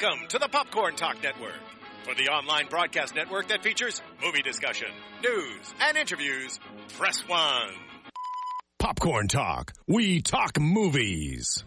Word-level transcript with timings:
Welcome 0.00 0.28
to 0.28 0.38
the 0.38 0.48
Popcorn 0.48 0.94
Talk 0.94 1.20
Network, 1.22 1.58
for 2.04 2.14
the 2.14 2.28
online 2.28 2.66
broadcast 2.68 3.16
network 3.16 3.48
that 3.48 3.64
features 3.64 4.00
movie 4.22 4.42
discussion, 4.42 4.88
news, 5.24 5.74
and 5.80 5.96
interviews. 5.96 6.60
Press 6.96 7.20
one. 7.26 7.70
Popcorn 8.78 9.26
Talk. 9.26 9.72
We 9.88 10.20
talk 10.20 10.60
movies. 10.60 11.64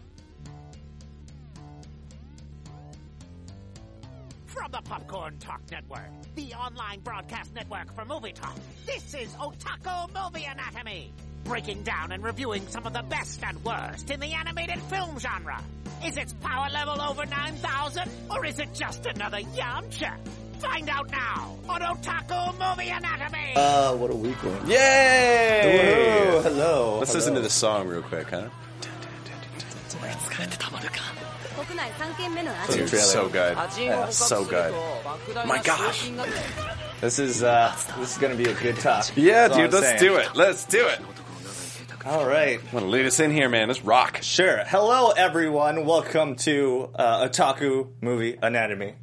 From 4.46 4.70
the 4.70 4.80
Popcorn 4.82 5.38
Talk 5.38 5.60
Network, 5.70 6.10
the 6.34 6.54
online 6.54 7.00
broadcast 7.00 7.52
network 7.54 7.94
for 7.94 8.04
movie 8.06 8.32
talk, 8.32 8.56
this 8.86 9.14
is 9.14 9.28
Otaku 9.34 10.08
Movie 10.14 10.44
Anatomy 10.44 11.12
breaking 11.44 11.82
down 11.82 12.12
and 12.12 12.22
reviewing 12.22 12.66
some 12.68 12.86
of 12.86 12.92
the 12.92 13.02
best 13.02 13.42
and 13.44 13.62
worst 13.64 14.10
in 14.10 14.20
the 14.20 14.32
animated 14.32 14.80
film 14.82 15.18
genre. 15.18 15.62
Is 16.04 16.16
its 16.16 16.32
power 16.34 16.68
level 16.70 17.00
over 17.00 17.24
9,000, 17.26 18.10
or 18.30 18.44
is 18.44 18.58
it 18.58 18.72
just 18.74 19.06
another 19.06 19.38
Yamcha? 19.38 20.16
Find 20.58 20.88
out 20.88 21.10
now 21.10 21.56
on 21.68 21.80
Otaku 21.80 22.52
Movie 22.58 22.90
Anatomy! 22.90 23.52
Uh, 23.56 23.94
what 23.96 24.10
a 24.10 24.14
week 24.14 24.42
one. 24.44 24.68
Yay! 24.70 26.40
Hello. 26.42 26.98
Let's 26.98 27.10
hello. 27.10 27.18
listen 27.18 27.34
to 27.34 27.40
the 27.40 27.50
song 27.50 27.88
real 27.88 28.02
quick, 28.02 28.30
huh? 28.30 28.48
Dude, 32.68 32.88
so 32.88 33.28
good. 33.28 33.56
Yeah, 33.78 34.08
so 34.10 34.44
good. 34.44 34.72
My 35.46 35.60
gosh. 35.62 36.10
This 37.00 37.18
is 37.18 37.42
uh, 37.42 37.74
this 37.98 38.12
is 38.12 38.18
gonna 38.18 38.36
be 38.36 38.44
a 38.44 38.54
good 38.54 38.76
talk. 38.76 39.10
yeah, 39.16 39.48
That's 39.48 39.56
dude. 39.56 39.72
Let's 39.72 39.86
saying. 39.86 39.98
do 40.00 40.16
it. 40.16 40.28
Let's 40.34 40.64
do 40.64 40.86
it. 40.86 41.00
All 42.04 42.26
right. 42.26 42.60
Want 42.72 42.84
to 42.84 42.90
lead 42.90 43.06
us 43.06 43.20
in 43.20 43.30
here, 43.30 43.48
man? 43.48 43.68
Let's 43.68 43.82
rock. 43.84 44.18
Sure. 44.22 44.64
Hello, 44.66 45.10
everyone. 45.10 45.86
Welcome 45.86 46.34
to 46.36 46.90
uh, 46.96 47.28
Otaku 47.28 47.90
Movie 48.00 48.36
Anatomy. 48.42 48.94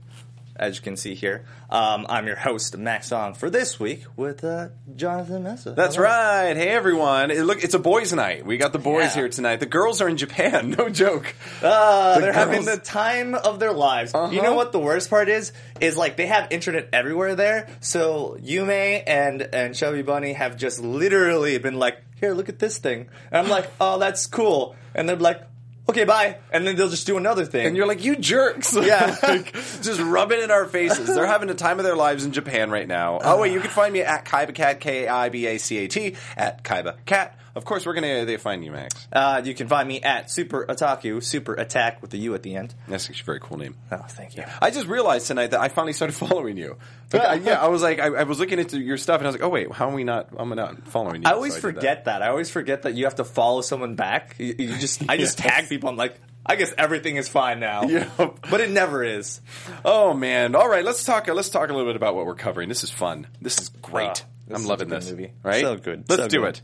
As 0.60 0.76
you 0.76 0.82
can 0.82 0.98
see 0.98 1.16
here, 1.16 1.46
um, 1.70 2.06
I'm 2.10 2.28
your 2.28 2.36
host 2.36 2.78
Max 2.78 3.08
Song 3.08 3.34
for 3.34 3.50
this 3.50 3.80
week 3.80 4.04
with 4.18 4.44
uh, 4.44 4.68
Jonathan 4.94 5.42
Mesa. 5.44 5.72
That's 5.72 5.96
Hello. 5.96 6.08
right. 6.10 6.58
Hey, 6.58 6.68
everyone. 6.68 7.32
It- 7.32 7.46
look, 7.46 7.64
it's 7.64 7.74
a 7.76 7.80
boys' 7.80 8.12
night. 8.12 8.46
We 8.46 8.58
got 8.58 8.74
the 8.74 8.78
boys 8.80 9.16
Yeah. 9.16 9.22
here 9.22 9.30
tonight. 9.30 9.62
The 9.62 9.66
girls 9.66 10.02
are 10.02 10.10
in 10.10 10.18
Japan. 10.18 10.72
No 10.80 10.90
joke. 10.90 11.34
Uh, 11.64 12.16
The 12.16 12.22
they're 12.22 12.34
having 12.34 12.66
the 12.66 12.76
time 12.76 13.36
of 13.36 13.60
their 13.60 13.72
lives. 13.72 14.14
Uh-huh. 14.14 14.32
You 14.34 14.42
know 14.42 14.54
what 14.54 14.74
the 14.74 14.80
worst 14.80 15.10
part 15.10 15.30
is? 15.30 15.54
Is 15.80 15.96
like 15.96 16.18
they 16.18 16.28
have 16.28 16.52
internet 16.52 16.90
everywhere 16.92 17.36
there. 17.36 17.70
So 17.80 18.38
Yume 18.42 19.02
and 19.08 19.42
and 19.42 19.74
Chubby 19.74 20.02
Bunny 20.02 20.34
have 20.34 20.58
just 20.58 20.82
literally 20.82 21.58
been 21.58 21.80
like, 21.80 21.98
"Here, 22.20 22.34
look 22.34 22.50
at 22.50 22.60
this 22.60 22.78
thing," 22.80 23.08
and 23.32 23.46
I'm 23.46 23.50
like, 23.50 23.72
"Oh, 23.80 23.98
that's 23.98 24.28
cool," 24.28 24.76
and 24.94 25.08
they're 25.08 25.16
like, 25.16 25.42
"Okay, 25.90 26.04
bye," 26.06 26.38
and 26.52 26.66
then 26.66 26.76
they'll 26.76 26.90
just 26.90 27.08
do 27.08 27.18
another 27.18 27.46
thing. 27.46 27.66
And 27.66 27.76
you're 27.76 27.88
like, 27.88 28.04
you 28.04 28.16
jerks. 28.16 28.76
Yeah. 28.76 29.16
Like, 29.30 29.54
just 29.54 30.00
rub 30.00 30.32
it 30.32 30.40
in 30.40 30.50
our 30.50 30.66
faces. 30.66 31.08
They're 31.08 31.28
having 31.28 31.50
the 31.50 31.54
time 31.54 31.78
of 31.78 31.86
their 31.86 31.96
lives 31.96 32.26
in 32.26 32.32
Japan 32.32 32.72
right 32.72 32.88
now. 32.88 33.20
Oh, 33.22 33.40
wait, 33.42 33.52
you 33.52 33.60
can 33.60 33.70
find 33.70 33.94
me 33.94 34.02
at 34.02 34.26
KibaCat, 34.26 34.80
K-I-B-A-C-A-T, 34.80 36.16
at 36.36 36.64
KibaCat. 36.64 37.32
Of 37.60 37.66
course, 37.66 37.86
we're 37.86 37.94
going 37.94 38.26
to 38.26 38.38
find 38.38 38.64
you, 38.64 38.72
Max. 38.72 39.08
uh, 39.14 39.42
you 39.44 39.54
can 39.54 39.68
find 39.68 39.86
me 39.88 40.02
at 40.02 40.32
Super 40.32 40.66
Otaku, 40.66 41.22
Super 41.22 41.54
Attack 41.54 42.02
with 42.02 42.10
the 42.10 42.18
U 42.20 42.34
at 42.34 42.42
the 42.42 42.56
end. 42.56 42.74
That's 42.88 43.10
actually 43.10 43.24
a 43.24 43.26
very 43.26 43.40
cool 43.42 43.58
name. 43.58 43.76
Oh, 43.92 43.98
thank 44.08 44.38
you. 44.38 44.46
I 44.62 44.72
just 44.72 44.88
realized 44.88 45.28
tonight 45.28 45.52
that 45.52 45.60
I 45.60 45.68
finally 45.68 45.92
started 45.94 46.14
following 46.28 46.56
you. 46.58 46.78
Like, 47.12 47.22
I- 47.24 47.34
yeah, 47.36 47.62
I 47.62 47.68
was 47.68 47.82
like, 47.82 48.00
I, 48.00 48.06
I 48.08 48.24
was 48.24 48.40
looking 48.40 48.60
into 48.60 48.80
your 48.80 48.96
stuff, 48.98 49.20
and 49.20 49.28
I 49.28 49.30
was 49.30 49.36
like, 49.36 49.44
oh 49.44 49.50
wait, 49.50 49.72
how 49.72 49.88
am 49.90 49.94
we 49.94 50.04
not? 50.06 50.30
I'm 50.38 50.50
not 50.50 50.88
following 50.88 51.22
you. 51.24 51.30
I 51.30 51.34
always 51.34 51.54
So 51.56 51.60
forget 51.60 52.06
that. 52.06 52.22
I 52.24 52.30
always 52.30 52.50
forget 52.50 52.84
that 52.84 52.94
you 52.96 53.04
have 53.04 53.16
to 53.16 53.26
follow 53.26 53.62
someone 53.62 53.96
back. 53.96 54.36
You, 54.40 54.56
you 54.58 54.78
just, 54.80 55.04
I 55.10 55.18
just 55.18 55.38
tag 55.38 55.68
people. 55.70 55.90
I'm 55.90 55.98
like, 55.98 56.16
I 56.46 56.56
guess 56.56 56.74
everything 56.78 57.18
is 57.18 57.28
fine 57.28 57.60
now. 57.60 57.84
Yep. 57.90 58.40
But 58.50 58.62
it 58.62 58.70
never 58.72 59.04
is. 59.04 59.42
Oh 59.84 60.14
man! 60.14 60.56
All 60.56 60.68
right, 60.70 60.86
let's 60.86 61.04
talk. 61.04 61.28
Let's 61.28 61.50
talk 61.50 61.70
a 61.70 61.74
little 61.74 61.88
bit 61.90 61.98
about 61.98 62.16
what 62.16 62.26
we're 62.26 62.36
covering. 62.36 62.70
This 62.70 62.84
is 62.84 62.90
fun. 62.90 63.28
This 63.42 63.60
is 63.60 63.70
great. 63.70 64.08
Ah, 64.08 64.14
this 64.48 64.56
I'm 64.56 64.62
is 64.62 64.66
loving 64.68 64.88
this. 64.90 65.10
movie. 65.12 65.34
Right? 65.44 65.62
So 65.62 65.76
good. 65.76 66.06
Let's 66.10 66.24
So 66.24 66.28
do 66.30 66.40
good. 66.42 66.56
it. 66.58 66.62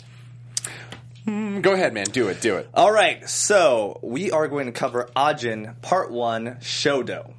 Hmm, 1.26 1.62
go 1.62 1.74
ahead, 1.74 1.94
man. 1.94 2.06
Do 2.06 2.28
it. 2.28 2.40
Do 2.40 2.58
it. 2.58 2.70
All 2.74 2.92
right, 2.92 3.28
so 3.28 4.00
we 4.04 4.32
are 4.32 4.48
going 4.48 4.68
to 4.68 4.72
cover 4.72 5.10
Ajin 5.16 5.82
Part 5.82 6.12
One 6.12 6.58
Shoudou. 6.62 7.34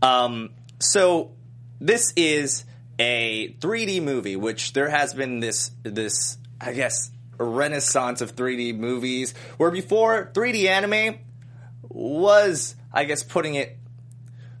Um, 0.00 0.50
so 0.78 1.32
this 1.80 2.12
is 2.16 2.64
a 2.98 3.54
3D 3.60 4.02
movie, 4.02 4.36
which 4.36 4.72
there 4.72 4.88
has 4.88 5.12
been 5.12 5.40
this 5.40 5.70
this 5.82 6.38
I 6.60 6.72
guess 6.72 7.10
renaissance 7.38 8.22
of 8.22 8.34
3D 8.34 8.76
movies, 8.76 9.34
where 9.58 9.70
before 9.70 10.30
3D 10.32 10.66
anime 10.66 11.18
was 11.82 12.74
I 12.92 13.04
guess 13.04 13.22
putting 13.22 13.54
it 13.54 13.76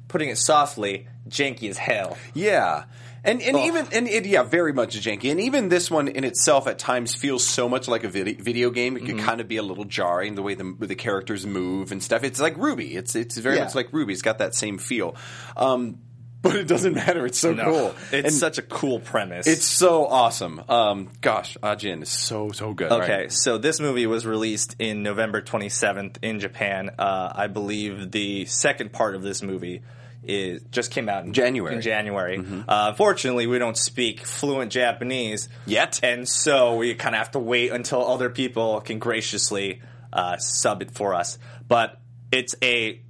putting 0.08 0.28
it 0.28 0.36
softly 0.36 1.08
janky 1.28 1.70
as 1.70 1.78
hell. 1.78 2.18
Yeah. 2.34 2.84
And 3.26 3.42
and 3.42 3.56
Ugh. 3.56 3.66
even 3.66 3.86
and 3.92 4.08
it, 4.08 4.24
yeah, 4.26 4.42
very 4.44 4.72
much 4.72 4.96
janky. 5.00 5.30
And 5.30 5.40
even 5.40 5.68
this 5.68 5.90
one 5.90 6.08
in 6.08 6.24
itself 6.24 6.66
at 6.66 6.78
times 6.78 7.14
feels 7.14 7.44
so 7.44 7.68
much 7.68 7.88
like 7.88 8.04
a 8.04 8.08
video, 8.08 8.36
video 8.42 8.70
game. 8.70 8.96
It 8.96 9.02
Mm-hmm. 9.02 9.16
could 9.18 9.24
kind 9.26 9.40
of 9.40 9.48
be 9.48 9.56
a 9.56 9.62
little 9.62 9.84
jarring 9.84 10.34
the 10.36 10.42
way 10.42 10.54
the 10.54 10.74
the 10.78 10.94
characters 10.94 11.44
move 11.46 11.92
and 11.92 12.02
stuff. 12.02 12.24
It's 12.24 12.40
like 12.40 12.56
RWBY. 12.56 12.94
It's 12.96 13.14
it's 13.16 13.36
very 13.36 13.56
Yeah. 13.56 13.64
much 13.64 13.74
like 13.74 13.90
RWBY. 13.90 14.12
It's 14.12 14.22
got 14.22 14.38
that 14.38 14.54
same 14.54 14.78
feel. 14.78 15.16
Um, 15.56 15.98
but 16.42 16.54
it 16.54 16.68
doesn't 16.68 16.94
matter. 17.06 17.26
It's 17.26 17.38
so 17.38 17.54
cool. 17.56 17.94
It's 18.12 18.28
And 18.28 18.32
such 18.32 18.58
a 18.58 18.62
cool 18.62 19.00
premise. 19.00 19.48
it's 19.48 19.64
so 19.64 20.06
awesome. 20.06 20.62
Um, 20.68 21.10
gosh, 21.20 21.56
Ajin 21.62 22.02
is 22.02 22.08
so 22.08 22.50
so 22.52 22.72
good. 22.74 22.92
Okay, 22.92 23.22
right? 23.22 23.32
so 23.32 23.58
this 23.58 23.80
movie 23.80 24.06
was 24.06 24.24
released 24.24 24.76
in 24.78 25.02
November 25.02 25.42
27th 25.42 26.18
in 26.22 26.38
Japan. 26.38 26.90
Uh, 26.98 27.32
I 27.34 27.48
believe 27.48 28.12
the 28.12 28.44
second 28.44 28.92
part 28.92 29.16
of 29.16 29.22
this 29.22 29.42
movie 29.42 29.82
is 30.22 30.62
just 30.70 30.90
came 30.90 31.08
out 31.08 31.24
in 31.24 31.32
January. 31.32 31.74
In 31.74 31.80
January. 31.80 32.38
Uh, 32.38 32.86
unfortunately, 32.90 33.46
we 33.46 33.58
don't 33.58 33.76
speak 33.76 34.20
fluent 34.20 34.72
Japanese 34.72 35.48
Yet. 35.66 36.00
and 36.02 36.28
so 36.28 36.76
we 36.76 36.94
kind 36.94 37.14
of 37.14 37.18
have 37.18 37.30
to 37.32 37.38
wait 37.38 37.70
until 37.72 38.06
other 38.06 38.30
people 38.30 38.80
can 38.80 38.98
graciously 38.98 39.82
uh, 40.12 40.36
sub 40.38 40.82
it 40.82 40.90
for 40.92 41.14
us. 41.14 41.38
But 41.68 42.00
it's 42.32 42.54
a 42.62 43.00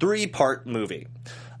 three 0.00 0.26
part 0.26 0.66
movie. 0.66 1.06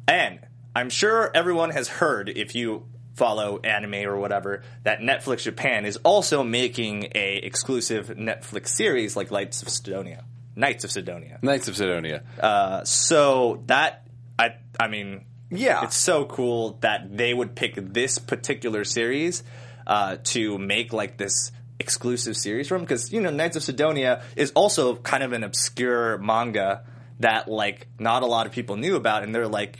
And 0.06 0.40
I'm 0.74 0.90
sure 0.90 1.30
everyone 1.34 1.70
has 1.70 1.88
heard, 1.88 2.28
if 2.28 2.54
you 2.54 2.86
follow 3.14 3.58
anime 3.58 4.06
or 4.08 4.16
whatever, 4.16 4.62
that 4.84 5.00
Netflix 5.00 5.42
Japan 5.42 5.84
is 5.84 5.96
also 5.98 6.42
making 6.44 7.08
a 7.14 7.36
exclusive 7.36 8.08
Netflix 8.08 8.68
series 8.68 9.16
like 9.16 9.30
Lights 9.30 9.60
of 9.62 9.68
Sidonia. 9.68 10.24
Knights 10.54 10.84
of 10.84 10.90
Sidonia. 10.90 11.38
Knights 11.42 11.68
of 11.68 11.76
Sidonia. 11.76 12.22
Uh, 12.40 12.84
so 12.84 13.62
that 13.66 14.07
I 14.38 14.54
I 14.78 14.88
mean 14.88 15.24
Yeah. 15.50 15.84
it's 15.84 15.96
so 15.96 16.24
cool 16.24 16.78
that 16.80 17.16
they 17.16 17.32
would 17.34 17.54
pick 17.54 17.74
this 17.76 18.18
particular 18.18 18.84
series 18.84 19.42
uh, 19.86 20.18
to 20.24 20.58
make 20.58 20.92
like 20.92 21.16
this 21.16 21.50
exclusive 21.80 22.36
series 22.36 22.68
from 22.68 22.82
because 22.82 23.12
you 23.12 23.20
know 23.20 23.30
Knights 23.30 23.56
of 23.56 23.62
Sidonia 23.62 24.22
is 24.36 24.50
also 24.52 24.96
kind 24.96 25.22
of 25.22 25.32
an 25.32 25.44
obscure 25.44 26.18
manga 26.18 26.82
that 27.20 27.48
like 27.48 27.86
not 27.98 28.22
a 28.22 28.26
lot 28.26 28.46
of 28.46 28.52
people 28.52 28.76
knew 28.76 28.96
about 28.96 29.22
and 29.22 29.34
they're 29.34 29.48
like 29.48 29.78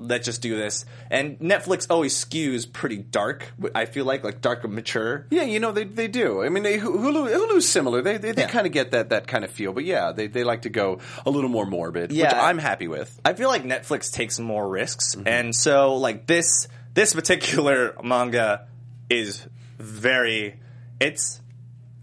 let's 0.00 0.24
just 0.26 0.42
do 0.42 0.56
this 0.56 0.84
and 1.10 1.38
Netflix 1.40 1.86
always 1.90 2.14
skews 2.14 2.70
pretty 2.72 2.98
dark 2.98 3.52
I 3.74 3.84
feel 3.86 4.04
like 4.04 4.22
like 4.22 4.40
dark 4.40 4.62
and 4.64 4.72
mature 4.72 5.26
Yeah, 5.30 5.42
you 5.42 5.58
know 5.60 5.72
they 5.72 5.84
they 5.84 6.06
do. 6.08 6.42
I 6.42 6.48
mean, 6.50 6.62
they, 6.62 6.78
Hulu 6.78 7.28
Hulu's 7.28 7.68
similar. 7.68 8.00
They 8.02 8.16
they, 8.16 8.32
they 8.32 8.42
Yeah. 8.42 8.48
kind 8.48 8.66
of 8.66 8.72
get 8.72 8.92
that 8.92 9.08
that 9.10 9.26
kind 9.26 9.44
of 9.44 9.50
feel. 9.50 9.72
But 9.72 9.84
yeah, 9.84 10.12
they 10.12 10.26
they 10.28 10.44
like 10.44 10.62
to 10.62 10.70
go 10.70 11.00
a 11.26 11.30
little 11.30 11.50
more 11.50 11.66
morbid, 11.66 12.10
which 12.10 12.18
Yeah. 12.18 12.40
I'm 12.40 12.58
happy 12.58 12.86
with. 12.88 13.20
I 13.24 13.32
feel 13.34 13.48
like 13.48 13.64
Netflix 13.64 14.12
takes 14.12 14.38
more 14.38 14.68
risks, 14.68 15.14
mm-hmm. 15.16 15.26
and 15.26 15.54
so 15.54 15.96
like 15.96 16.26
this 16.26 16.68
this 16.94 17.14
particular 17.14 17.94
manga 18.02 18.68
is 19.10 19.46
very 19.78 20.60
it's 21.00 21.40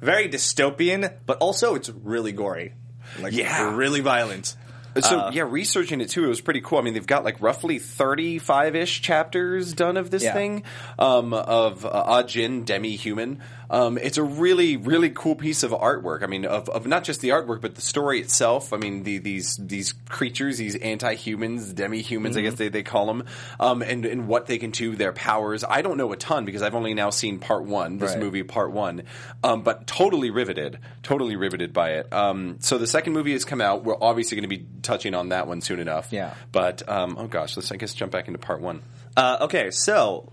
very 0.01 0.27
dystopian, 0.29 1.13
but 1.25 1.38
also 1.38 1.75
it's 1.75 1.89
really 1.89 2.31
gory, 2.31 2.73
like 3.22 3.33
Yeah. 3.33 3.75
really 3.75 4.01
violent. 4.01 4.56
So 5.01 5.19
Uh, 5.19 5.31
yeah, 5.33 5.44
researching 5.47 6.00
it 6.00 6.09
too, 6.09 6.23
it 6.23 6.28
was 6.28 6.39
pretty 6.41 6.61
cool. 6.61 6.78
I 6.79 6.81
mean, 6.81 6.94
they've 6.94 7.06
got 7.06 7.25
like 7.25 7.41
roughly 7.41 7.79
thirty-five 7.79 8.75
ish 8.75 9.01
chapters 9.01 9.74
done 9.74 9.97
of 9.97 10.09
this 10.09 10.24
Yeah. 10.24 10.33
thing 10.33 10.63
um, 10.97 11.33
of 11.33 11.86
uh, 11.86 11.89
Ajin 12.24 12.63
demi-human. 12.65 13.42
Um, 13.69 13.97
it's 13.97 14.17
a 14.17 14.23
really, 14.23 14.77
really 14.77 15.09
cool 15.09 15.35
piece 15.35 15.63
of 15.63 15.71
artwork. 15.71 16.23
I 16.23 16.27
mean, 16.27 16.45
of, 16.45 16.69
of 16.69 16.85
not 16.85 17.03
just 17.03 17.21
the 17.21 17.29
artwork, 17.29 17.62
but 17.62 17.75
the 17.75 17.81
story 17.81 18.19
itself. 18.19 18.73
I 18.73 18.77
mean, 18.77 19.03
the, 19.03 19.17
these 19.17 19.57
these 19.57 19.94
creatures, 20.09 20.57
these 20.57 20.75
anti-humans, 20.75 21.73
demi-humans, 21.73 22.35
I 22.38 22.39
Mm-hmm. 22.41 22.50
guess 22.50 22.57
they, 22.57 22.69
they 22.69 22.83
call 22.83 23.06
them, 23.07 23.23
um, 23.59 23.81
and 23.81 24.06
and 24.06 24.27
what 24.27 24.45
they 24.47 24.57
can 24.57 24.71
do, 24.71 24.95
their 24.95 25.13
powers. 25.13 25.63
I 25.63 25.81
don't 25.81 25.97
know 25.97 26.12
a 26.12 26.17
ton 26.17 26.45
because 26.45 26.62
I've 26.62 26.75
only 26.75 26.94
now 26.94 27.09
seen 27.09 27.39
part 27.39 27.63
one. 27.63 27.97
This 27.97 28.12
Right. 28.12 28.19
movie, 28.19 28.44
part 28.44 28.71
one, 28.71 29.03
um, 29.44 29.63
but 29.63 29.88
totally 29.88 30.29
riveted, 30.29 30.79
totally 31.03 31.35
riveted 31.35 31.73
by 31.73 31.91
it. 31.94 32.13
Um, 32.13 32.57
so 32.59 32.77
the 32.77 32.88
second 32.88 33.13
movie 33.13 33.33
has 33.33 33.45
come 33.45 33.61
out. 33.61 33.83
We're 33.83 33.97
obviously 34.01 34.35
going 34.39 34.50
to 34.50 34.56
be 34.57 34.65
touching 34.81 35.13
on 35.15 35.29
that 35.29 35.47
one 35.47 35.61
soon 35.61 35.79
enough. 35.79 36.09
Yeah. 36.11 36.33
But 36.51 36.88
um, 36.88 37.15
oh 37.19 37.27
gosh, 37.27 37.57
let's 37.57 37.71
I 37.71 37.77
guess 37.77 37.94
jump 37.94 38.11
back 38.11 38.27
into 38.27 38.38
part 38.39 38.61
one. 38.61 38.81
Uh, 39.18 39.38
okay, 39.41 39.71
so 39.71 40.31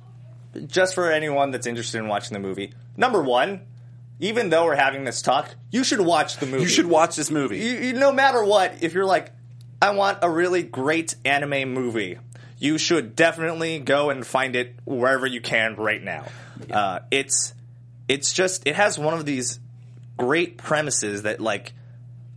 just 0.66 0.94
for 0.94 1.10
anyone 1.10 1.50
that's 1.50 1.66
interested 1.66 1.98
in 1.98 2.08
watching 2.08 2.34
the 2.34 2.40
movie, 2.40 2.72
number 2.96 3.22
one, 3.22 3.62
even 4.20 4.50
though 4.50 4.64
we're 4.66 4.76
having 4.76 5.04
this 5.04 5.22
talk, 5.22 5.54
you 5.70 5.82
should 5.84 6.00
watch 6.00 6.36
the 6.38 6.46
movie. 6.46 6.62
You 6.62 6.68
should 6.68 6.86
watch 6.86 7.16
this 7.16 7.30
movie. 7.30 7.58
You, 7.58 7.70
you- 7.78 7.92
no 7.94 8.12
matter 8.12 8.44
what, 8.44 8.82
if 8.82 8.92
you're 8.94 9.06
like, 9.06 9.32
I 9.80 9.90
want 9.90 10.18
a 10.22 10.30
really 10.30 10.62
great 10.62 11.14
anime 11.24 11.72
movie. 11.72 12.18
You 12.58 12.78
should 12.78 13.16
definitely 13.16 13.80
go 13.80 14.10
and 14.10 14.24
find 14.24 14.54
it 14.54 14.76
wherever 14.84 15.26
you 15.26 15.40
can 15.40 15.74
right 15.74 16.00
now. 16.00 16.26
Uh, 16.70 17.00
it's 17.10 17.52
it's 18.08 18.32
just 18.32 18.64
it 18.68 18.76
has 18.76 18.96
one 18.98 19.14
of 19.14 19.24
these 19.26 19.58
great 20.16 20.58
premises 20.58 21.22
that 21.22 21.40
like 21.40 21.72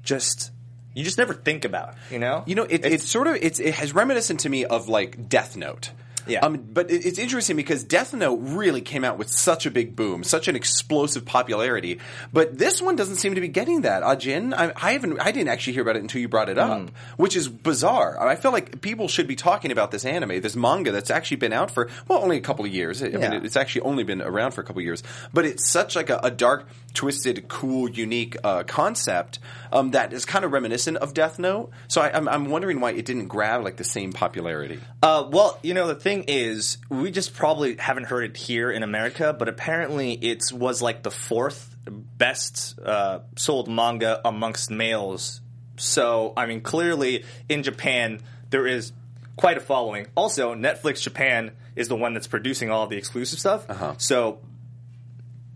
just 0.01 0.51
you 0.95 1.03
just 1.03 1.17
never 1.19 1.33
think 1.35 1.65
about. 1.65 1.93
You 2.09 2.17
know, 2.19 2.43
You 2.47 2.55
know, 2.55 2.63
it, 2.63 2.85
it's, 2.85 3.07
sort 3.07 3.27
of 3.27 3.35
it's, 3.35 3.59
it 3.59 3.75
has 3.75 3.93
reminiscent 3.93 4.39
to 4.41 4.49
me 4.49 4.65
of 4.65 4.87
like 4.87 5.27
Death 5.29 5.55
Note. 5.57 5.91
Yeah. 6.27 6.39
Um, 6.39 6.57
but 6.57 6.89
it, 6.91 7.05
it's 7.05 7.19
interesting 7.19 7.55
because 7.55 7.83
Death 7.83 8.13
Note 8.13 8.39
really 8.41 8.81
came 8.81 9.03
out 9.03 9.17
with 9.17 9.29
such 9.29 9.65
a 9.65 9.71
big 9.71 9.95
boom, 9.95 10.23
such 10.23 10.47
an 10.47 10.55
explosive 10.55 11.25
popularity. 11.25 11.99
But 12.33 12.57
this 12.57 12.81
one 12.81 12.95
doesn't 12.95 13.17
seem 13.17 13.35
to 13.35 13.41
be 13.41 13.47
getting 13.47 13.81
that. 13.81 14.03
Ajin, 14.03 14.53
I, 14.53 14.71
I 14.75 14.93
haven't, 14.93 15.19
I 15.19 15.31
didn't 15.31 15.49
actually 15.49 15.73
hear 15.73 15.83
about 15.83 15.95
it 15.97 16.01
until 16.01 16.21
you 16.21 16.27
brought 16.27 16.49
it 16.49 16.57
up, 16.57 16.65
Mm. 16.65 16.89
which 17.17 17.35
is 17.35 17.47
bizarre. 17.47 18.19
I 18.27 18.35
feel 18.35 18.51
like 18.51 18.81
people 18.81 19.07
should 19.07 19.27
be 19.27 19.35
talking 19.35 19.71
about 19.71 19.91
this 19.91 20.03
anime, 20.03 20.41
this 20.41 20.55
manga 20.55 20.91
that's 20.91 21.11
actually 21.11 21.37
been 21.37 21.53
out 21.53 21.69
for 21.71 21.89
well, 22.07 22.21
only 22.23 22.37
a 22.37 22.41
couple 22.41 22.65
of 22.65 22.71
years. 22.73 23.03
I 23.03 23.07
Yeah. 23.07 23.17
mean, 23.29 23.45
it's 23.45 23.55
actually 23.55 23.81
only 23.81 24.03
been 24.03 24.21
around 24.21 24.51
for 24.51 24.61
a 24.61 24.63
couple 24.63 24.79
of 24.79 24.85
years, 24.85 25.03
but 25.33 25.45
it's 25.45 25.69
such 25.69 25.95
like 25.95 26.09
a, 26.09 26.19
a 26.23 26.31
dark, 26.31 26.67
twisted, 26.93 27.47
cool, 27.47 27.89
unique 27.89 28.35
uh, 28.43 28.63
concept 28.63 29.39
um, 29.71 29.91
that 29.91 30.11
is 30.13 30.25
kind 30.25 30.43
of 30.45 30.51
reminiscent 30.53 30.97
of 30.97 31.13
Death 31.13 31.37
Note. 31.39 31.69
So 31.87 32.01
I, 32.01 32.15
I'm, 32.15 32.27
I'm 32.27 32.49
wondering 32.49 32.79
why 32.79 32.91
it 32.91 33.05
didn't 33.05 33.27
grab 33.27 33.63
like 33.63 33.75
the 33.77 33.83
same 33.83 34.11
popularity. 34.13 34.79
Uh, 35.03 35.27
well, 35.29 35.59
you 35.61 35.73
know, 35.73 35.87
the 35.87 35.95
thing 35.95 36.14
is, 36.23 36.77
we 36.89 37.11
just 37.11 37.33
probably 37.33 37.75
haven't 37.77 38.05
heard 38.05 38.23
it 38.23 38.37
here 38.37 38.71
in 38.71 38.81
America, 38.83 39.35
but 39.37 39.47
apparently 39.47 40.13
it 40.13 40.43
was 40.51 40.81
like 40.81 41.03
the 41.03 41.11
fourth 41.11 41.75
best 41.85 42.79
uh, 42.79 43.19
sold 43.35 43.67
manga 43.69 44.21
amongst 44.25 44.71
males. 44.71 45.41
So, 45.77 46.33
I 46.35 46.45
mean, 46.45 46.61
clearly 46.61 47.25
in 47.49 47.61
Japan, 47.61 48.21
there 48.49 48.65
is 48.65 48.93
quite 49.35 49.57
a 49.57 49.61
following. 49.61 50.07
Also, 50.15 50.55
Netflix 50.55 51.01
Japan 51.01 51.51
is 51.75 51.87
the 51.89 51.95
one 51.95 52.13
that's 52.13 52.27
producing 52.27 52.71
all 52.71 52.87
the 52.87 52.97
exclusive 52.97 53.39
stuff. 53.39 53.69
So, 53.97 54.39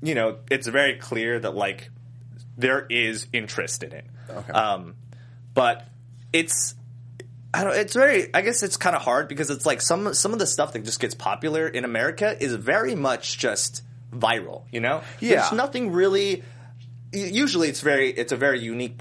you 0.02 0.16
know, 0.16 0.40
it's 0.52 0.68
very 0.68 0.98
clear 0.98 1.40
that, 1.40 1.56
like, 1.56 1.90
there 2.58 2.86
is 2.90 3.28
interest 3.32 3.84
in 3.84 3.94
it. 3.94 4.06
Um, 4.54 4.96
but 5.54 5.88
it's 6.34 6.76
I 7.54 7.64
don't. 7.64 7.76
It's 7.76 7.94
very. 7.94 8.34
I 8.34 8.42
guess 8.42 8.64
it's 8.64 8.78
kind 8.78 8.96
of 8.96 9.02
hard 9.02 9.28
because 9.28 9.50
it's 9.50 9.66
like 9.66 9.82
some 9.82 10.14
some 10.14 10.34
of 10.34 10.40
the 10.40 10.48
stuff 10.48 10.74
that 10.74 10.84
just 10.84 11.00
gets 11.00 11.16
popular 11.16 11.68
in 11.68 11.84
America 11.84 12.36
is 12.42 12.54
very 12.54 12.96
much 12.96 13.38
just 13.38 13.84
viral. 14.14 14.64
You 14.72 14.82
know. 14.82 15.02
Yeah. 15.20 15.36
There's 15.36 15.54
nothing 15.54 15.92
really. 15.92 16.44
Usually, 17.12 17.70
it's 17.70 17.82
very. 17.82 18.12
It's 18.12 18.32
a 18.32 18.38
very 18.38 18.60
unique 18.60 19.00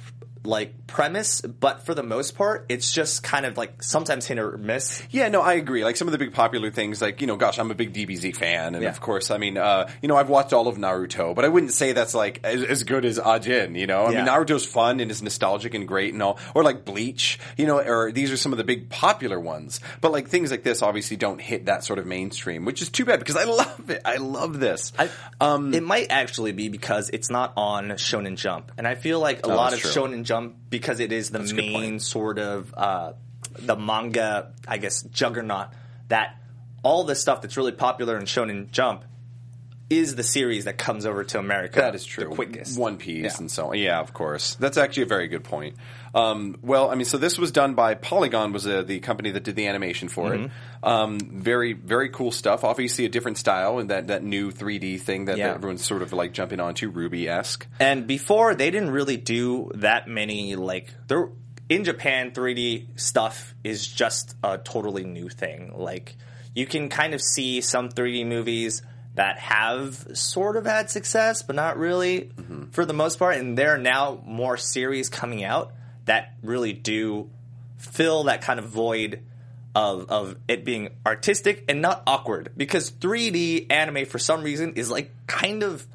like 0.48 0.86
premise, 0.86 1.42
but 1.42 1.84
for 1.84 1.94
the 1.94 2.02
most 2.02 2.34
part, 2.34 2.64
it's 2.70 2.90
just 2.90 3.22
kind 3.22 3.44
of 3.44 3.56
like 3.58 3.82
sometimes 3.82 4.26
hit 4.26 4.38
or 4.38 4.56
miss. 4.56 5.02
Yeah, 5.10 5.28
no, 5.28 5.42
I 5.42 5.52
agree. 5.54 5.84
Like 5.84 5.96
some 5.96 6.08
of 6.08 6.12
the 6.12 6.18
big 6.18 6.32
popular 6.32 6.70
things, 6.70 7.02
like 7.02 7.20
you 7.20 7.26
know, 7.26 7.36
gosh, 7.36 7.58
I'm 7.58 7.70
a 7.70 7.74
big 7.74 7.92
DBZ 7.92 8.34
fan, 8.34 8.74
and 8.74 8.82
Yeah. 8.82 8.88
of 8.88 9.00
course, 9.00 9.30
I 9.30 9.36
mean, 9.38 9.58
uh, 9.58 9.88
you 10.00 10.08
know, 10.08 10.16
I've 10.16 10.30
watched 10.30 10.54
all 10.54 10.66
of 10.66 10.76
Naruto, 10.78 11.34
but 11.34 11.44
I 11.44 11.48
wouldn't 11.48 11.72
say 11.74 11.92
that's 11.92 12.14
like 12.14 12.40
as, 12.44 12.64
as 12.64 12.82
good 12.84 13.04
as 13.04 13.18
Ajin. 13.18 13.78
You 13.78 13.86
know, 13.86 14.06
I 14.06 14.10
mean, 14.14 14.24
Naruto's 14.26 14.64
fun 14.64 15.00
and 15.00 15.10
is 15.10 15.22
nostalgic 15.22 15.74
and 15.74 15.86
great 15.86 16.14
and 16.14 16.22
all, 16.22 16.38
or 16.54 16.62
like 16.64 16.84
Bleach. 16.86 17.38
You 17.58 17.66
know, 17.66 17.78
or 17.80 18.10
these 18.10 18.32
are 18.32 18.38
some 18.38 18.52
of 18.52 18.58
the 18.58 18.64
big 18.64 18.88
popular 18.88 19.38
ones. 19.38 19.80
But 20.00 20.12
like 20.12 20.28
things 20.28 20.50
like 20.50 20.62
this, 20.62 20.80
obviously, 20.80 21.18
don't 21.18 21.40
hit 21.40 21.66
that 21.66 21.84
sort 21.84 21.98
of 21.98 22.06
mainstream, 22.06 22.64
which 22.64 22.80
is 22.80 22.88
too 22.88 23.04
bad 23.04 23.18
because 23.18 23.36
I 23.36 23.44
love 23.44 23.90
it. 23.90 24.00
I 24.06 24.16
love 24.16 24.58
this. 24.58 24.92
I, 24.98 25.10
um, 25.42 25.74
it 25.74 25.82
might 25.82 26.06
actually 26.10 26.52
be 26.52 26.70
because 26.70 27.10
it's 27.10 27.28
not 27.28 27.52
on 27.56 27.90
Shonen 27.90 28.36
Jump, 28.36 28.72
and 28.78 28.88
I 28.88 28.94
feel 28.94 29.20
like 29.20 29.40
a 29.46 29.50
Oh, 29.50 29.56
lot 29.56 29.74
of 29.74 29.80
true. 29.80 29.90
Shonen 29.90 30.22
Jump 30.24 30.37
because 30.70 31.00
it 31.00 31.12
is 31.12 31.30
the 31.30 31.40
good 31.40 31.54
main 31.54 32.00
sort 32.00 32.38
of 32.38 32.74
uh, 32.76 33.12
the 33.58 33.76
manga, 33.76 34.52
I 34.66 34.78
guess, 34.78 35.02
juggernaut. 35.02 35.68
That 36.08 36.36
all 36.82 37.04
the 37.04 37.14
stuff 37.14 37.42
that's 37.42 37.56
really 37.56 37.72
popular 37.72 38.16
in 38.16 38.24
Shonen 38.24 38.70
Jump 38.70 39.04
is 39.90 40.16
the 40.16 40.22
series 40.22 40.66
that 40.66 40.76
comes 40.76 41.06
over 41.06 41.24
to 41.24 41.38
America. 41.38 41.80
That 41.80 41.94
is 41.94 42.04
true. 42.04 42.28
The 42.28 42.34
quickest. 42.34 42.78
One 42.78 42.98
Piece 42.98 43.24
Yeah. 43.24 43.36
and 43.38 43.50
so 43.50 43.70
on. 43.70 43.78
Yeah, 43.78 44.00
of 44.00 44.12
course. 44.12 44.54
That's 44.56 44.76
actually 44.76 45.04
a 45.04 45.06
very 45.06 45.28
good 45.28 45.44
point. 45.44 45.76
Um, 46.14 46.56
well, 46.62 46.90
I 46.90 46.94
mean, 46.94 47.06
so 47.06 47.16
this 47.16 47.38
was 47.38 47.52
done 47.52 47.74
by 47.74 47.94
Polygon, 47.94 48.52
was 48.52 48.66
uh, 48.66 48.82
the 48.82 49.00
company 49.00 49.30
that 49.30 49.44
did 49.44 49.56
the 49.56 49.66
animation 49.66 50.08
for 50.08 50.34
it. 50.34 50.40
Mm-hmm. 50.40 50.84
Um, 50.84 51.18
very, 51.20 51.72
very 51.72 52.10
cool 52.10 52.30
stuff. 52.32 52.64
Obviously, 52.64 53.06
a 53.06 53.08
different 53.08 53.38
style 53.38 53.78
and 53.78 53.88
that, 53.90 54.08
that 54.08 54.22
new 54.22 54.52
3D 54.52 55.00
thing 55.00 55.24
that, 55.26 55.38
Yeah. 55.38 55.48
that 55.48 55.54
everyone's 55.56 55.84
sort 55.86 56.02
of 56.02 56.12
like 56.12 56.32
jumping 56.32 56.60
onto, 56.60 56.92
RWBY 56.92 57.26
esque. 57.28 57.66
And 57.80 58.06
before 58.06 58.54
they 58.54 58.70
didn't 58.70 58.90
really 58.90 59.16
do 59.16 59.70
that 59.76 60.06
many 60.06 60.54
like 60.56 60.92
there 61.06 61.30
in 61.70 61.84
Japan 61.84 62.30
3D 62.32 62.98
stuff 63.00 63.54
is 63.64 63.86
just 63.86 64.34
a 64.42 64.58
totally 64.58 65.04
new 65.04 65.28
thing. 65.30 65.72
Like 65.76 66.16
you 66.54 66.66
can 66.66 66.88
kind 66.88 67.14
of 67.14 67.20
see 67.22 67.60
some 67.62 67.88
3D 67.90 68.26
movies 68.26 68.82
that 69.18 69.36
have 69.38 70.06
sort 70.16 70.56
of 70.56 70.64
had 70.64 70.88
success 70.88 71.42
but 71.42 71.56
not 71.56 71.76
really 71.76 72.30
for 72.70 72.84
the 72.84 72.92
most 72.92 73.18
part 73.18 73.36
and 73.36 73.58
there 73.58 73.74
are 73.74 73.78
now 73.78 74.22
more 74.24 74.56
series 74.56 75.08
coming 75.08 75.42
out 75.42 75.72
that 76.04 76.34
really 76.42 76.72
do 76.72 77.28
fill 77.78 78.24
that 78.24 78.42
kind 78.42 78.58
of 78.58 78.66
void 78.66 79.20
of 79.74 80.10
of 80.10 80.36
it 80.48 80.64
being 80.64 80.88
artistic 81.06 81.64
and 81.68 81.80
not 81.80 82.02
awkward. 82.06 82.50
Because 82.56 82.90
3D 82.90 83.70
anime 83.70 84.06
for 84.06 84.18
some 84.18 84.42
reason 84.42 84.74
is 84.74 84.90
like 84.90 85.10
kind 85.26 85.62
of 85.62 85.86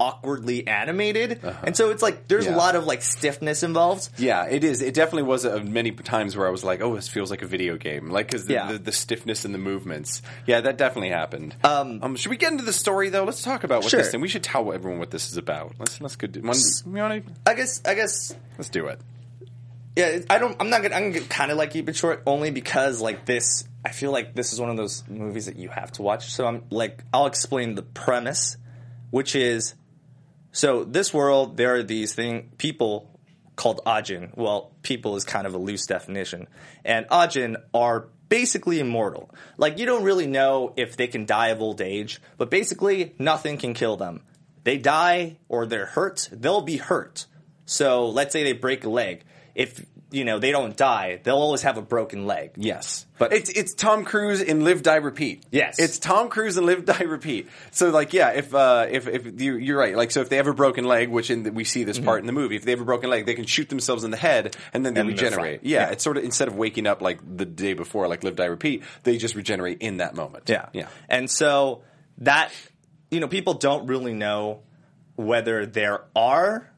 awkwardly 0.00 0.66
animated 0.66 1.40
and 1.62 1.76
so 1.76 1.90
it's 1.90 2.02
like 2.02 2.26
there's 2.26 2.46
Yeah. 2.46 2.54
a 2.54 2.56
lot 2.56 2.74
of 2.74 2.86
like 2.86 3.02
stiffness 3.02 3.62
involved 3.62 4.08
Yeah, 4.18 4.46
it 4.46 4.64
is. 4.64 4.80
It 4.82 4.94
definitely 4.94 5.24
was 5.24 5.44
uh, 5.44 5.60
many 5.62 5.90
times 5.92 6.36
where 6.36 6.46
I 6.46 6.50
was 6.50 6.64
like, 6.64 6.80
"Oh, 6.80 6.94
this 6.96 7.06
feels 7.08 7.30
like 7.30 7.42
a 7.42 7.46
video 7.46 7.76
game," 7.76 8.08
like 8.10 8.26
because 8.28 8.46
the, 8.46 8.54
Yeah. 8.54 8.72
the, 8.72 8.78
the 8.78 8.92
stiffness 8.92 9.44
and 9.44 9.52
the 9.54 9.58
movements. 9.58 10.22
Yeah, 10.46 10.62
that 10.62 10.78
definitely 10.78 11.10
happened. 11.10 11.54
Um, 11.62 12.16
should 12.16 12.30
we 12.30 12.36
get 12.38 12.50
into 12.52 12.64
the 12.64 12.72
story 12.72 13.10
though? 13.10 13.24
Let's 13.24 13.42
talk 13.42 13.62
about 13.62 13.82
what 13.82 13.90
Sure. 13.90 14.00
this 14.00 14.10
thing. 14.10 14.20
We 14.22 14.28
should 14.28 14.42
tell 14.42 14.72
everyone 14.72 14.98
what 14.98 15.10
this 15.10 15.30
is 15.30 15.36
about. 15.36 15.74
Let's 15.78 16.00
let's 16.00 16.16
go. 16.16 16.26
Do, 16.26 16.40
one, 16.40 16.56
you 16.56 16.92
want 17.02 17.26
to? 17.26 17.32
i 17.46 17.54
guess 17.54 17.82
i 17.84 17.94
guess 17.94 18.34
Let's 18.56 18.70
do 18.70 18.86
it. 18.86 19.00
yeah 19.96 20.18
i 20.30 20.38
don't 20.38 20.56
i'm 20.60 20.70
not 20.70 20.82
gonna 20.82 20.94
i'm 20.94 21.12
gonna 21.12 21.24
kind 21.26 21.50
of 21.50 21.58
like 21.58 21.70
keep 21.72 21.88
it 21.88 21.96
short 21.96 22.22
only 22.26 22.50
because 22.50 23.00
like 23.00 23.24
this 23.26 23.64
i 23.84 23.90
feel 23.90 24.12
like 24.12 24.34
this 24.34 24.52
is 24.52 24.60
one 24.60 24.70
of 24.70 24.76
those 24.76 25.02
movies 25.08 25.46
that 25.46 25.56
you 25.56 25.68
have 25.68 25.90
to 25.92 26.02
watch 26.02 26.30
so 26.32 26.46
i'm 26.46 26.62
like 26.70 27.02
i'll 27.12 27.26
explain 27.26 27.74
the 27.74 27.82
premise 27.82 28.56
which 29.10 29.34
is 29.34 29.74
so 30.52 30.84
this 30.84 31.14
world 31.14 31.56
there 31.56 31.74
are 31.76 31.82
these 31.82 32.14
thing 32.14 32.52
people 32.58 33.10
called 33.56 33.80
ajin. 33.86 34.36
Well 34.36 34.72
people 34.82 35.16
is 35.16 35.24
kind 35.24 35.46
of 35.46 35.54
a 35.54 35.58
loose 35.58 35.86
definition. 35.86 36.48
And 36.84 37.06
ajin 37.08 37.56
are 37.74 38.08
basically 38.28 38.80
immortal. 38.80 39.30
Like 39.56 39.78
you 39.78 39.86
don't 39.86 40.04
really 40.04 40.26
know 40.26 40.72
if 40.76 40.96
they 40.96 41.06
can 41.06 41.26
die 41.26 41.48
of 41.48 41.60
old 41.60 41.80
age 41.80 42.20
but 42.38 42.50
basically 42.50 43.14
nothing 43.18 43.58
can 43.58 43.74
kill 43.74 43.96
them. 43.96 44.22
They 44.64 44.78
die 44.78 45.38
or 45.48 45.66
they're 45.66 45.86
hurt 45.86 46.28
they'll 46.32 46.62
be 46.62 46.78
hurt. 46.78 47.26
So 47.66 48.08
let's 48.08 48.32
say 48.32 48.42
they 48.42 48.52
break 48.52 48.84
a 48.84 48.90
leg. 48.90 49.24
If 49.54 49.84
you 50.12 50.24
know 50.24 50.38
they 50.38 50.50
don't 50.50 50.76
die 50.76 51.20
they'll 51.22 51.36
always 51.36 51.62
have 51.62 51.76
a 51.78 51.82
broken 51.82 52.26
leg 52.26 52.50
Yes, 52.56 53.06
But- 53.18 53.32
it's 53.32 53.50
it's 53.50 53.74
Tom 53.74 54.04
Cruise 54.04 54.40
in 54.40 54.64
Live 54.64 54.82
Die 54.82 54.96
Repeat. 54.96 55.44
Yes. 55.50 55.78
it's 55.78 55.98
Tom 55.98 56.28
Cruise 56.28 56.56
in 56.56 56.66
Live 56.66 56.84
Die 56.84 57.02
Repeat. 57.04 57.48
So 57.70 57.90
like, 57.90 58.12
yeah, 58.12 58.30
if 58.30 58.54
uh, 58.54 58.86
if 58.90 59.06
if 59.06 59.40
you, 59.40 59.56
you're 59.56 59.78
right, 59.78 59.94
like 59.96 60.10
so 60.10 60.20
if 60.20 60.28
they 60.28 60.36
have 60.36 60.46
a 60.46 60.54
broken 60.54 60.84
leg, 60.84 61.08
which 61.10 61.30
in 61.30 61.42
the, 61.44 61.52
we 61.52 61.64
see 61.64 61.84
this 61.84 61.98
part 61.98 62.20
in 62.20 62.26
the 62.26 62.32
movie, 62.32 62.56
if 62.56 62.64
they 62.64 62.72
have 62.72 62.80
a 62.80 62.84
broken 62.84 63.10
leg, 63.10 63.26
they 63.26 63.34
can 63.34 63.46
shoot 63.46 63.68
themselves 63.68 64.04
in 64.04 64.10
the 64.10 64.16
head 64.16 64.56
and 64.72 64.84
then 64.84 64.94
they 64.94 65.00
And 65.00 65.08
regenerate. 65.10 65.60
Yeah, 65.62 65.86
Yeah. 65.86 65.90
it's 65.92 66.02
sort 66.04 66.16
of 66.16 66.24
instead 66.24 66.48
of 66.48 66.56
waking 66.56 66.86
up 66.86 67.02
like 67.02 67.18
the 67.36 67.44
day 67.46 67.74
before, 67.74 68.08
like 68.08 68.24
Live 68.24 68.36
Die 68.36 68.44
Repeat, 68.44 68.82
they 69.04 69.16
just 69.18 69.34
regenerate 69.34 69.78
in 69.80 69.98
that 69.98 70.14
moment. 70.14 70.44
Yeah. 70.48 70.66
yeah. 70.72 70.88
And 71.08 71.30
so 71.30 71.82
that, 72.18 72.52
you 73.10 73.20
know, 73.20 73.28
people 73.28 73.54
don't 73.54 73.86
really 73.86 74.14
know 74.14 74.60
whether 75.16 75.66
there 75.66 76.04
are, 76.16 76.69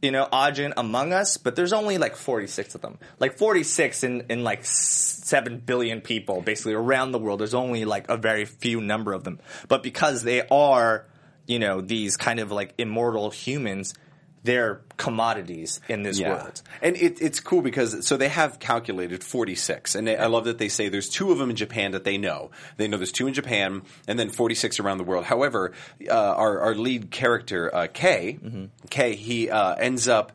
you 0.00 0.12
know, 0.12 0.26
Ajin 0.32 0.72
among 0.76 1.12
us, 1.12 1.36
but 1.36 1.56
there's 1.56 1.72
only 1.72 1.98
like 1.98 2.14
46 2.14 2.74
of 2.76 2.80
them. 2.80 2.98
Like 3.18 3.36
46 3.36 4.04
in, 4.04 4.26
in 4.28 4.44
like 4.44 4.64
7 4.64 5.58
billion 5.58 6.00
people 6.00 6.40
basically 6.40 6.74
around 6.74 7.12
the 7.12 7.18
world. 7.18 7.40
There's 7.40 7.54
only 7.54 7.84
like 7.84 8.08
a 8.08 8.16
very 8.16 8.44
few 8.44 8.80
number 8.80 9.12
of 9.12 9.24
them. 9.24 9.40
But 9.66 9.82
because 9.82 10.22
they 10.22 10.46
are, 10.48 11.06
you 11.46 11.58
know, 11.58 11.80
these 11.80 12.16
kind 12.16 12.38
of 12.38 12.52
like 12.52 12.74
immortal 12.78 13.30
humans, 13.30 13.94
they're 14.48 14.80
commodities 14.96 15.78
in 15.88 16.02
this 16.02 16.18
world. 16.30 16.62
And 16.80 16.96
it, 16.96 17.20
it's 17.20 17.38
cool 17.38 17.60
because 17.60 18.06
so 18.06 18.16
they 18.16 18.28
have 18.28 18.58
calculated 18.58 19.22
46, 19.22 19.94
and 19.94 20.08
they, 20.08 20.16
I 20.16 20.26
love 20.26 20.46
that 20.46 20.56
they 20.56 20.70
say 20.70 20.88
there's 20.88 21.10
two 21.10 21.30
of 21.30 21.38
them 21.38 21.50
in 21.50 21.56
Japan 21.56 21.92
that 21.92 22.04
they 22.04 22.16
know. 22.16 22.50
They 22.78 22.88
know 22.88 22.96
there's 22.96 23.12
two 23.12 23.26
in 23.26 23.34
Japan, 23.34 23.82
and 24.08 24.18
then 24.18 24.30
46 24.30 24.80
around 24.80 24.98
the 24.98 25.04
world. 25.04 25.26
However, 25.26 25.72
uh, 26.08 26.12
our, 26.14 26.60
our 26.60 26.74
lead 26.74 27.10
character 27.10 27.72
uh, 27.74 27.86
Kei, 27.92 28.38
Mm-hmm. 28.42 28.64
Kei, 28.88 29.14
he 29.14 29.50
uh, 29.50 29.74
ends 29.74 30.08
up 30.08 30.32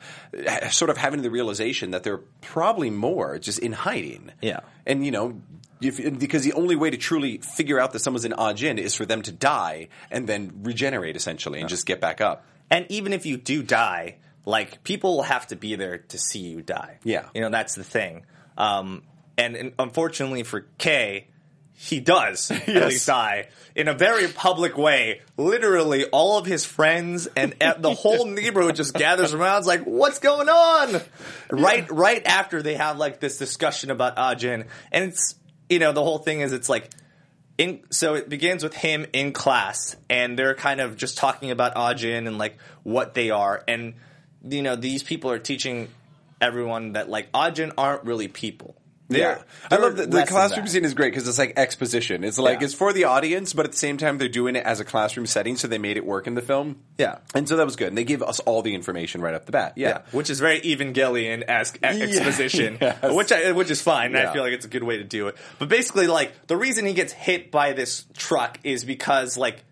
sort 0.70 0.91
of 0.91 0.98
having 0.98 1.22
the 1.24 1.32
realization 1.32 1.91
that 1.91 2.03
there 2.03 2.13
are 2.13 2.24
probably 2.41 2.91
more 2.91 3.39
just 3.39 3.60
in 3.60 3.72
hiding. 3.74 4.32
Yeah. 4.41 4.60
and 4.86 5.03
you 5.03 5.12
know. 5.12 5.41
If, 5.82 6.17
because 6.17 6.43
the 6.43 6.53
only 6.53 6.77
way 6.77 6.91
to 6.91 6.98
truly 6.98 7.39
figure 7.39 7.77
out 7.77 7.91
that 7.91 8.00
someone's 8.00 8.24
in 8.24 8.32
Ajin 8.32 8.77
is 8.77 8.96
for 8.96 9.05
them 9.05 9.22
to 9.24 9.34
die 9.34 9.89
and 10.10 10.29
then 10.29 10.62
regenerate 10.63 11.17
essentially 11.17 11.60
and 11.60 11.67
just 11.67 11.86
get 11.86 12.00
back 12.00 12.22
up. 12.22 12.46
And 12.74 12.88
even 12.89 13.13
if 13.13 13.27
you 13.27 13.38
do 13.38 13.62
die, 13.62 14.15
like 14.46 14.84
people 14.84 15.18
will 15.18 15.24
have 15.24 15.46
to 15.48 15.56
be 15.56 15.75
there 15.75 16.00
to 16.00 16.18
see 16.18 16.39
you 16.39 16.63
die. 16.63 16.98
Yeah. 17.03 17.30
You 17.36 17.42
know, 17.42 17.51
that's 17.51 17.75
the 17.75 17.84
thing. 17.84 18.25
Um, 18.58 19.03
and, 19.38 19.56
and 19.56 19.74
unfortunately 19.77 20.42
for 20.42 20.65
Kei, 20.80 21.27
he 21.75 22.00
does 22.00 22.50
at 22.51 22.68
least 22.68 23.06
die 23.06 23.50
in 23.75 23.88
a 23.88 23.94
very 23.94 24.27
public 24.27 24.75
way. 24.75 25.22
Literally, 25.38 26.06
all 26.06 26.39
of 26.39 26.48
his 26.48 26.65
friends 26.65 27.27
and 27.36 27.53
the 27.60 27.94
whole 28.00 28.25
neighborhood 28.25 28.75
just 28.75 28.96
gathers 28.96 29.36
around. 29.36 29.60
It's 29.60 29.68
like, 29.68 29.84
what's 29.84 30.18
going 30.18 30.50
on? 30.50 31.00
Right, 31.51 31.89
right 31.92 32.25
after 32.25 32.63
they 32.63 32.74
have 32.74 32.98
like 32.98 33.20
this 33.20 33.38
discussion 33.38 33.92
about 33.92 34.15
Ajin, 34.15 34.65
and 34.92 35.03
it's 35.06 35.36
you 35.70 35.77
know 35.77 35.92
the 35.92 36.03
whole 36.03 36.20
thing 36.20 36.42
is 36.42 36.53
it's 36.53 36.70
like 36.70 36.89
in 37.57 37.81
so 37.89 38.15
it 38.15 38.29
begins 38.29 38.63
with 38.63 38.74
him 38.74 39.05
in 39.13 39.31
class 39.31 39.95
and 40.10 40.38
they're 40.38 40.55
kind 40.55 40.81
of 40.81 40.98
just 40.98 41.17
talking 41.17 41.51
about 41.51 41.75
Ajin 41.75 42.27
and 42.27 42.38
like 42.38 42.57
what 42.83 43.13
they 43.13 43.29
are 43.29 43.63
and 43.67 43.93
you 44.48 44.62
know 44.62 44.75
these 44.75 45.03
people 45.03 45.29
are 45.29 45.39
teaching 45.39 45.88
everyone 46.43 46.93
that 46.93 47.10
like 47.10 47.31
Ajin 47.31 47.72
aren't 47.77 48.03
really 48.03 48.27
people. 48.27 48.75
Yeah, 49.20 49.41
I 49.72 49.77
love 49.77 49.96
the, 49.98 50.05
the 50.05 50.25
classroom 50.25 50.67
scene 50.67 50.86
is 50.86 50.93
great 50.93 51.12
because 51.13 51.27
it's 51.27 51.38
like 51.38 51.53
exposition. 51.58 52.24
It's 52.24 52.38
like 52.38 52.60
Yeah. 52.60 52.65
it's 52.65 52.74
for 52.74 52.93
the 52.93 53.05
audience, 53.05 53.53
but 53.53 53.65
at 53.65 53.72
the 53.72 53.77
same 53.77 53.98
time 53.98 54.17
they're 54.17 54.27
doing 54.29 54.55
it 54.55 54.65
as 54.65 54.79
a 54.79 54.86
classroom 54.86 55.25
setting, 55.25 55.55
so 55.55 55.67
they 55.67 55.77
made 55.77 55.98
it 55.98 56.05
work 56.05 56.27
in 56.27 56.36
the 56.36 56.41
film. 56.41 56.77
Yeah. 56.98 57.20
and 57.34 57.48
so 57.48 57.58
that 57.58 57.65
was 57.65 57.75
good. 57.75 57.88
And 57.89 57.98
they 57.98 58.03
gave 58.03 58.22
us 58.22 58.39
all 58.41 58.62
the 58.62 58.75
information 58.75 59.22
right 59.22 59.34
off 59.34 59.46
the 59.46 59.51
bat. 59.51 59.74
Yeah, 59.75 59.88
Yeah, 59.89 60.01
which 60.12 60.29
is 60.29 60.39
very 60.39 60.60
Evangelion 60.62 61.43
esque 61.48 61.79
exposition, 61.84 62.77
yes. 62.82 62.98
which 63.13 63.32
I, 63.32 63.51
which 63.51 63.72
is 63.72 63.82
fine. 63.82 64.12
Yeah. 64.13 64.29
I 64.29 64.34
feel 64.34 64.43
like 64.43 64.53
it's 64.53 64.65
a 64.65 64.70
good 64.70 64.84
way 64.84 64.98
to 64.98 65.03
do 65.03 65.27
it. 65.27 65.36
But 65.60 65.70
basically, 65.70 66.08
like 66.08 66.48
the 66.48 66.58
reason 66.58 66.86
he 66.86 66.93
gets 66.93 67.13
hit 67.13 67.51
by 67.51 67.74
this 67.74 68.05
truck 68.15 68.60
is 68.63 68.86
because 68.86 69.38
like 69.38 69.63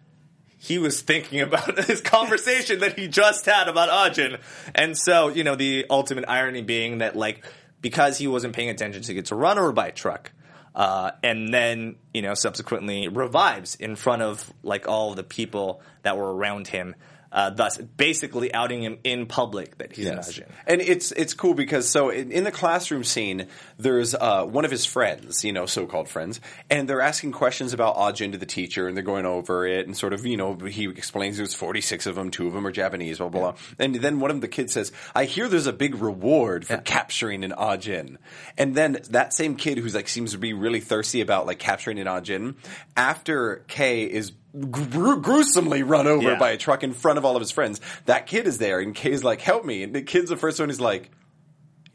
he 0.57 0.77
was 0.77 1.01
thinking 1.01 1.41
about 1.47 1.75
this 1.75 2.01
conversation 2.01 2.79
that 2.79 2.97
he 2.97 3.07
just 3.07 3.45
had 3.45 3.67
about 3.67 3.89
Ajin, 3.89 4.39
and 4.75 4.97
so 4.97 5.29
you 5.29 5.43
know 5.43 5.55
the 5.55 5.85
ultimate 5.89 6.25
irony 6.27 6.61
being 6.61 6.99
that 6.99 7.15
like 7.15 7.43
because 7.81 8.17
he 8.17 8.27
wasn't 8.27 8.55
paying 8.55 8.69
attention, 8.69 9.03
he 9.03 9.13
gets 9.13 9.31
run 9.31 9.57
over 9.57 9.71
by 9.71 9.87
a 9.87 9.91
truck. 9.91 10.31
Uh, 10.73 11.11
and 11.21 11.53
then, 11.53 11.97
you 12.13 12.21
know, 12.21 12.33
subsequently 12.33 13.09
revives 13.09 13.75
in 13.75 13.95
front 13.95 14.21
of 14.21 14.53
like 14.63 14.87
all 14.87 15.13
the 15.15 15.23
people 15.23 15.81
that 16.03 16.17
were 16.17 16.33
around 16.33 16.67
him, 16.67 16.95
uh, 17.31 17.49
thus 17.49 17.77
basically 17.77 18.53
outing 18.53 18.83
him 18.83 18.97
in 19.03 19.25
public 19.25 19.77
that 19.77 19.93
he's 19.93 20.07
an 20.07 20.17
Ajin. 20.17 20.49
And 20.67 20.81
it's 20.81 21.11
it's 21.11 21.33
cool 21.33 21.53
because 21.53 21.87
so 21.87 22.09
in, 22.09 22.31
in 22.31 22.43
the 22.43 22.51
classroom 22.51 23.03
scene, 23.03 23.47
there's 23.77 24.13
uh, 24.13 24.43
one 24.43 24.65
of 24.65 24.71
his 24.71 24.85
friends, 24.85 25.43
you 25.43 25.53
know, 25.53 25.65
so-called 25.65 26.09
friends, 26.09 26.41
and 26.69 26.87
they're 26.89 27.01
asking 27.01 27.31
questions 27.31 27.73
about 27.73 27.95
Ajin 27.95 28.33
to 28.33 28.37
the 28.37 28.45
teacher, 28.45 28.87
and 28.87 28.97
they're 28.97 29.03
going 29.03 29.25
over 29.25 29.65
it, 29.65 29.85
and 29.85 29.95
sort 29.95 30.13
of, 30.13 30.25
you 30.25 30.37
know, 30.37 30.55
he 30.55 30.89
explains 30.89 31.37
there's 31.37 31.53
46 31.53 32.05
of 32.05 32.15
them, 32.15 32.31
two 32.31 32.47
of 32.47 32.53
them 32.53 32.67
are 32.67 32.71
Japanese, 32.71 33.19
blah 33.19 33.29
blah 33.29 33.51
blah, 33.51 33.59
and 33.79 33.95
then 33.95 34.19
one 34.19 34.31
of 34.31 34.41
the 34.41 34.47
kids 34.47 34.73
says, 34.73 34.91
"I 35.15 35.25
hear 35.25 35.47
there's 35.47 35.67
a 35.67 35.73
big 35.73 35.95
reward 35.95 36.67
for 36.67 36.77
capturing 36.77 37.43
an 37.43 37.51
Ajin," 37.51 38.17
and 38.57 38.75
then 38.75 38.99
that 39.09 39.33
same 39.33 39.55
kid 39.55 39.77
who's 39.77 39.95
like 39.95 40.09
seems 40.09 40.33
to 40.33 40.37
be 40.37 40.53
really 40.53 40.81
thirsty 40.81 41.21
about 41.21 41.45
like 41.45 41.59
capturing 41.59 41.99
an 41.99 42.07
Ajin, 42.07 42.55
after 42.97 43.63
Kei 43.67 44.03
is 44.03 44.31
gru- 44.59 45.21
gruesomely 45.21 45.83
run 45.83 46.07
over 46.07 46.31
Yeah. 46.31 46.39
by 46.39 46.51
a 46.51 46.57
truck 46.57 46.83
in 46.83 46.93
front 46.93 47.17
of 47.17 47.25
all 47.25 47.35
of 47.35 47.41
his 47.41 47.51
friends. 47.51 47.79
That 48.05 48.27
kid 48.27 48.47
is 48.47 48.57
there, 48.57 48.79
and 48.79 48.93
Kei's 48.95 49.23
like, 49.23 49.41
"Help 49.41 49.65
me!" 49.65 49.83
And 49.83 49.93
the 49.95 50.01
kid's 50.01 50.29
the 50.29 50.37
first 50.37 50.59
one 50.59 50.69
He's 50.69 50.79
like, 50.81 51.09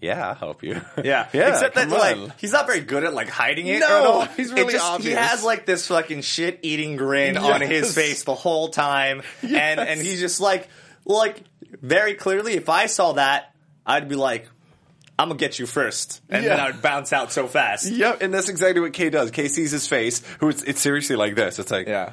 "Yeah, 0.00 0.28
I'll 0.28 0.34
help 0.34 0.62
you." 0.62 0.80
Yeah, 1.02 1.28
yeah. 1.32 1.48
Except 1.50 1.74
that 1.74 1.88
come 1.88 1.98
like 2.22 2.38
he's 2.40 2.52
not 2.52 2.66
very 2.66 2.80
good 2.80 3.04
at 3.04 3.14
like 3.14 3.28
hiding 3.28 3.66
it. 3.66 3.80
No, 3.80 3.86
at 3.86 4.06
all. 4.06 4.24
he's 4.36 4.50
It 4.50 4.56
really 4.56 4.72
He 4.74 4.78
obvious. 4.78 5.18
has 5.18 5.42
like 5.44 5.66
this 5.66 5.86
fucking 5.88 6.22
shit 6.22 6.60
eating 6.62 6.96
grin 6.96 7.36
on 7.36 7.60
his 7.60 7.86
Yes. 7.86 7.94
face 7.94 8.24
the 8.24 8.34
whole 8.34 8.68
time, 8.68 9.22
and 9.42 9.80
and 9.80 10.00
he's 10.00 10.20
just 10.20 10.40
like 10.40 10.68
like 11.04 11.42
very 11.82 12.14
clearly. 12.14 12.54
If 12.54 12.68
I 12.68 12.86
saw 12.86 13.12
that, 13.12 13.52
I'd 13.84 14.08
be 14.08 14.14
like, 14.16 14.48
I'm 15.18 15.28
gonna 15.28 15.38
get 15.38 15.58
you 15.58 15.66
first, 15.66 16.20
and 16.28 16.44
then 16.44 16.56
Yeah. 16.58 16.64
I 16.64 16.70
would 16.70 16.82
bounce 16.82 17.12
out 17.12 17.32
so 17.32 17.46
fast. 17.46 17.86
Yep, 17.90 18.22
and 18.22 18.32
that's 18.34 18.48
exactly 18.48 18.80
what 18.80 18.92
Kei 18.92 19.10
does. 19.10 19.30
Kei 19.30 19.48
sees 19.48 19.70
his 19.72 19.86
face, 19.86 20.22
who 20.40 20.48
it's, 20.48 20.62
it's 20.64 20.80
seriously 20.80 21.16
like 21.16 21.34
this. 21.34 21.58
It's 21.58 21.70
like, 21.70 21.86
Yeah. 21.86 22.12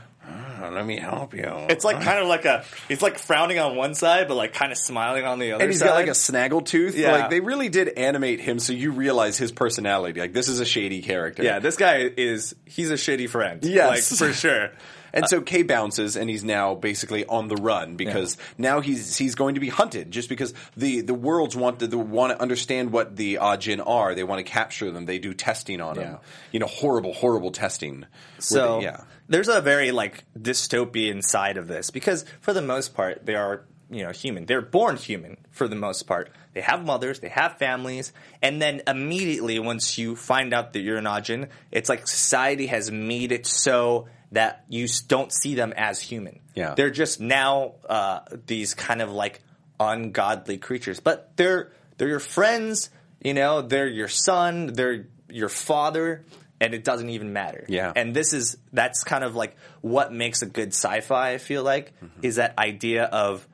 "Oh, 0.74 0.77
let 0.77 0.86
me 0.86 0.98
help 0.98 1.34
you. 1.34 1.44
It's 1.70 1.86
like 1.86 2.01
kind 2.01 2.20
of 2.20 2.27
like 2.27 2.46
a 2.46 2.63
he's 2.88 3.01
like 3.01 3.20
frowning 3.20 3.60
on 3.60 3.75
one 3.75 3.96
side, 3.96 4.27
but 4.27 4.36
like 4.36 4.53
kind 4.53 4.72
of 4.72 4.77
smiling 4.77 5.25
on 5.25 5.39
the 5.39 5.53
other. 5.53 5.63
and 5.63 5.72
he's 5.72 5.80
side. 5.80 5.88
got 5.88 5.96
like 5.96 6.08
a 6.08 6.15
snaggle 6.15 6.62
tooth. 6.62 6.96
Yeah. 6.96 7.12
Like 7.12 7.30
they 7.30 7.39
really 7.39 7.70
did 7.70 7.89
animate 7.89 8.39
him, 8.39 8.60
so 8.60 8.74
you 8.74 8.92
realize 8.92 9.38
his 9.38 9.51
personality. 9.51 10.20
Like 10.20 10.34
this 10.34 10.48
is 10.48 10.60
a 10.60 10.65
shady 10.65 11.01
character. 11.01 11.44
yeah. 11.44 11.60
This 11.60 11.77
guy 11.77 12.12
is 12.18 12.56
he's 12.65 12.92
a 12.92 12.96
shitty 12.96 13.30
friend. 13.30 13.63
Yes. 13.63 14.12
like 14.12 14.20
for 14.20 14.34
sure. 14.34 14.72
And 15.15 15.30
so 15.30 15.42
Kei 15.42 15.62
bounces, 15.62 16.18
and 16.18 16.27
he's 16.27 16.44
now 16.44 16.74
basically 16.74 17.24
on 17.24 17.48
the 17.48 17.56
run 17.56 17.98
because 17.98 18.36
now 18.58 18.80
he's 18.82 19.15
he's 19.15 19.36
going 19.36 19.53
to 19.53 19.62
be 19.62 19.70
hunted. 19.70 20.10
Just 20.10 20.27
because 20.27 20.56
the 20.75 21.01
the 21.01 21.13
worlds 21.13 21.56
want 21.56 21.80
to 21.80 21.88
the, 21.88 22.00
want 22.00 22.34
to 22.34 22.42
understand 22.42 22.92
what 22.92 23.15
the 23.15 23.36
Ajin 23.36 23.80
are, 23.86 24.15
they 24.15 24.24
want 24.24 24.44
to 24.44 24.51
capture 24.51 24.89
them. 24.89 25.06
They 25.06 25.20
do 25.20 25.36
testing 25.36 25.82
on 25.82 25.98
them. 25.98 26.18
You 26.51 26.60
know, 26.60 26.65
horrible, 26.65 27.13
horrible 27.13 27.51
testing. 27.51 28.06
So 28.39 28.80
they- 28.80 28.86
yeah, 28.86 29.01
there's 29.34 29.50
a 29.50 29.62
very 29.62 29.92
like 29.92 30.24
dystopian 30.38 31.24
side 31.24 31.58
of 31.58 31.68
this 31.68 31.90
because 31.90 32.24
for 32.40 32.54
the 32.54 32.62
most 32.62 32.94
part 32.94 33.25
they 33.25 33.36
are 33.36 33.66
you 33.90 34.04
know 34.04 34.12
human. 34.12 34.46
They're 34.46 34.62
born 34.62 34.98
human 34.98 35.38
for 35.52 35.68
the 35.68 35.75
most 35.75 36.04
part. 36.04 36.32
They 36.54 36.62
have 36.62 36.86
mothers, 36.86 37.20
they 37.20 37.30
have 37.30 37.58
families, 37.58 38.12
and 38.42 38.62
then 38.62 38.82
immediately 38.88 39.60
once 39.60 39.98
you 39.98 40.16
find 40.16 40.54
out 40.54 40.74
that 40.74 40.82
you're 40.82 40.98
an 40.98 41.06
Ajin, 41.06 41.50
it's 41.72 41.90
like 41.90 42.08
society 42.08 42.68
has 42.68 42.92
made 42.92 43.32
it 43.32 43.46
so 43.46 44.08
that 44.32 44.66
you 44.68 44.88
don't 45.08 45.32
see 45.32 45.56
them 45.56 45.74
as 45.78 46.02
human. 46.02 46.40
Yeah. 46.56 46.75
they're 46.75 46.92
just 46.92 47.20
now 47.20 47.74
uh, 47.90 48.22
these 48.46 48.74
kind 48.74 49.02
of 49.02 49.12
like 49.12 49.42
ungodly 49.80 50.58
creatures, 50.58 51.00
but 51.00 51.36
they're 51.36 51.72
they're 51.98 52.10
your 52.10 52.20
friends. 52.20 52.90
You 53.24 53.34
know, 53.34 53.62
they're 53.62 53.88
your 53.88 54.10
son, 54.10 54.68
they're 54.68 55.08
your 55.30 55.50
father, 55.50 56.25
and 56.62 56.74
it 56.74 56.84
doesn't 56.84 57.10
even 57.10 57.34
matter. 57.34 57.66
Yeah. 57.68 57.92
And 57.96 58.14
this 58.16 58.34
is 58.34 58.58
that's 58.72 59.04
kind 59.04 59.24
of 59.24 59.36
like 59.36 59.56
what 59.82 60.14
makes 60.14 60.42
a 60.42 60.46
good 60.46 60.70
sci-fi. 60.70 61.32
I 61.34 61.38
feel 61.38 61.64
like 61.64 61.94
Mm-hmm. 62.00 62.20
is 62.26 62.36
that 62.38 62.58
idea 62.58 63.04
of 63.06 63.48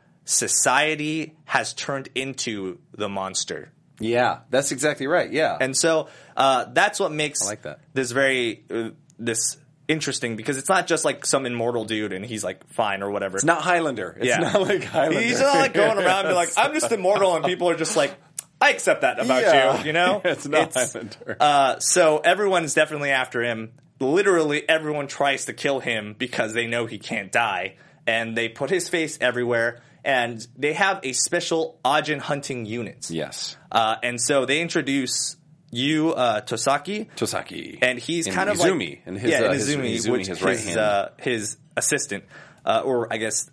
society 0.44 1.36
has 1.46 1.74
turned 1.74 2.10
into 2.16 2.78
the 2.94 3.10
monster, 3.10 3.72
yeah, 4.00 4.40
that's 4.50 4.72
exactly 4.72 5.08
right. 5.08 5.30
Yeah, 5.32 5.58
and 5.60 5.76
so 5.76 6.08
uh, 6.38 6.66
that's 6.72 7.00
what 7.00 7.12
makes 7.12 7.44
I 7.44 7.48
like 7.50 7.64
that. 7.64 7.80
this 7.94 8.12
very 8.12 8.64
uh, 8.72 8.90
this 9.18 9.58
interesting 9.90 10.36
because 10.38 10.58
it's 10.58 10.70
not 10.70 10.88
just 10.88 11.04
like 11.04 11.26
some 11.26 11.46
immortal 11.48 11.84
dude 11.84 12.14
and 12.14 12.24
he's 12.24 12.44
like 12.44 12.66
fine 12.72 13.02
or 13.04 13.10
whatever. 13.12 13.38
it's 13.38 13.44
not 13.44 13.62
Highlander. 13.64 14.16
It's 14.20 14.28
Yeah. 14.28 14.38
not 14.40 14.62
like 14.62 14.84
Highlander. 14.96 15.20
He's 15.20 15.40
not 15.42 15.56
like 15.56 15.74
going 15.74 15.98
around 15.98 16.28
and 16.28 16.30
be 16.30 16.36
like, 16.36 16.50
I'm 16.58 16.74
just 16.74 16.92
immortal, 17.00 17.36
and 17.36 17.44
people 17.44 17.70
are 17.70 17.76
just 17.76 17.98
like, 17.98 18.16
I 18.62 18.72
accept 18.72 19.02
that 19.02 19.20
about 19.20 19.42
Yeah. 19.42 19.80
you, 19.80 19.86
you 19.88 19.94
know? 19.94 20.22
It's 20.26 20.48
not 20.48 20.74
Highlander. 20.74 21.38
Uh, 21.40 21.80
so 21.80 22.18
is 22.20 22.74
definitely 22.74 23.12
after 23.12 23.42
him. 23.44 23.72
Literally, 24.00 24.68
everyone 24.68 25.08
tries 25.08 25.46
to 25.46 25.54
kill 25.54 25.80
him 25.80 26.16
because 26.18 26.54
they 26.54 26.68
know 26.68 26.86
he 26.86 27.00
can't 27.00 27.32
die, 27.32 27.76
and 28.08 28.36
they 28.38 28.48
put 28.50 28.70
his 28.70 28.88
face 28.90 29.18
everywhere. 29.22 29.82
And 30.06 30.46
they 30.58 30.74
have 30.74 31.02
a 31.04 31.12
special 31.12 31.78
Ajin 31.84 32.20
hunting 32.20 32.66
unit. 32.66 33.08
yes, 33.10 33.58
Uh, 33.72 33.96
and 34.02 34.20
so 34.20 34.46
they 34.46 34.62
introduce 34.62 35.36
you, 35.72 36.14
uh, 36.14 36.40
Tosaki, 36.42 37.10
Tosaki, 37.18 37.80
and 37.82 38.00
he's 38.00 38.26
And 38.26 38.36
kind 38.36 38.50
of 38.50 38.58
Izumi, 38.58 38.90
like 38.92 39.02
and 39.06 39.20
his, 39.20 39.32
yeah, 39.32 39.40
uh, 39.42 39.44
and 39.46 39.54
his- 39.56 39.70
Izumi, 39.70 39.96
Izumi, 39.96 40.12
which 40.12 40.28
his 40.28 40.42
right 40.42 40.56
his, 40.56 40.66
hand. 40.68 40.80
uh, 40.80 41.10
his 41.18 41.58
assistant, 41.76 42.24
uh, 42.66 42.82
or 42.86 43.12
I 43.14 43.18
guess 43.18 43.52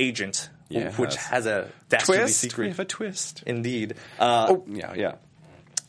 agent, 0.00 0.50
Yeah, 0.80 0.92
which 0.92 1.16
has- 1.16 1.26
has 1.26 1.46
a 1.46 1.68
dastardly 1.88 2.22
twist. 2.24 2.42
We 2.44 2.48
secret. 2.50 2.68
have 2.68 2.80
a 2.80 2.84
twist. 2.84 3.42
Indeed. 3.46 3.94
Uh, 4.18 4.46
Oh 4.50 4.64
yeah, 4.68 4.94
yeah. 4.94 5.12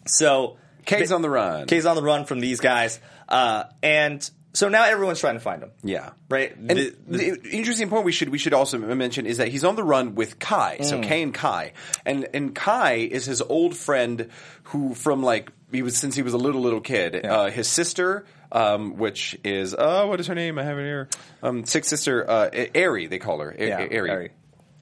So 0.06 0.58
Kei's 0.86 1.12
on 1.12 1.22
the 1.22 1.30
run. 1.30 1.68
Kei's 1.68 1.86
on 1.86 1.96
the 1.96 2.04
run 2.04 2.26
from 2.26 2.40
these 2.40 2.60
guys, 2.60 3.00
uh, 3.28 3.64
and 3.82 4.28
so 4.54 4.70
now 4.70 4.86
everyone's 4.86 5.20
trying 5.20 5.34
to 5.34 5.40
find 5.40 5.64
him. 5.64 5.72
Yeah. 5.84 6.12
Right. 6.30 6.56
And 6.56 6.70
The- 6.70 6.96
the, 7.08 7.18
the- 7.32 7.50
interesting 7.50 7.90
point 7.90 8.06
we 8.06 8.12
should 8.12 8.30
we 8.30 8.38
should 8.38 8.54
also 8.54 8.78
mention 8.78 9.26
is 9.26 9.38
that 9.38 9.48
he's 9.50 9.64
on 9.64 9.76
the 9.76 9.84
run 9.84 10.16
with 10.16 10.40
Kai. 10.40 10.78
So 10.82 11.02
Kei 11.02 11.24
and 11.24 11.34
Kai, 11.34 11.74
and 12.06 12.28
and 12.34 12.54
Kai 12.56 12.94
is 13.12 13.26
his 13.26 13.42
old 13.42 13.76
friend 13.76 14.30
who 14.66 14.94
from 14.94 15.24
like 15.24 15.52
he 15.72 15.82
was 15.82 15.98
since 15.98 16.16
he 16.16 16.22
was 16.22 16.34
a 16.34 16.38
little 16.38 16.62
little 16.62 16.82
kid. 16.82 17.26
Uh, 17.26 17.50
his 17.50 17.68
sister, 17.68 18.26
um, 18.52 18.98
which 18.98 19.38
is 19.44 19.74
uh, 19.74 20.06
what 20.06 20.20
is 20.20 20.28
her 20.28 20.36
name? 20.36 20.58
I 20.60 20.64
have 20.64 20.78
it 20.78 20.84
here. 20.84 21.10
Um, 21.44 21.66
sick 21.66 21.84
sister, 21.84 22.30
uh, 22.30 22.50
Ari. 22.76 23.08
They 23.08 23.18
call 23.20 23.40
her 23.40 23.54
A- 23.58 23.68
Yeah, 23.68 23.80
Ari. 24.00 24.32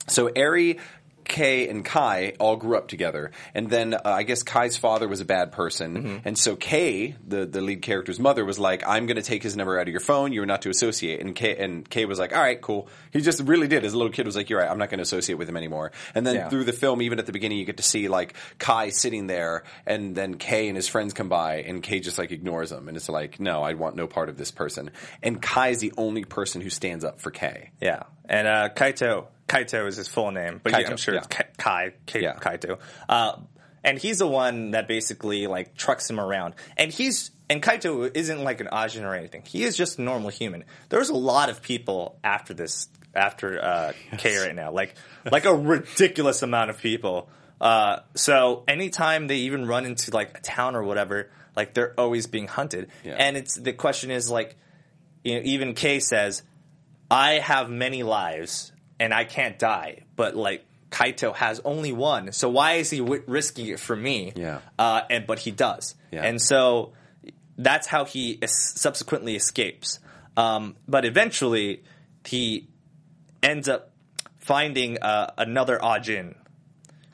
So 0.07 0.29
Ari. 0.35 0.79
Kei 1.25 1.69
and 1.69 1.85
Kai 1.85 2.33
all 2.37 2.57
grew 2.57 2.75
up 2.77 2.89
together, 2.89 3.31
and 3.55 3.69
then 3.69 3.93
uh, 3.93 4.01
I 4.03 4.23
guess 4.23 4.43
Kai's 4.43 4.75
father 4.75 5.07
was 5.07 5.21
a 5.21 5.25
bad 5.25 5.53
person, 5.53 5.95
Mm-hmm. 5.95 6.27
and 6.27 6.37
so 6.37 6.57
Kei, 6.57 7.15
the 7.25 7.45
the 7.45 7.61
lead 7.61 7.81
character's 7.81 8.19
mother, 8.19 8.43
was 8.43 8.59
like, 8.59 8.83
"I'm 8.85 9.05
going 9.05 9.15
to 9.15 9.21
take 9.21 9.41
his 9.41 9.55
number 9.55 9.79
out 9.79 9.87
of 9.87 9.91
your 9.93 10.01
phone. 10.01 10.33
You're 10.33 10.45
not 10.45 10.63
to 10.63 10.69
associate." 10.69 11.21
And 11.21 11.33
Kei 11.33 11.55
and 11.55 11.89
Kei 11.89 12.03
was 12.03 12.19
like, 12.19 12.35
"All 12.35 12.41
right, 12.41 12.59
cool." 12.59 12.89
He 13.13 13.21
just 13.21 13.39
really 13.43 13.69
did. 13.69 13.85
As 13.85 13.93
a 13.93 13.97
little 13.97 14.11
kid, 14.11 14.25
was 14.25 14.35
like, 14.35 14.49
"You're 14.49 14.59
right. 14.59 14.69
I'm 14.69 14.77
not 14.77 14.89
going 14.89 14.97
to 14.97 15.03
associate 15.03 15.35
with 15.35 15.47
him 15.47 15.55
anymore." 15.55 15.93
And 16.13 16.27
then 16.27 16.35
Yeah. 16.35 16.49
through 16.49 16.65
the 16.65 16.73
film, 16.73 17.01
even 17.01 17.19
at 17.19 17.25
the 17.25 17.31
beginning, 17.31 17.57
you 17.57 17.63
get 17.63 17.77
to 17.77 17.83
see 17.83 18.09
like 18.09 18.33
Kai 18.59 18.89
sitting 18.89 19.27
there, 19.27 19.63
and 19.85 20.13
then 20.17 20.33
Kei 20.35 20.67
and 20.67 20.75
his 20.75 20.89
friends 20.89 21.13
come 21.13 21.29
by, 21.29 21.61
and 21.61 21.81
Kei 21.81 22.01
just 22.01 22.17
like 22.17 22.31
ignores 22.33 22.69
them, 22.69 22.89
and 22.89 22.97
it's 22.97 23.07
like, 23.07 23.39
"No, 23.39 23.63
I 23.63 23.75
want 23.75 23.95
no 23.95 24.07
part 24.07 24.27
of 24.27 24.35
this 24.37 24.51
person." 24.51 24.91
And 25.23 25.41
Kai 25.41 25.69
is 25.69 25.79
the 25.79 25.93
only 25.97 26.25
person 26.25 26.59
who 26.59 26.69
stands 26.69 27.05
up 27.05 27.21
for 27.21 27.31
Kei. 27.31 27.69
yeah, 27.79 28.03
and 28.27 28.45
uh, 28.45 28.67
Kaito. 28.75 29.27
Kaito 29.47 29.87
is 29.87 29.97
his 29.97 30.07
full 30.07 30.31
name, 30.31 30.59
but 30.63 30.71
yeah, 30.71 30.89
I'm 30.89 30.97
sure 30.97 31.15
it's 31.15 31.27
yeah. 31.31 31.37
Ka- 31.43 31.49
Kai. 31.57 31.93
Kai 32.07 32.19
Yeah. 32.19 32.35
Kaito. 32.35 32.79
Uh, 33.07 33.37
and 33.83 33.97
he's 33.99 34.19
the 34.19 34.27
one 34.27 34.71
that 34.71 34.87
basically 34.87 35.47
like 35.47 35.75
trucks 35.75 36.09
him 36.09 36.19
around. 36.19 36.55
And 36.77 36.91
he's 36.91 37.31
and 37.49 37.61
Kaito 37.61 38.09
isn't 38.15 38.43
like 38.43 38.61
an 38.61 38.67
Ajin 38.71 39.03
or 39.03 39.13
anything. 39.13 39.43
He 39.45 39.63
is 39.63 39.75
just 39.75 39.99
a 39.99 40.01
normal 40.01 40.29
human. 40.29 40.63
There's 40.89 41.09
a 41.09 41.15
lot 41.15 41.49
of 41.49 41.61
people 41.61 42.17
after 42.23 42.53
this 42.53 42.87
after 43.13 43.61
uh, 43.63 43.93
Kei 44.17 44.37
right 44.37 44.55
now, 44.55 44.71
like 44.71 44.95
like 45.31 45.45
a 45.45 45.53
ridiculous 45.53 46.41
amount 46.41 46.69
of 46.69 46.79
people. 46.79 47.29
Uh, 47.59 47.99
so 48.15 48.63
anytime 48.67 49.27
they 49.27 49.37
even 49.37 49.67
run 49.67 49.85
into 49.85 50.11
like 50.11 50.37
a 50.37 50.41
town 50.41 50.75
or 50.75 50.83
whatever, 50.83 51.29
like 51.55 51.73
they're 51.73 51.93
always 51.97 52.27
being 52.27 52.47
hunted. 52.47 52.89
Yeah. 53.03 53.15
And 53.17 53.37
it's 53.37 53.55
the 53.55 53.73
question 53.73 54.11
is 54.11 54.29
like, 54.29 54.55
you 55.23 55.35
know, 55.35 55.41
even 55.43 55.73
Kei 55.73 55.99
says, 55.99 56.43
I 57.09 57.33
have 57.35 57.69
many 57.69 58.03
lives 58.03 58.72
and 59.03 59.13
I 59.13 59.23
can't 59.25 59.57
die, 59.59 60.03
but 60.15 60.35
like 60.35 60.63
Kaito 60.89 61.33
has 61.35 61.59
only 61.65 61.91
one, 61.91 62.31
so 62.31 62.49
why 62.49 62.73
is 62.81 62.89
he 62.89 62.99
w- 62.99 63.23
risking 63.27 63.67
it 63.67 63.79
for 63.79 63.95
me? 63.95 64.31
Yeah. 64.35 64.59
uh, 64.79 65.01
and 65.09 65.25
but 65.27 65.39
he 65.39 65.51
does, 65.51 65.95
Yeah. 66.11 66.23
and 66.23 66.39
so 66.41 66.93
that's 67.57 67.87
how 67.87 68.05
he 68.05 68.39
es- 68.41 68.73
subsequently 68.75 69.35
escapes. 69.35 69.99
Um, 70.37 70.75
but 70.87 71.03
eventually, 71.05 71.83
he 72.25 72.67
ends 73.41 73.67
up 73.67 73.91
finding 74.39 74.97
uh, 75.01 75.31
another 75.37 75.77
Ajin, 75.79 76.35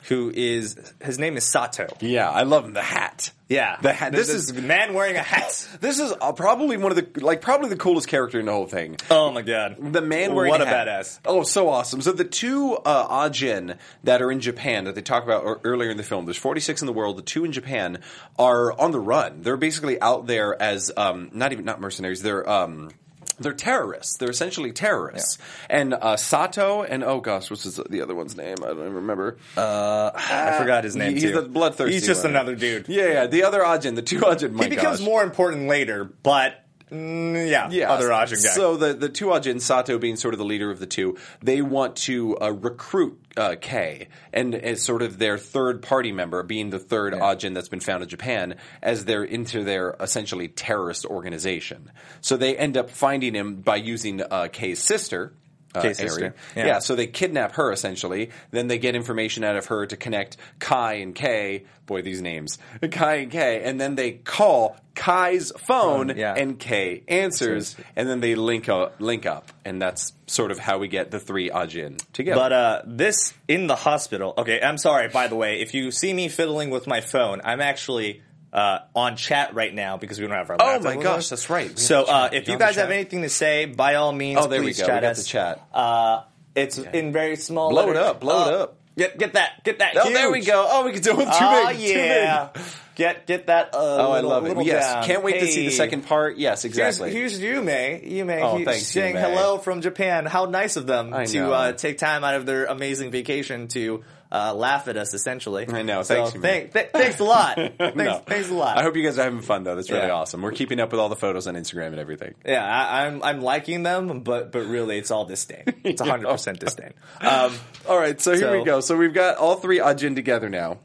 who 0.08 0.32
is 0.34 0.94
his 1.02 1.20
name 1.20 1.36
is 1.38 1.44
Sato. 1.44 1.88
Yeah, 2.00 2.30
I 2.30 2.44
love 2.44 2.66
him. 2.66 2.74
The 2.74 2.82
hat. 2.82 3.32
Yeah, 3.50 3.78
The 3.82 3.92
hat. 3.94 4.12
This 4.12 4.28
This 4.28 4.50
is 4.50 4.54
man 4.54 4.94
wearing 4.94 5.16
a 5.16 5.24
hat. 5.24 5.68
this 5.82 6.00
is 6.00 6.14
uh, 6.22 6.34
probably 6.34 6.78
one 6.78 6.92
of 6.92 6.96
the 7.14 7.20
like 7.22 7.42
probably 7.42 7.70
the 7.70 7.78
coolest 7.78 8.08
character 8.08 8.40
in 8.40 8.46
the 8.46 8.52
whole 8.52 8.68
thing. 8.68 8.98
Oh 9.10 9.32
my 9.32 9.42
god, 9.42 9.78
The 9.94 10.02
man 10.02 10.36
wearing 10.36 10.52
what 10.52 10.62
a 10.62 10.66
a 10.66 10.68
hat. 10.68 10.88
badass. 10.88 11.20
Oh, 11.26 11.42
so 11.44 11.68
awesome! 11.70 12.02
So 12.02 12.12
the 12.12 12.24
two 12.26 12.74
uh, 12.76 13.28
Ajin 13.28 13.78
that 14.04 14.22
are 14.22 14.32
in 14.32 14.40
Japan 14.40 14.84
that 14.86 14.94
they 14.96 15.02
talk 15.02 15.24
about 15.24 15.62
earlier 15.64 15.90
in 15.90 15.98
the 15.98 16.04
film, 16.04 16.26
there's 16.26 16.38
46 16.38 16.82
in 16.82 16.86
the 16.86 16.94
world. 16.94 17.18
The 17.18 17.24
two 17.24 17.44
in 17.44 17.52
Japan 17.52 18.00
are 18.38 18.72
on 18.80 18.92
the 18.92 19.00
run. 19.00 19.42
They're 19.42 19.58
basically 19.58 20.00
out 20.00 20.28
there 20.28 20.60
as 20.62 20.92
um, 20.96 21.30
not 21.34 21.52
even 21.52 21.66
not 21.66 21.82
mercenaries. 21.82 22.22
They're 22.22 22.48
um, 22.48 22.92
they're 23.40 23.54
terrorists. 23.54 24.18
They're 24.18 24.30
essentially 24.30 24.72
terrorists. 24.72 25.38
And 25.70 25.94
uh, 25.94 26.18
Sato 26.18 26.84
and 26.84 27.04
oh 27.04 27.20
gosh, 27.20 27.50
what's 27.50 27.64
his, 27.64 27.80
the 27.90 28.02
other 28.02 28.16
one's 28.16 28.36
name? 28.36 28.58
I 28.62 28.68
don't 28.68 28.80
even 28.80 28.94
remember. 28.96 29.38
I 29.58 30.56
forgot 30.60 30.84
his 30.84 30.96
name 30.96 31.14
He's 31.14 31.24
too. 31.24 31.34
the 31.34 31.42
bloodthirsty. 31.44 31.94
He's 31.94 32.06
just 32.06 32.24
one. 32.24 32.32
another 32.32 32.56
dude. 32.56 32.88
Yeah, 32.88 33.08
yeah. 33.08 33.28
The 33.28 33.44
other 33.44 33.62
Ajin, 33.62 33.96
the 33.96 34.02
two 34.02 34.20
Ajin. 34.20 34.52
My 34.52 34.66
he 34.66 34.70
becomes 34.70 35.00
gosh. 35.00 35.06
more 35.06 35.24
important 35.24 35.68
later, 35.68 36.04
but 36.04 36.64
mm, 36.92 37.50
yeah, 37.50 37.70
Yeah, 37.70 37.92
other 37.92 38.10
Ajin 38.10 38.44
guy. 38.44 38.50
So 38.50 38.78
the 38.78 38.94
the 38.94 39.10
two 39.10 39.28
Ajin, 39.28 39.62
Sato 39.62 39.98
being 39.98 40.16
sort 40.16 40.34
of 40.34 40.38
the 40.38 40.46
leader 40.46 40.72
of 40.72 40.80
the 40.80 40.86
two, 40.86 41.18
they 41.42 41.62
want 41.62 41.96
to 41.98 42.38
uh, 42.40 42.52
recruit 42.52 43.20
uh, 43.38 43.56
Kei 43.60 44.08
and 44.34 44.56
as 44.56 44.84
sort 44.84 45.02
of 45.02 45.18
their 45.18 45.38
third 45.38 45.82
party 45.82 46.12
member, 46.12 46.44
being 46.44 46.70
the 46.70 46.80
third 46.80 47.14
Ajin 47.14 47.54
that's 47.54 47.70
been 47.70 47.80
found 47.80 48.04
in 48.04 48.10
Japan, 48.10 48.56
as 48.82 49.06
they're 49.06 49.24
into 49.24 49.64
their 49.64 49.96
essentially 50.00 50.48
terrorist 50.48 51.06
organization. 51.06 51.92
So 52.22 52.38
they 52.38 52.58
end 52.58 52.78
up 52.78 52.90
finding 52.90 53.34
him 53.34 53.56
by 53.56 53.78
using 53.78 54.22
uh, 54.22 54.50
Kei's 54.52 54.82
sister. 54.82 55.34
Uh, 55.76 55.94
sister, 55.94 56.34
Yeah. 56.56 56.66
yeah. 56.66 56.80
so 56.80 56.96
they 56.96 57.08
kidnap 57.08 57.54
her 57.54 57.72
essentially. 57.72 58.32
Then 58.52 58.68
they 58.68 58.80
get 58.80 58.96
information 58.96 59.44
out 59.44 59.56
of 59.56 59.68
her 59.68 59.86
to 59.86 59.96
connect 59.96 60.38
Kai 60.60 60.94
and 60.94 61.14
Kei. 61.14 61.66
Boy, 61.86 62.02
these 62.02 62.22
names. 62.22 62.58
Kai 62.92 63.16
and 63.16 63.32
Kei. 63.32 63.64
And 63.64 63.80
then 63.80 63.96
they 63.96 64.12
call 64.14 64.78
Kai's 64.96 65.52
phone 65.58 66.14
yeah. 66.18 66.34
and 66.36 66.60
Kei 66.60 67.04
answers, 67.08 67.76
and 67.96 68.10
then 68.10 68.20
they 68.20 68.36
link 68.36 68.68
up, 68.68 68.96
link 69.00 69.26
up, 69.26 69.52
and 69.64 69.82
that's 69.82 70.12
sort 70.28 70.52
of 70.52 70.60
how 70.60 70.78
we 70.78 70.88
get 70.88 71.10
the 71.10 71.20
three 71.20 71.50
Ajin 71.50 72.00
together. 72.12 72.40
But 72.40 72.54
uh, 72.54 72.82
this 72.86 73.34
in 73.48 73.68
the 73.68 73.76
hospital. 73.76 74.34
Okay, 74.38 74.60
I'm 74.62 74.78
sorry. 74.78 75.08
By 75.08 75.28
the 75.28 75.36
way, 75.36 75.62
if 75.62 75.74
you 75.74 75.92
see 75.92 76.14
me 76.14 76.28
fiddling 76.28 76.70
with 76.70 76.86
my 76.86 77.02
phone, 77.02 77.42
I'm 77.46 77.62
actually 77.62 78.22
uh, 78.54 78.80
on 78.96 79.16
chat 79.16 79.54
right 79.54 79.74
now 79.74 79.98
because 79.98 80.20
we 80.20 80.26
don't 80.28 80.36
have 80.36 80.50
our. 80.50 80.58
Oh 80.60 80.80
my 80.80 80.96
gosh, 80.96 81.20
us. 81.20 81.30
that's 81.30 81.50
right. 81.50 81.70
We 81.70 81.76
So 81.78 82.04
uh, 82.04 82.30
if 82.32 82.48
you 82.48 82.58
guys 82.58 82.76
have 82.76 82.90
anything 82.92 83.22
to 83.24 83.30
say, 83.30 83.66
by 83.66 83.96
all 83.96 84.12
means, 84.12 84.40
Oh, 84.42 84.48
there 84.48 84.62
we 84.62 84.74
go. 84.74 84.86
chat 84.86 84.88
We 84.88 85.02
got 85.02 85.04
us. 85.04 85.18
the 85.24 85.24
chat. 85.30 85.68
Uh, 85.74 86.24
it's 86.56 86.78
in 86.78 87.12
very 87.14 87.36
small. 87.36 87.70
Blow 87.70 87.90
it 87.90 87.96
up, 87.98 88.20
blow 88.22 88.48
it 88.50 88.54
Uh, 88.54 88.58
up. 88.64 88.76
Get 88.98 89.18
get 89.18 89.34
that 89.34 89.64
get 89.64 89.80
that. 89.80 89.94
oh, 89.96 90.12
there 90.12 90.30
we 90.30 90.42
go. 90.42 90.68
Oh, 90.70 90.84
we 90.84 90.92
can 90.92 91.02
do 91.02 91.12
it 91.12 91.24
too 91.24 91.30
Oh 91.32 91.68
big. 91.70 91.78
too 91.78 91.84
yeah. 91.84 92.50
big. 92.54 92.64
Get 92.96 93.28
get 93.28 93.48
that. 93.48 93.74
Uh, 93.74 93.78
Oh, 93.78 94.12
I 94.12 94.20
love 94.20 94.46
it. 94.46 94.66
Yes, 94.66 94.92
down. 94.94 95.04
can't 95.06 95.24
wait 95.24 95.40
to 95.40 95.48
see 95.48 95.68
the 95.68 95.72
second 95.72 96.06
part. 96.06 96.38
Yes, 96.38 96.66
exactly. 96.66 97.10
Here's, 97.12 97.38
here's 97.40 97.64
Yume. 97.64 98.12
Yume 98.12 98.42
Oh, 98.44 98.66
thanks, 98.66 98.88
saying 98.88 99.16
Yume. 99.16 99.22
hello 99.22 99.58
from 99.58 99.80
Japan. 99.82 100.26
How 100.26 100.46
nice 100.46 100.76
of 100.76 100.86
them 100.86 101.14
I 101.14 101.24
to 101.26 101.52
uh, 101.54 101.72
take 101.72 101.98
time 101.98 102.26
out 102.26 102.36
of 102.36 102.46
their 102.46 102.66
amazing 102.66 103.10
vacation 103.12 103.70
to 103.70 104.04
uh, 104.32 104.54
laugh 104.54 104.88
at 104.88 104.96
us, 104.98 105.14
essentially. 105.14 105.68
I 105.68 105.82
know. 105.82 106.04
So 106.04 106.16
Thanks, 106.28 106.40
thank, 106.40 106.74
th- 106.74 106.90
thanks 106.94 107.20
a 107.20 107.24
lot. 107.24 107.56
thanks, 107.78 107.96
No. 107.96 108.22
thanks 108.26 108.50
a 108.50 108.54
lot. 108.54 108.78
I 108.78 108.84
hope 108.84 108.96
you 108.96 109.04
guys 109.04 109.18
are 109.18 109.24
having 109.24 109.42
fun 109.42 109.64
though. 109.64 109.76
That's 109.76 109.90
really 109.90 110.08
Yeah. 110.08 110.12
awesome. 110.14 110.42
We're 110.42 110.52
keeping 110.52 110.80
up 110.80 110.92
with 110.92 111.00
all 111.00 111.10
the 111.10 111.16
photos 111.16 111.48
on 111.48 111.56
Instagram 111.56 111.88
and 111.88 112.00
everything. 112.00 112.36
yeah, 112.46 112.64
I, 112.64 113.06
I'm 113.06 113.24
I'm 113.24 113.42
liking 113.42 113.84
them, 113.84 114.22
but 114.22 114.52
but 114.52 114.66
really, 114.68 114.98
it's 114.98 115.12
all 115.12 115.26
disdain. 115.26 115.64
It's 115.84 116.02
100 116.02 116.28
percent 116.30 116.60
disdain. 116.60 116.94
Um, 117.22 117.56
All 117.88 117.98
right, 117.98 118.20
so 118.22 118.32
here 118.32 118.42
So- 118.42 118.58
we 118.60 118.64
go. 118.64 118.80
So 118.82 118.96
we've 118.98 119.14
got 119.14 119.38
all 119.38 119.56
three 119.56 119.80
Ajin 119.80 120.16
together 120.16 120.50
now. 120.50 120.80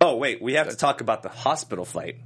oh 0.00 0.16
wait, 0.16 0.40
we 0.40 0.54
have 0.54 0.68
to 0.68 0.76
talk 0.76 1.00
about 1.00 1.22
the 1.22 1.28
hospital 1.30 1.84
fight. 1.84 2.18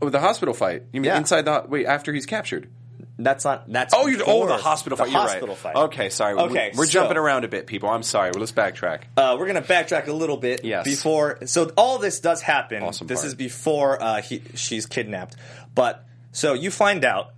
Oh, 0.00 0.08
the 0.10 0.20
hospital 0.20 0.54
fight. 0.54 0.84
You 0.92 1.00
mean 1.00 1.08
Yeah. 1.10 1.18
inside 1.18 1.42
the 1.46 1.64
wait 1.68 1.86
after 1.86 2.12
he's 2.12 2.26
captured? 2.26 2.70
That's 3.18 3.44
not. 3.44 3.70
That's 3.72 3.94
Oh, 3.96 4.06
you 4.08 4.22
oh 4.26 4.46
the 4.46 4.56
hospital 4.56 4.96
the 4.96 5.04
fight. 5.04 5.12
You're 5.12 5.20
hospital 5.20 5.48
right. 5.48 5.56
fight. 5.58 5.76
Okay, 5.76 6.08
sorry. 6.10 6.34
Okay, 6.34 6.70
we're, 6.74 6.78
we're 6.80 6.86
so- 6.86 6.92
jumping 6.92 7.16
around 7.16 7.44
a 7.44 7.48
bit, 7.48 7.66
people. 7.66 7.88
I'm 7.88 8.02
sorry. 8.02 8.30
Well, 8.32 8.40
let's 8.40 8.50
backtrack. 8.52 9.02
Uh, 9.16 9.36
we're 9.38 9.46
gonna 9.46 9.62
backtrack 9.62 10.08
a 10.08 10.12
little 10.12 10.36
bit. 10.36 10.64
Yes. 10.64 10.84
Before, 10.84 11.38
so 11.46 11.70
all 11.76 11.98
this 11.98 12.18
does 12.20 12.42
happen. 12.42 12.82
Awesome 12.82 13.06
this 13.06 13.20
part. 13.20 13.26
is 13.28 13.34
before 13.36 14.02
uh, 14.02 14.20
he, 14.22 14.42
she's 14.54 14.86
kidnapped. 14.86 15.36
But 15.74 16.04
so 16.32 16.54
you 16.54 16.70
find 16.72 17.04
out 17.04 17.30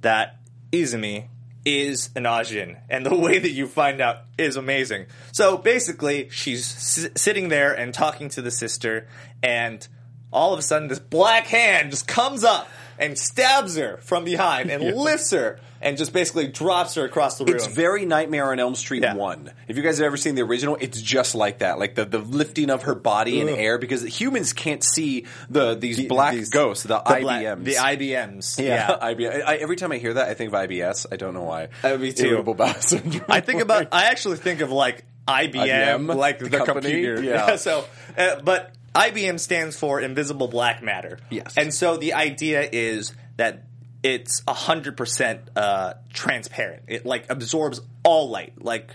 that 0.00 0.36
Izumi 0.72 1.26
is 1.64 2.10
an 2.16 2.24
Ajin, 2.24 2.78
and 2.88 3.04
the 3.06 3.14
way 3.14 3.38
that 3.38 3.50
you 3.50 3.66
find 3.68 4.00
out 4.00 4.22
is 4.38 4.56
amazing. 4.56 5.06
So 5.32 5.56
basically, 5.58 6.28
she's 6.30 6.66
s- 7.06 7.10
sitting 7.20 7.50
there 7.50 7.72
and 7.72 7.92
talking 7.94 8.30
to 8.30 8.42
the 8.42 8.50
sister, 8.50 9.06
and 9.42 9.86
all 10.32 10.52
of 10.52 10.58
a 10.58 10.62
sudden, 10.62 10.88
this 10.88 10.98
black 10.98 11.46
hand 11.48 11.90
just 11.90 12.08
comes 12.08 12.44
up 12.44 12.68
and 13.00 13.18
stabs 13.18 13.76
her 13.76 13.96
from 14.02 14.22
behind 14.24 14.70
and 14.70 14.96
lifts 14.96 15.32
her 15.32 15.58
and 15.82 15.96
just 15.96 16.12
basically 16.12 16.46
drops 16.46 16.94
her 16.96 17.04
across 17.06 17.38
the 17.38 17.44
room. 17.46 17.56
It's 17.56 17.66
very 17.66 18.04
Nightmare 18.04 18.52
on 18.52 18.60
Elm 18.60 18.74
Street 18.74 19.02
Yeah. 19.02 19.14
one. 19.14 19.50
If 19.66 19.78
you 19.78 19.82
guys 19.82 19.96
have 19.96 20.04
ever 20.04 20.18
seen 20.18 20.34
the 20.34 20.42
original, 20.42 20.76
it's 20.78 21.00
just 21.00 21.34
like 21.34 21.60
that, 21.60 21.78
like 21.78 21.94
the, 21.94 22.04
the 22.04 22.18
lifting 22.18 22.68
of 22.68 22.82
her 22.82 22.94
body 22.94 23.40
in 23.40 23.48
air 23.48 23.78
because 23.78 24.02
humans 24.04 24.52
can't 24.52 24.84
see 24.84 25.24
the 25.48 25.74
these 25.74 26.06
black 26.06 26.34
these- 26.34 26.50
ghosts, 26.50 26.84
the, 26.84 26.98
black- 27.04 27.22
IBMs. 27.22 27.64
the 27.64 27.74
IBMs. 27.76 28.62
yeah, 28.62 28.88
IBM. 29.02 29.42
I, 29.44 29.56
every 29.56 29.76
time 29.76 29.90
I 29.90 29.96
hear 29.96 30.12
that, 30.14 30.28
I 30.28 30.34
think 30.34 30.52
of 30.52 30.60
IBS. 30.60 31.06
I 31.10 31.16
don't 31.16 31.32
know 31.34 31.44
why. 31.44 31.68
Uh, 31.82 31.96
me 31.96 32.12
too. 32.12 32.26
Irritable 32.26 32.54
bowel 32.54 32.74
syndrome. 32.80 33.24
I 33.28 33.40
think 33.40 33.62
about. 33.62 33.88
I 33.92 34.04
actually 34.10 34.36
think 34.36 34.60
of 34.60 34.70
like 34.70 35.04
IBM, 35.26 35.52
IBM, 35.54 36.14
like 36.14 36.40
the, 36.40 36.48
the 36.50 36.58
company? 36.58 36.90
computer. 36.90 37.22
Yeah. 37.22 37.56
so, 37.56 37.86
uh, 38.18 38.40
but 38.42 38.74
IBM 38.94 39.38
stands 39.38 39.76
for 39.76 40.00
Invisible 40.00 40.48
Black 40.48 40.82
Matter. 40.82 41.18
Yes. 41.30 41.54
And 41.56 41.72
so 41.72 41.96
the 41.96 42.14
idea 42.14 42.68
is 42.70 43.14
that 43.36 43.64
it's 44.02 44.42
hundred 44.48 44.96
percent 44.96 45.42
uh, 45.56 45.94
transparent. 46.12 46.84
It 46.88 47.06
like 47.06 47.30
absorbs 47.30 47.80
all 48.04 48.30
light, 48.30 48.62
like. 48.62 48.94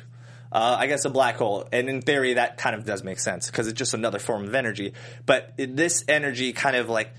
Uh, 0.51 0.77
I 0.79 0.87
guess 0.87 1.03
a 1.03 1.09
black 1.09 1.35
hole, 1.35 1.67
and 1.73 1.89
in 1.89 2.01
theory, 2.01 2.35
that 2.35 2.55
kind 2.55 2.77
of 2.77 2.85
does 2.85 3.03
make 3.03 3.19
sense 3.19 3.47
because 3.47 3.67
it's 3.67 3.77
just 3.77 3.93
another 3.93 4.19
form 4.19 4.45
of 4.45 4.55
energy. 4.55 4.93
But 5.25 5.53
it- 5.57 5.75
this 5.75 6.05
energy 6.07 6.53
kind 6.53 6.77
of 6.77 6.87
like 6.87 7.09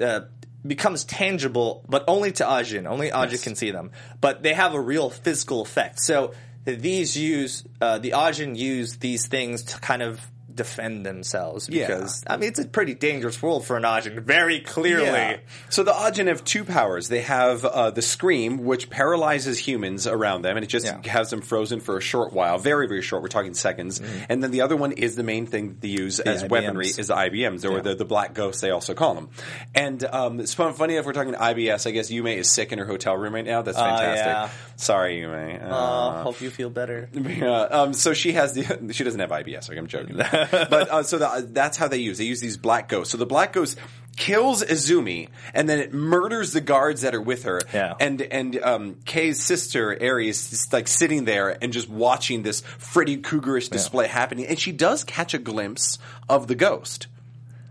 uh, 0.00 0.20
becomes 0.64 1.02
tangible, 1.02 1.82
but 1.88 2.04
only 2.06 2.30
to 2.32 2.44
Ajin. 2.44 2.86
Only 2.86 3.10
Ajin 3.10 3.42
can 3.42 3.56
see 3.56 3.72
them. 3.72 3.90
But 4.20 4.44
they 4.44 4.54
have 4.54 4.74
a 4.74 4.80
real 4.80 5.10
physical 5.10 5.60
effect. 5.62 5.98
So 6.00 6.34
these 6.64 7.16
use 7.16 7.64
uh, 7.80 7.98
the 7.98 8.10
Ajin 8.10 8.56
use 8.56 8.98
these 8.98 9.26
things 9.26 9.64
to 9.64 9.80
kind 9.80 10.02
of 10.02 10.20
defend 10.58 11.06
themselves 11.06 11.68
Yeah. 11.70 11.86
because 11.86 12.22
I 12.26 12.36
mean 12.36 12.50
it's 12.50 12.58
a 12.58 12.66
pretty 12.68 12.94
dangerous 12.94 13.40
world 13.40 13.64
for 13.66 13.76
an 13.78 13.84
Ajin. 13.84 14.20
Very 14.22 14.60
clearly. 14.60 15.06
Yeah. 15.06 15.38
So 15.70 15.82
the 15.84 15.92
Ajin 15.92 16.26
have 16.26 16.44
two 16.44 16.64
powers. 16.64 17.08
They 17.08 17.22
have 17.22 17.64
uh, 17.64 17.90
the 17.90 18.02
Scream, 18.02 18.64
which 18.64 18.90
paralyzes 18.90 19.58
humans 19.58 20.06
around 20.06 20.42
them, 20.42 20.56
and 20.56 20.64
it 20.64 20.68
just 20.68 20.84
Yeah. 20.84 21.00
has 21.10 21.30
them 21.30 21.40
frozen 21.40 21.80
for 21.80 21.96
a 21.96 22.00
short 22.02 22.32
while, 22.34 22.58
very, 22.58 22.86
very 22.88 23.00
short. 23.02 23.22
We're 23.22 23.28
talking 23.28 23.54
seconds. 23.54 24.02
And 24.28 24.42
then 24.42 24.50
the 24.50 24.60
other 24.60 24.76
one 24.76 24.92
is 24.92 25.16
the 25.16 25.22
main 25.22 25.46
thing 25.46 25.68
that 25.68 25.80
they 25.80 25.88
use 25.88 26.20
as 26.20 26.42
IBMs. 26.42 26.48
weaponry 26.50 26.86
is 26.88 27.06
the 27.08 27.14
IBMs, 27.14 27.64
or 27.64 27.76
Yeah. 27.76 27.82
the, 27.82 27.94
the 27.94 28.04
black 28.04 28.34
ghosts, 28.34 28.60
they 28.60 28.70
also 28.70 28.92
call 28.94 29.14
them. 29.14 29.30
And 29.74 30.04
um, 30.04 30.40
it's 30.40 30.52
fun, 30.54 30.74
funny 30.74 30.96
if 30.96 31.06
we're 31.06 31.12
talking 31.12 31.34
IBS. 31.34 31.86
I 31.86 31.92
guess 31.92 32.10
Yume 32.10 32.36
is 32.36 32.50
sick 32.50 32.72
in 32.72 32.78
her 32.78 32.84
hotel 32.86 33.16
room 33.16 33.34
right 33.34 33.44
now. 33.46 33.62
That's 33.62 33.78
Oh, 33.78 33.82
fantastic. 33.84 34.26
yeah. 34.26 34.48
Sorry, 34.76 35.20
Yume. 35.20 35.62
Uh, 35.62 35.74
Uh, 35.78 36.22
hope 36.24 36.40
you 36.40 36.50
feel 36.50 36.70
better. 36.70 37.08
yeah, 37.12 37.60
um, 37.62 37.92
so 37.92 38.12
she 38.14 38.32
has 38.32 38.52
the 38.54 38.62
she 38.92 39.04
doesn't 39.04 39.20
have 39.20 39.30
IBS. 39.30 39.68
Like 39.68 39.78
I'm 39.78 39.86
joking, 39.86 40.16
but 40.70 40.88
uh, 40.88 41.02
so 41.02 41.18
the, 41.18 41.48
that's 41.50 41.76
how 41.76 41.88
they 41.88 41.98
use. 41.98 42.18
They 42.18 42.24
use 42.24 42.40
these 42.40 42.56
black 42.56 42.88
ghosts. 42.88 43.12
So 43.12 43.18
the 43.18 43.26
black 43.26 43.52
ghost 43.52 43.78
kills 44.18 44.64
Izumi, 44.64 45.28
and 45.54 45.68
then 45.68 45.78
it 45.78 45.94
murders 45.94 46.52
the 46.52 46.60
guards 46.60 47.02
that 47.02 47.14
are 47.14 47.20
with 47.20 47.44
her. 47.44 47.60
Yeah. 47.72 47.94
And 47.98 48.20
and 48.20 48.60
um, 48.62 48.96
Kay's 49.04 49.42
sister 49.42 49.96
Aries 49.98 50.52
is 50.52 50.72
like 50.72 50.88
sitting 50.88 51.24
there 51.24 51.56
and 51.62 51.72
just 51.72 51.88
watching 51.88 52.42
this 52.42 52.60
Freddy 52.60 53.18
Kruegerish 53.18 53.70
display 53.70 54.08
happening, 54.08 54.46
and 54.46 54.58
she 54.58 54.72
does 54.72 55.04
catch 55.04 55.34
a 55.34 55.38
glimpse 55.38 55.98
of 56.28 56.48
the 56.48 56.54
ghost. 56.54 57.06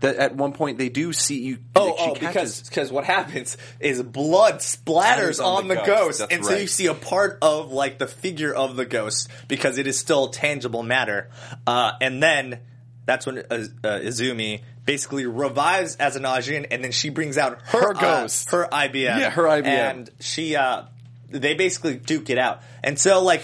that 0.00 0.16
at 0.16 0.36
one 0.36 0.52
point 0.52 0.78
they 0.78 0.88
do 0.88 1.12
see 1.12 1.40
you. 1.40 1.58
Oh, 1.76 1.94
she 1.96 2.10
oh, 2.10 2.14
because 2.14 2.62
because 2.68 2.90
what 2.90 3.04
happens 3.04 3.56
is 3.80 4.02
blood 4.02 4.56
splatters 4.56 5.40
on 5.40 5.64
on, 5.64 5.68
the 5.68 5.74
the, 5.74 5.82
ghost, 5.82 6.20
ghost, 6.20 6.32
and 6.32 6.44
so 6.44 6.56
you 6.56 6.66
see 6.66 6.86
a 6.86 6.94
part 6.94 7.38
of 7.42 7.72
like 7.72 7.98
the 7.98 8.06
figure 8.06 8.54
of 8.54 8.76
the 8.76 8.86
ghost 8.86 9.28
because 9.48 9.78
it 9.78 9.86
is 9.86 9.98
still 9.98 10.28
tangible 10.28 10.82
matter. 10.82 11.28
Uh, 11.66 11.92
and 12.00 12.22
then 12.22 12.60
that's 13.08 13.24
when 13.24 13.38
uh, 13.38 13.42
uh, 13.50 13.98
Izumi 14.00 14.60
basically 14.84 15.24
revives 15.24 15.96
as 15.96 16.14
an 16.16 16.24
Ajin, 16.24 16.66
and 16.70 16.84
then 16.84 16.92
she 16.92 17.08
brings 17.08 17.38
out 17.38 17.60
her, 17.68 17.80
Her 17.80 17.96
uh, 17.96 18.00
ghost. 18.00 18.50
her 18.50 18.68
IBM, 18.70 18.94
Yeah, 19.18 19.30
her 19.30 19.44
IBM. 19.44 19.64
and 19.66 20.10
she 20.20 20.54
uh, 20.56 20.82
they 21.30 21.54
basically 21.54 21.96
duke 21.96 22.28
it 22.28 22.38
out. 22.38 22.60
And 22.84 22.98
so 22.98 23.22
like 23.22 23.42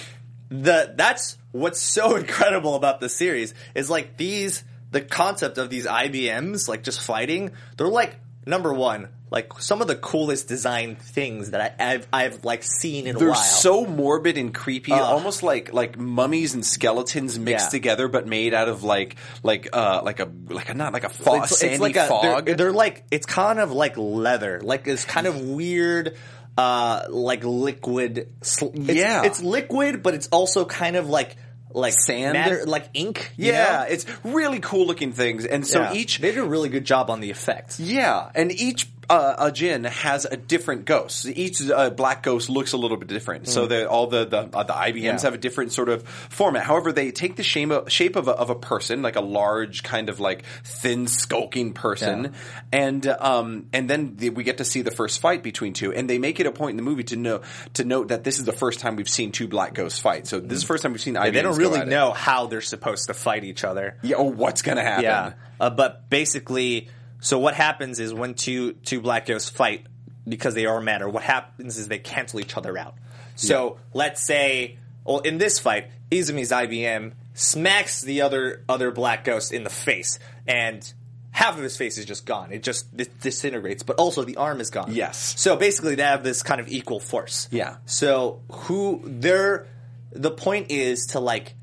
the 0.51 0.93
that's 0.95 1.39
what's 1.53 1.81
so 1.81 2.17
incredible 2.23 2.75
about 2.75 3.01
the 3.01 3.09
series 3.09 3.55
is 3.75 3.89
like 3.89 4.17
these 4.19 4.63
the 4.91 5.01
concept 5.01 5.57
of 5.59 5.71
these 5.71 5.87
IBMs 5.87 6.69
like 6.69 6.83
just 6.83 7.01
fighting. 7.01 7.51
They're 7.79 7.89
like 7.89 8.17
number 8.47 8.73
one, 8.73 9.09
like 9.31 9.61
some 9.61 9.81
of 9.81 9.89
the 9.89 9.97
coolest 9.97 10.49
design 10.49 10.97
things 10.97 11.51
that 11.51 11.77
I, 11.81 11.93
I've 11.95 12.07
I've 12.13 12.45
like 12.45 12.63
seen 12.63 13.07
in 13.07 13.17
a 13.17 13.19
while. 13.19 13.27
They're 13.29 13.35
so 13.35 13.85
morbid 13.87 14.39
and 14.39 14.55
creepy, 14.55 14.93
almost 14.93 15.43
like 15.43 15.73
like 15.73 15.99
mummies 15.99 16.55
and 16.55 16.65
skeletons 16.65 17.39
mixed 17.39 17.67
Yeah. 17.67 17.71
together, 17.71 18.09
but 18.09 18.27
made 18.27 18.55
out 18.55 18.69
of 18.69 18.85
like 18.85 19.17
like 19.43 19.69
uh 19.73 20.03
like 20.05 20.21
a 20.21 20.31
like 20.49 20.69
a 20.69 20.75
not 20.75 20.93
like 20.93 21.05
a 21.05 21.09
fog, 21.09 21.35
It's- 21.37 21.51
it's 21.53 21.61
sandy 21.61 21.79
like 21.79 21.97
a- 21.97 22.07
fog. 22.07 22.45
They're, 22.47 22.55
they're 22.55 22.73
like 22.73 23.05
it's 23.11 23.27
kind 23.27 23.59
of 23.59 23.73
like 23.73 23.97
leather, 23.97 24.61
like 24.63 24.87
it's 24.87 25.05
kind 25.05 25.27
of 25.27 25.41
weird, 25.41 26.17
uh, 26.57 27.07
like 27.09 27.43
liquid. 27.45 28.29
Sl- 28.43 28.67
it's, 28.75 28.89
Yeah. 28.95 29.25
it's 29.25 29.43
liquid, 29.43 30.03
but 30.03 30.15
it's 30.15 30.29
also 30.29 30.65
kind 30.65 30.97
of 30.97 31.09
like 31.09 31.37
like 31.75 31.95
Sand? 32.07 32.33
matter, 32.33 32.65
like 32.67 32.89
ink. 32.95 33.33
you 33.37 33.53
yeah, 33.53 33.81
know? 33.81 33.87
it's 33.93 34.07
really 34.25 34.61
cool 34.61 34.87
looking 34.87 35.13
things, 35.13 35.45
and 35.45 35.67
so 35.67 35.81
Yeah. 35.83 35.93
each 35.93 36.19
they 36.19 36.31
did 36.31 36.39
a 36.39 36.45
really 36.45 36.69
good 36.69 36.85
job 36.85 37.11
on 37.11 37.21
the 37.21 37.31
effects. 37.31 37.79
Yeah, 37.81 38.31
and 38.35 38.51
each 38.53 38.89
uh, 39.11 39.51
Ajin 39.51 39.87
has 39.87 40.25
a 40.25 40.37
different 40.37 40.85
ghost. 40.85 41.27
Each 41.27 41.61
uh, 41.71 41.91
black 41.91 42.23
ghost 42.23 42.49
looks 42.49 42.73
a 42.73 42.77
little 42.77 42.97
bit 42.97 43.09
different. 43.09 43.49
So 43.49 43.67
the, 43.67 43.89
all 43.89 44.07
the 44.07 44.25
the, 44.25 44.39
uh, 44.57 44.63
the 44.63 44.73
IBMs 44.73 44.95
Mm. 44.95 45.03
Yeah. 45.03 45.21
have 45.21 45.35
a 45.35 45.39
different 45.39 45.73
sort 45.73 45.89
of 45.89 46.03
format. 46.09 46.65
However, 46.65 46.93
they 46.93 47.11
take 47.11 47.37
the 47.37 47.43
shape 47.43 47.71
of, 47.71 47.91
shape 47.93 48.17
of 48.17 48.29
a, 48.29 48.33
of 48.33 48.51
a 48.51 48.55
person, 48.55 49.03
like 49.03 49.17
a 49.17 49.21
large 49.21 49.83
kind 49.83 50.09
of 50.09 50.21
like 50.21 50.45
thin 50.65 51.07
skulking 51.07 51.73
person, 51.75 52.33
and 52.73 53.07
um 53.07 53.67
and 53.73 53.89
then 53.91 54.17
the, 54.17 54.31
we 54.31 54.45
get 54.45 54.59
to 54.59 54.65
see 54.65 54.83
the 54.83 54.91
first 54.91 55.21
fight 55.21 55.43
between 55.43 55.73
two, 55.73 55.93
and 55.93 56.09
they 56.09 56.19
make 56.19 56.41
it 56.41 56.47
a 56.47 56.53
point 56.53 56.71
in 56.71 56.77
the 56.77 56.83
movie 56.83 57.05
to 57.05 57.17
know 57.17 57.43
to 57.75 57.85
note 57.85 58.09
that 58.09 58.25
this 58.25 58.39
is 58.39 58.45
the 58.45 58.53
first 58.53 58.81
time 58.81 58.97
we've 58.97 59.09
seen 59.09 59.33
two 59.33 59.49
black 59.49 59.75
ghosts 59.75 59.99
fight. 59.99 60.27
So 60.27 60.41
this 60.41 60.57
is 60.59 60.63
the 60.63 60.67
first 60.69 60.83
time 60.83 60.93
we've 60.93 61.01
seen 61.03 61.15
IBMs. 61.15 61.33
They 61.33 61.43
don't 61.43 61.57
really 61.59 61.81
at 61.81 61.87
it. 61.89 61.91
know 61.91 62.13
how 62.13 62.47
they're 62.47 62.61
supposed 62.61 63.09
to 63.09 63.15
fight 63.15 63.45
each 63.45 63.65
other. 63.65 63.97
Yeah, 64.03 64.17
or 64.17 64.31
what's 64.31 64.63
going 64.63 64.77
to 64.79 64.83
happen. 64.83 65.05
Yeah, 65.05 65.33
uh, 65.61 65.71
but 65.71 66.09
basically, 66.11 66.89
so 67.25 67.39
what 67.39 67.55
happens 67.55 68.01
is 68.01 68.13
when 68.13 68.35
two 68.35 68.75
two 68.85 69.01
black 69.01 69.25
ghosts 69.25 69.49
fight 69.49 69.87
because 70.29 70.53
they 70.53 70.67
are 70.67 70.79
matter. 70.79 71.09
What 71.09 71.23
happens 71.23 71.79
is 71.79 71.89
they 71.89 71.99
cancel 71.99 72.39
each 72.39 72.55
other 72.55 72.77
out. 72.77 72.97
So 73.35 73.79
let's 73.95 74.23
say, 74.23 74.77
well, 75.05 75.21
in 75.21 75.39
this 75.39 75.59
fight, 75.59 75.89
Izumi's 76.11 76.51
IBM 76.51 77.13
smacks 77.33 78.03
the 78.03 78.21
other 78.21 78.63
other 78.69 78.91
black 78.91 79.25
ghost 79.25 79.55
in 79.55 79.65
the 79.65 79.71
face, 79.71 80.19
and 80.47 80.93
half 81.31 81.57
of 81.57 81.63
his 81.63 81.79
face 81.79 81.97
is 81.97 82.05
just 82.05 82.27
gone. 82.27 82.53
It 82.53 82.63
just 82.63 82.95
dis- 82.95 83.09
disintegrates, 83.23 83.83
but 83.83 83.97
also 83.97 84.25
the 84.25 84.37
arm 84.37 84.61
is 84.61 84.69
gone. 84.69 84.93
Yes. 84.93 85.35
So 85.41 85.57
basically, 85.57 85.95
they 85.95 86.03
have 86.03 86.25
this 86.25 86.43
kind 86.43 86.61
of 86.61 86.69
equal 86.69 87.01
force. 87.01 87.49
Yeah. 87.51 87.77
So 87.87 88.43
who 88.51 89.01
they're 89.03 89.67
the 90.13 90.31
point 90.31 90.71
is 90.71 91.07
to 91.07 91.21
like 91.21 91.55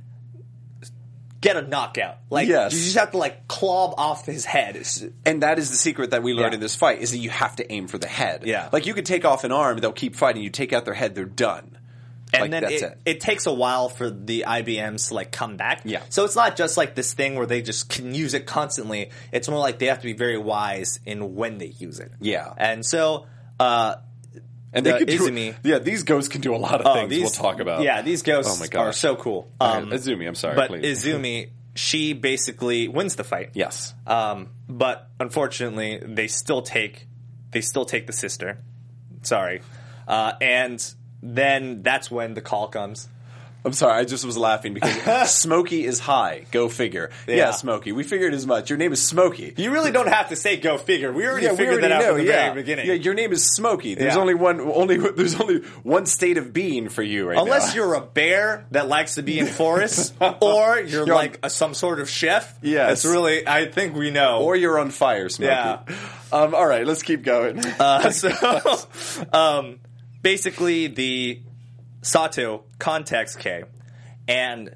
get 1.42 1.58
a 1.58 1.62
knockout. 1.64 2.18
Like 2.30 2.48
Yes. 2.48 2.74
you 2.74 2.80
just 2.80 2.98
have 2.98 3.12
to 3.12 3.18
like 3.18 3.48
claw 3.48 3.94
off 3.98 4.26
his 4.26 4.46
head. 4.46 4.76
It's- 4.76 5.04
And 5.26 5.42
that 5.44 5.58
is 5.60 5.72
the 5.72 5.76
secret 5.78 6.12
that 6.12 6.22
we 6.24 6.34
learned 6.34 6.52
Yeah. 6.54 6.56
in 6.56 6.60
this 6.62 6.76
fight 6.76 7.00
is 7.02 7.12
that 7.12 7.18
you 7.18 7.30
have 7.32 7.56
to 7.58 7.72
aim 7.72 7.88
for 7.88 7.98
the 7.98 8.08
head. 8.08 8.44
Yeah. 8.46 8.70
Like 8.72 8.86
you 8.86 8.94
could 8.94 9.06
take 9.08 9.26
off 9.26 9.44
an 9.44 9.52
arm, 9.52 9.80
they'll 9.80 9.92
keep 9.92 10.16
fighting. 10.16 10.44
You 10.44 10.50
take 10.52 10.72
out 10.72 10.86
their 10.86 10.94
head, 10.94 11.16
they're 11.16 11.26
done. 11.26 11.78
and 12.34 12.44
Like, 12.44 12.52
then 12.52 12.62
that's 12.64 12.82
it, 12.82 12.84
it. 12.84 12.98
it. 13.18 13.20
takes 13.20 13.46
a 13.46 13.52
while 13.54 13.90
for 13.90 14.10
the 14.10 14.46
IBMs 14.48 15.10
to 15.10 15.16
like 15.16 15.32
come 15.34 15.58
back. 15.58 15.82
Yeah. 15.84 16.02
So 16.08 16.24
it's 16.24 16.36
not 16.36 16.56
just 16.56 16.78
like 16.78 16.96
this 16.96 17.12
thing 17.14 17.36
where 17.36 17.46
they 17.46 17.62
just 17.62 17.90
can 17.90 18.16
use 18.16 18.34
it 18.34 18.46
constantly. 18.46 19.10
It's 19.34 19.50
more 19.50 19.60
like 19.60 19.80
they 19.80 19.88
have 19.88 20.00
to 20.00 20.08
be 20.08 20.14
very 20.14 20.38
wise 20.38 21.00
in 21.06 21.36
when 21.36 21.58
they 21.58 21.66
use 21.78 22.00
it. 22.00 22.12
Yeah. 22.22 22.54
And 22.58 22.86
so 22.86 23.26
uh 23.60 23.96
And 24.74 24.86
The 24.86 24.92
they 24.94 24.98
could 25.00 25.08
do, 25.10 25.20
Izumi- 25.30 25.56
yeah, 25.64 25.80
these 25.80 26.04
ghosts 26.04 26.30
can 26.30 26.42
do 26.42 26.56
a 26.56 26.58
lot 26.58 26.80
of 26.80 26.88
oh, 26.88 26.94
things 26.94 27.10
these, 27.10 27.22
we'll 27.24 27.30
talk 27.32 27.60
about. 27.60 27.82
Yeah, 27.84 28.02
these 28.02 28.22
ghosts 28.22 28.56
Oh 28.56 28.60
my 28.60 28.68
gosh. 28.68 28.88
are 28.88 28.94
so 28.94 29.16
cool. 29.18 29.52
Okay, 29.60 29.86
Izumi, 29.96 30.28
I'm 30.28 30.36
sorry, 30.36 30.56
But 30.56 30.68
please. 30.70 31.04
Izumi, 31.06 31.50
she 31.76 32.14
basically 32.14 32.88
wins 32.88 33.16
the 33.16 33.24
fight. 33.26 33.50
Yes. 33.54 33.94
Um, 34.08 34.50
but 34.70 35.10
unfortunately, 35.20 36.00
they 36.04 36.28
still 36.28 36.62
take 36.62 37.08
they 37.52 37.62
still 37.62 37.84
take 37.86 38.08
the 38.08 38.14
sister. 38.14 38.60
Sorry, 39.24 39.62
uh, 40.08 40.34
and 40.40 40.82
then 41.22 41.82
that's 41.84 42.10
when 42.10 42.34
the 42.34 42.42
call 42.42 42.68
comes. 42.70 43.10
I'm 43.64 43.74
sorry, 43.74 43.94
I 44.00 44.06
just 44.06 44.26
was 44.26 44.38
laughing 44.38 44.74
because 44.74 45.30
Smokey 45.36 45.86
is 45.86 46.00
high. 46.00 46.46
Go 46.52 46.68
figure. 46.68 47.12
Yeah, 47.28 47.36
Yeah. 47.36 47.52
Smokey. 47.52 47.92
We 47.92 48.04
figured 48.04 48.34
as 48.34 48.48
much. 48.48 48.70
Your 48.72 48.78
name 48.78 48.92
is 48.92 49.02
Smokey. 49.02 49.54
You 49.56 49.72
really 49.72 49.92
don't 49.92 50.08
have 50.10 50.30
to 50.30 50.36
say 50.36 50.58
"go 50.58 50.80
figure." 50.80 51.12
We 51.14 51.28
already 51.28 51.46
Yeah, 51.46 51.52
we 51.52 51.58
figured 51.58 51.74
already 51.84 51.88
that 51.90 51.92
out 51.94 52.02
know. 52.02 52.08
from 52.16 52.18
the 52.18 52.24
yeah. 52.32 52.44
very 52.54 52.56
beginning. 52.64 52.88
Yeah, 52.88 52.94
your 52.96 53.14
name 53.14 53.32
is 53.32 53.46
Smokey. 53.54 53.94
There's 53.96 54.16
Yeah. 54.16 54.20
only 54.22 54.34
one. 54.34 54.60
Only 54.60 54.98
there's 54.98 55.40
only 55.40 55.60
one 55.84 56.08
state 56.08 56.38
of 56.38 56.52
being 56.54 56.90
for 56.90 57.04
you 57.04 57.28
right 57.28 57.36
now. 57.36 57.44
Unless 57.44 57.76
you're 57.76 57.94
a 57.94 58.02
bear 58.02 58.66
that 58.72 58.88
likes 58.88 59.16
to 59.16 59.22
be 59.22 59.38
in 59.38 59.46
forests, 59.46 60.12
or 60.42 60.80
you're, 60.80 61.06
You're 61.06 61.16
on- 61.16 61.22
like 61.22 61.40
a, 61.44 61.50
some 61.52 61.74
sort 61.76 62.00
of 62.00 62.10
chef. 62.10 62.58
Yes. 62.64 62.92
it's 62.94 63.06
really. 63.06 63.48
I 63.48 63.68
think 63.68 63.96
we 63.96 64.10
know. 64.10 64.40
or 64.42 64.56
you're 64.56 64.80
on 64.80 64.90
fire, 64.90 65.30
Smokey. 65.30 65.52
Yeah. 65.52 65.80
Um, 66.32 66.56
all 66.56 66.66
right, 66.66 66.88
let's 66.88 67.04
keep 67.04 67.24
going. 67.24 67.60
Uh, 67.64 68.10
so, 68.10 68.32
um, 69.34 69.80
basically, 70.22 70.88
the 70.88 71.42
Sato 72.02 72.64
contacts 72.80 73.36
Kei, 73.36 73.64
and 74.28 74.76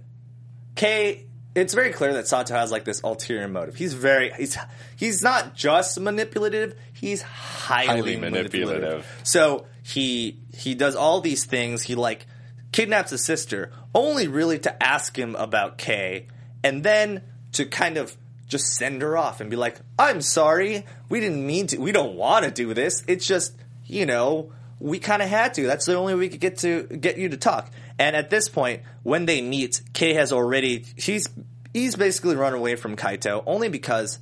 Kei. 0.75 1.25
It's 1.55 1.73
very 1.73 1.91
clear 1.93 2.13
that 2.15 2.27
Sato 2.27 2.53
has 2.53 2.69
like 2.69 2.83
this 2.83 3.01
ulterior 3.03 3.47
motive. 3.47 3.75
He's 3.75 3.93
very 3.93 4.31
he's 4.33 4.57
he's 4.97 5.21
not 5.23 5.55
just 5.55 5.97
manipulative. 5.99 6.75
He's 6.93 7.21
highly, 7.21 7.87
Highly 7.87 8.15
manipulative. 8.17 8.81
manipulative. 8.81 9.21
So 9.23 9.65
he 9.81 10.39
he 10.53 10.75
does 10.75 10.95
all 10.95 11.21
these 11.21 11.45
things. 11.45 11.81
He 11.83 11.95
like 11.95 12.27
kidnaps 12.73 13.11
his 13.11 13.23
sister, 13.23 13.71
only 13.93 14.27
really 14.27 14.59
to 14.59 14.83
ask 14.83 15.17
him 15.17 15.35
about 15.35 15.77
Kei, 15.77 16.27
and 16.61 16.83
then 16.83 17.21
to 17.53 17.65
kind 17.65 17.95
of 17.97 18.17
just 18.47 18.75
send 18.75 19.01
her 19.01 19.15
off 19.17 19.39
and 19.39 19.49
be 19.49 19.55
like, 19.55 19.79
"I'm 19.97 20.19
sorry, 20.19 20.85
we 21.07 21.21
didn't 21.21 21.47
mean 21.47 21.67
to. 21.67 21.77
We 21.77 21.93
don't 21.93 22.15
want 22.15 22.43
to 22.43 22.51
do 22.51 22.73
this. 22.73 23.01
It's 23.07 23.25
just 23.25 23.55
you 23.85 24.05
know." 24.05 24.51
We 24.79 24.99
kind 24.99 25.21
of 25.21 25.29
had 25.29 25.53
to. 25.55 25.63
That's 25.63 25.85
the 25.85 25.95
only 25.95 26.13
way 26.13 26.19
we 26.19 26.29
could 26.29 26.39
get 26.39 26.57
to 26.59 26.83
get 26.83 27.17
you 27.17 27.29
to 27.29 27.37
talk. 27.37 27.71
And 27.97 28.15
at 28.15 28.29
this 28.29 28.49
point, 28.49 28.83
when 29.03 29.25
they 29.25 29.41
meet, 29.41 29.81
Kei 29.93 30.13
has 30.13 30.31
already 30.31 30.85
he's 30.95 31.29
he's 31.73 31.95
basically 31.95 32.35
run 32.35 32.53
away 32.53 32.75
from 32.75 32.95
Kaito 32.95 33.43
only 33.45 33.69
because 33.69 34.19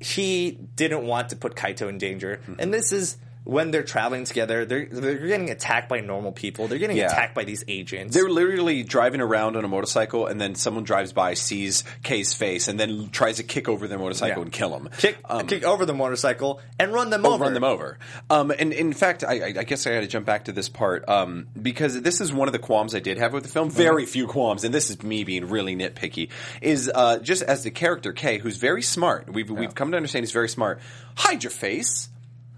he 0.00 0.58
didn't 0.76 1.06
want 1.06 1.28
to 1.28 1.36
put 1.36 1.54
Kaito 1.54 1.88
in 1.88 1.98
danger. 1.98 2.40
Mm-hmm. 2.42 2.54
And 2.58 2.74
this 2.74 2.92
is 2.92 3.18
when 3.44 3.70
they're 3.70 3.82
traveling 3.82 4.24
together, 4.24 4.64
they're 4.64 4.86
they're 4.86 5.26
getting 5.26 5.50
attacked 5.50 5.88
by 5.88 6.00
normal 6.00 6.30
people. 6.32 6.68
They're 6.68 6.78
getting 6.78 6.96
Yeah. 6.96 7.06
attacked 7.06 7.34
by 7.34 7.44
these 7.44 7.64
agents. 7.68 8.14
They're 8.14 8.28
literally 8.28 8.82
driving 8.82 9.20
around 9.20 9.56
on 9.56 9.64
a 9.64 9.68
motorcycle, 9.68 10.26
and 10.26 10.40
then 10.40 10.54
someone 10.54 10.84
drives 10.84 11.12
by, 11.12 11.34
sees 11.34 11.82
Kei's 12.02 12.34
face, 12.34 12.68
and 12.68 12.78
then 12.78 13.08
tries 13.10 13.36
to 13.38 13.42
kick 13.42 13.68
over 13.68 13.88
their 13.88 13.98
motorcycle 13.98 14.38
Yeah. 14.38 14.42
and 14.42 14.52
kill 14.52 14.74
him. 14.76 14.88
kick 14.98 15.16
Um, 15.24 15.46
kick 15.46 15.64
over 15.64 15.86
the 15.86 15.94
motorcycle 15.94 16.60
and 16.78 16.92
run 16.92 17.10
them 17.10 17.24
Oh, 17.24 17.32
over. 17.34 17.44
run 17.44 17.54
them 17.54 17.64
over. 17.64 17.98
Um, 18.28 18.50
and 18.56 18.72
in 18.72 18.92
fact, 18.92 19.24
I, 19.24 19.32
I- 19.40 19.54
I 19.60 19.64
guess 19.64 19.86
I 19.86 19.94
got 19.94 20.00
to 20.00 20.06
jump 20.06 20.26
back 20.26 20.44
to 20.44 20.52
this 20.52 20.68
part 20.68 21.08
um, 21.08 21.46
because 21.60 22.00
this 22.02 22.20
is 22.20 22.32
one 22.32 22.46
of 22.48 22.52
the 22.52 22.58
qualms 22.58 22.94
I 22.94 23.00
did 23.00 23.18
have 23.18 23.32
with 23.32 23.42
the 23.42 23.48
film. 23.48 23.70
Very 23.70 24.06
few 24.06 24.26
qualms, 24.26 24.64
and 24.64 24.72
this 24.74 24.90
is 24.90 25.02
me 25.02 25.24
being 25.24 25.48
really 25.48 25.74
nitpicky. 25.74 26.28
Is 26.60 26.90
uh, 26.94 27.18
just 27.18 27.42
as 27.42 27.62
the 27.64 27.70
character 27.70 28.12
Kei, 28.12 28.38
who's 28.38 28.56
very 28.58 28.82
smart. 28.82 29.32
We've 29.32 29.50
we've 29.50 29.74
come 29.74 29.90
to 29.92 29.96
understand 29.96 30.24
he's 30.24 30.32
very 30.32 30.48
smart. 30.48 30.80
Hide 31.16 31.42
your 31.42 31.50
face. 31.50 32.08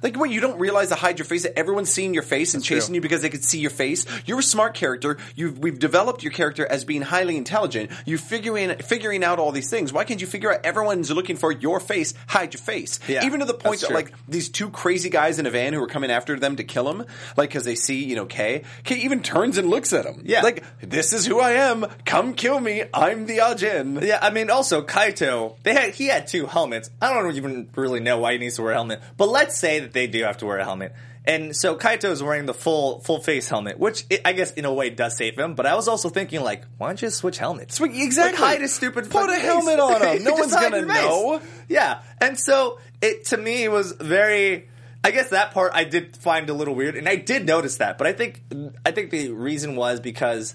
Like 0.03 0.17
what 0.17 0.31
you 0.31 0.41
don't 0.41 0.59
realize 0.59 0.89
to 0.89 0.95
hide 0.95 1.19
your 1.19 1.27
face 1.27 1.45
that 1.45 1.59
everyone's 1.59 1.91
seeing 1.91 2.15
your 2.15 2.23
face 2.23 2.55
and 2.55 2.63
chasing 2.63 2.89
true. 2.89 2.95
you 2.97 3.01
because 3.01 3.23
they 3.23 3.31
could 3.31 3.45
see 3.45 3.59
your 3.59 3.71
face. 3.71 4.05
You're 4.27 4.41
a 4.41 4.43
smart 4.43 4.75
character. 4.75 5.19
You've 5.37 5.59
we've 5.59 5.79
developed 5.79 6.23
your 6.23 6.33
character 6.33 6.67
as 6.67 6.85
being 6.85 7.03
highly 7.03 7.37
intelligent. 7.37 7.91
You're 8.05 8.19
figuring 8.19 8.77
figuring 8.79 9.25
out 9.25 9.39
all 9.39 9.53
these 9.53 9.71
things. 9.71 9.93
Why 9.93 10.05
can't 10.05 10.21
you 10.21 10.27
figure 10.27 10.53
out 10.53 10.65
everyone's 10.65 11.11
looking 11.11 11.37
for 11.37 11.53
your 11.53 11.81
face? 11.81 12.15
Hide 12.27 12.55
your 12.55 12.61
face. 12.63 12.99
Yeah, 13.09 13.25
Even 13.25 13.41
to 13.41 13.47
the 13.47 13.55
point 13.55 13.81
that's 13.81 13.83
that 13.83 13.87
true. 13.89 13.97
like 13.97 14.13
these 14.29 14.49
two 14.49 14.71
crazy 14.71 15.11
guys 15.11 15.39
in 15.39 15.47
a 15.47 15.51
van 15.51 15.73
who 15.73 15.83
are 15.83 15.87
coming 15.89 16.11
after 16.11 16.39
them 16.39 16.57
to 16.57 16.65
kill 16.65 16.89
him, 16.91 17.05
like 17.37 17.51
because 17.51 17.65
they 17.65 17.75
see 17.75 18.05
you 18.05 18.17
know 18.17 18.27
Kei. 18.27 18.63
Kei 18.85 18.97
even 18.97 19.23
turns 19.23 19.59
and 19.59 19.69
looks 19.69 19.93
at 19.93 20.05
him. 20.05 20.23
Yeah. 20.25 20.43
like 20.43 20.65
this 20.81 21.13
is 21.13 21.27
who 21.27 21.41
I 21.41 21.53
am. 21.53 21.87
Come 22.05 22.35
kill 22.35 22.59
me. 22.59 22.85
I'm 22.93 23.27
the 23.27 23.39
Ajin. 23.39 24.03
Yeah, 24.03 24.19
I 24.21 24.31
mean, 24.31 24.51
also 24.51 24.83
Kaito. 24.83 25.57
They 25.63 25.75
had 25.75 25.95
he 25.95 26.07
had 26.07 26.27
two 26.27 26.47
helmets. 26.47 26.91
I 27.01 27.13
don't 27.13 27.37
even 27.37 27.69
really 27.77 28.01
know 28.01 28.19
why 28.19 28.33
he 28.33 28.39
needs 28.39 28.57
to 28.57 28.63
wear 28.63 28.73
a 28.73 28.75
helmet, 28.75 29.01
but 29.17 29.29
let's 29.29 29.57
say 29.57 29.81
that 29.81 29.92
they 29.93 30.07
do 30.07 30.25
have 30.25 30.39
to 30.39 30.47
wear 30.47 30.59
a 30.59 30.65
helmet. 30.65 30.95
And 31.25 31.55
so 31.55 31.77
Kaito 31.77 32.11
is 32.11 32.23
wearing 32.23 32.47
the 32.47 32.55
full 32.55 33.01
full 33.01 33.21
face 33.21 33.49
helmet, 33.49 33.79
which 33.79 34.05
i 34.11 34.21
I 34.25 34.33
guess 34.33 34.53
in 34.53 34.65
a 34.65 34.73
way 34.73 34.91
does 34.91 35.17
save 35.17 35.39
him. 35.39 35.55
But 35.55 35.67
I 35.67 35.77
was 35.77 35.87
also 35.87 36.09
thinking 36.09 36.43
like, 36.43 36.65
why 36.79 36.89
don't 36.89 37.01
you 37.01 37.11
switch 37.11 37.39
helmets? 37.39 37.81
Exactly. 37.81 38.41
Like, 38.41 38.55
hide 38.55 38.61
his 38.61 38.73
stupid. 38.73 39.09
Put 39.11 39.31
a 39.31 39.39
helmet 39.39 39.79
on 39.79 40.03
him. 40.03 40.25
No 40.33 40.35
one's 40.35 40.55
gonna 40.55 40.83
know. 40.83 41.41
Yeah, 41.69 42.03
and 42.21 42.39
so 42.39 42.79
it 43.01 43.27
to 43.27 43.37
me 43.37 43.69
was 43.69 43.93
very. 43.93 44.69
I 45.05 45.11
guess 45.11 45.31
that 45.31 45.51
part 45.51 45.73
I 45.75 45.83
did 45.83 46.17
find 46.17 46.49
a 46.49 46.55
little 46.55 46.77
weird, 46.77 46.97
and 46.97 47.09
I 47.09 47.17
did 47.17 47.45
notice 47.45 47.79
that. 47.79 47.99
But 47.99 48.07
I 48.07 48.13
think 48.13 48.43
I 48.85 48.93
think 48.93 49.11
the 49.11 49.31
reason 49.31 49.75
was 49.77 50.01
because 50.01 50.55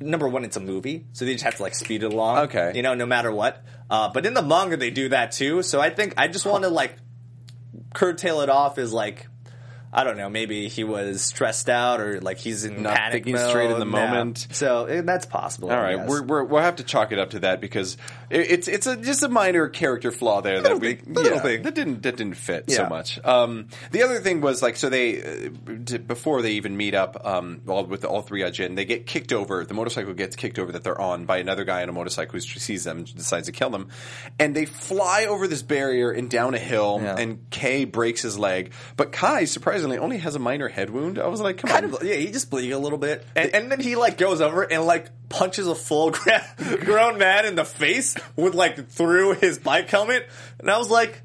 number 0.00 0.28
one, 0.28 0.44
it's 0.44 0.56
a 0.56 0.60
movie, 0.60 1.06
so 1.12 1.24
they 1.24 1.32
just 1.32 1.44
have 1.44 1.56
to 1.56 1.62
like 1.62 1.74
speed 1.74 2.02
it 2.02 2.12
along. 2.12 2.38
Okay. 2.46 2.72
you 2.74 2.82
know, 2.82 2.94
no 2.94 3.06
matter 3.06 3.30
what. 3.30 3.62
Uh, 3.88 4.08
but 4.12 4.26
in 4.26 4.34
the 4.34 4.42
manga, 4.42 4.76
they 4.76 4.90
do 4.90 5.08
that 5.10 5.32
too. 5.32 5.62
So 5.62 5.80
I 5.80 5.90
think 5.90 6.14
I 6.16 6.28
just 6.28 6.46
want 6.46 6.64
to 6.64 6.70
like 6.70 6.94
curtail 7.94 8.40
it 8.40 8.50
off 8.50 8.78
is 8.78 8.92
like. 8.92 9.26
I 9.92 10.04
don't 10.04 10.16
know. 10.16 10.30
Maybe 10.30 10.68
he 10.68 10.84
was 10.84 11.20
stressed 11.20 11.68
out, 11.68 12.00
or 12.00 12.20
like 12.20 12.38
he's 12.38 12.64
in 12.64 12.84
Not 12.84 12.94
panic 12.94 13.12
thinking 13.12 13.34
mode 13.34 13.50
straight 13.50 13.72
in 13.72 13.80
the 13.80 13.84
moment. 13.84 14.46
So 14.52 14.84
eh, 14.84 15.00
that's 15.00 15.26
possible. 15.26 15.72
All 15.72 15.76
right, 15.76 16.06
we're, 16.06 16.22
we're, 16.22 16.44
we'll 16.44 16.62
have 16.62 16.76
to 16.76 16.84
chalk 16.84 17.10
it 17.10 17.18
up 17.18 17.30
to 17.30 17.40
that 17.40 17.60
because 17.60 17.96
it, 18.30 18.50
it's 18.50 18.68
it's 18.68 18.86
a, 18.86 18.96
just 18.96 19.22
a 19.22 19.28
minor 19.28 19.68
character 19.68 20.10
flaw 20.10 20.40
there 20.40 20.60
that 20.62 20.80
we 20.80 20.94
thing, 20.94 21.14
little 21.14 21.32
yeah, 21.32 21.40
thing. 21.40 21.62
that 21.62 21.74
didn't 21.74 22.02
that 22.02 22.16
didn't 22.16 22.34
fit 22.34 22.64
Yeah. 22.68 22.76
so 22.76 22.88
much. 22.88 23.18
Um, 23.24 23.68
the 23.90 24.02
other 24.04 24.20
thing 24.20 24.40
was 24.40 24.62
like 24.62 24.76
so 24.76 24.88
they 24.88 25.20
uh, 25.22 25.48
d- 25.84 25.98
before 25.98 26.42
they 26.42 26.52
even 26.52 26.76
meet 26.76 26.94
up 26.94 27.20
um, 27.26 27.62
all, 27.68 27.84
with 27.84 28.04
all 28.04 28.22
three 28.22 28.42
Ajin, 28.42 28.76
they 28.76 28.84
get 28.84 29.06
kicked 29.06 29.32
over. 29.32 29.64
The 29.64 29.74
motorcycle 29.74 30.14
gets 30.14 30.36
kicked 30.36 30.58
over 30.58 30.72
that 30.72 30.84
they're 30.84 31.00
on 31.00 31.24
by 31.26 31.38
another 31.38 31.64
guy 31.64 31.82
on 31.82 31.88
a 31.88 31.92
motorcycle 31.92 32.32
who 32.34 32.40
sees 32.40 32.84
them 32.84 32.98
and 32.98 33.14
decides 33.14 33.46
to 33.46 33.52
kill 33.52 33.70
them, 33.70 33.88
and 34.38 34.54
they 34.54 34.64
fly 34.66 35.26
over 35.28 35.46
this 35.48 35.62
barrier 35.62 36.10
and 36.10 36.30
down 36.30 36.54
a 36.54 36.58
hill, 36.58 37.00
Yeah. 37.02 37.16
and 37.18 37.50
Kei 37.50 37.84
breaks 37.84 38.22
his 38.22 38.38
leg, 38.38 38.72
but 38.96 39.12
Kai 39.12 39.44
surprisingly 39.44 39.98
only 39.98 40.18
has 40.18 40.34
a 40.34 40.38
minor 40.38 40.68
head 40.68 40.90
wound. 40.90 41.18
I 41.18 41.26
was 41.26 41.40
like, 41.40 41.58
come 41.58 41.70
kind 41.70 41.84
on. 41.86 41.94
of 41.94 42.02
yeah 42.04 42.14
he 42.14 42.30
just 42.30 42.50
bleeding 42.50 42.72
a 42.72 42.78
little 42.78 42.98
bit 42.98 43.26
and, 43.34 43.54
and 43.54 43.72
then 43.72 43.80
he 43.80 43.96
like 43.96 44.16
goes 44.18 44.40
over 44.40 44.62
and 44.62 44.84
like 44.86 45.08
punches 45.30 45.66
a 45.66 45.74
full 45.74 46.10
gra- 46.10 46.44
grown 46.84 47.16
man 47.16 47.46
in 47.46 47.54
the 47.54 47.64
face 47.64 48.14
with 48.36 48.54
like 48.54 48.88
through 48.90 49.32
his 49.34 49.58
bike 49.58 49.88
helmet 49.88 50.28
and 50.58 50.70
i 50.70 50.76
was 50.76 50.90
like 50.90 51.22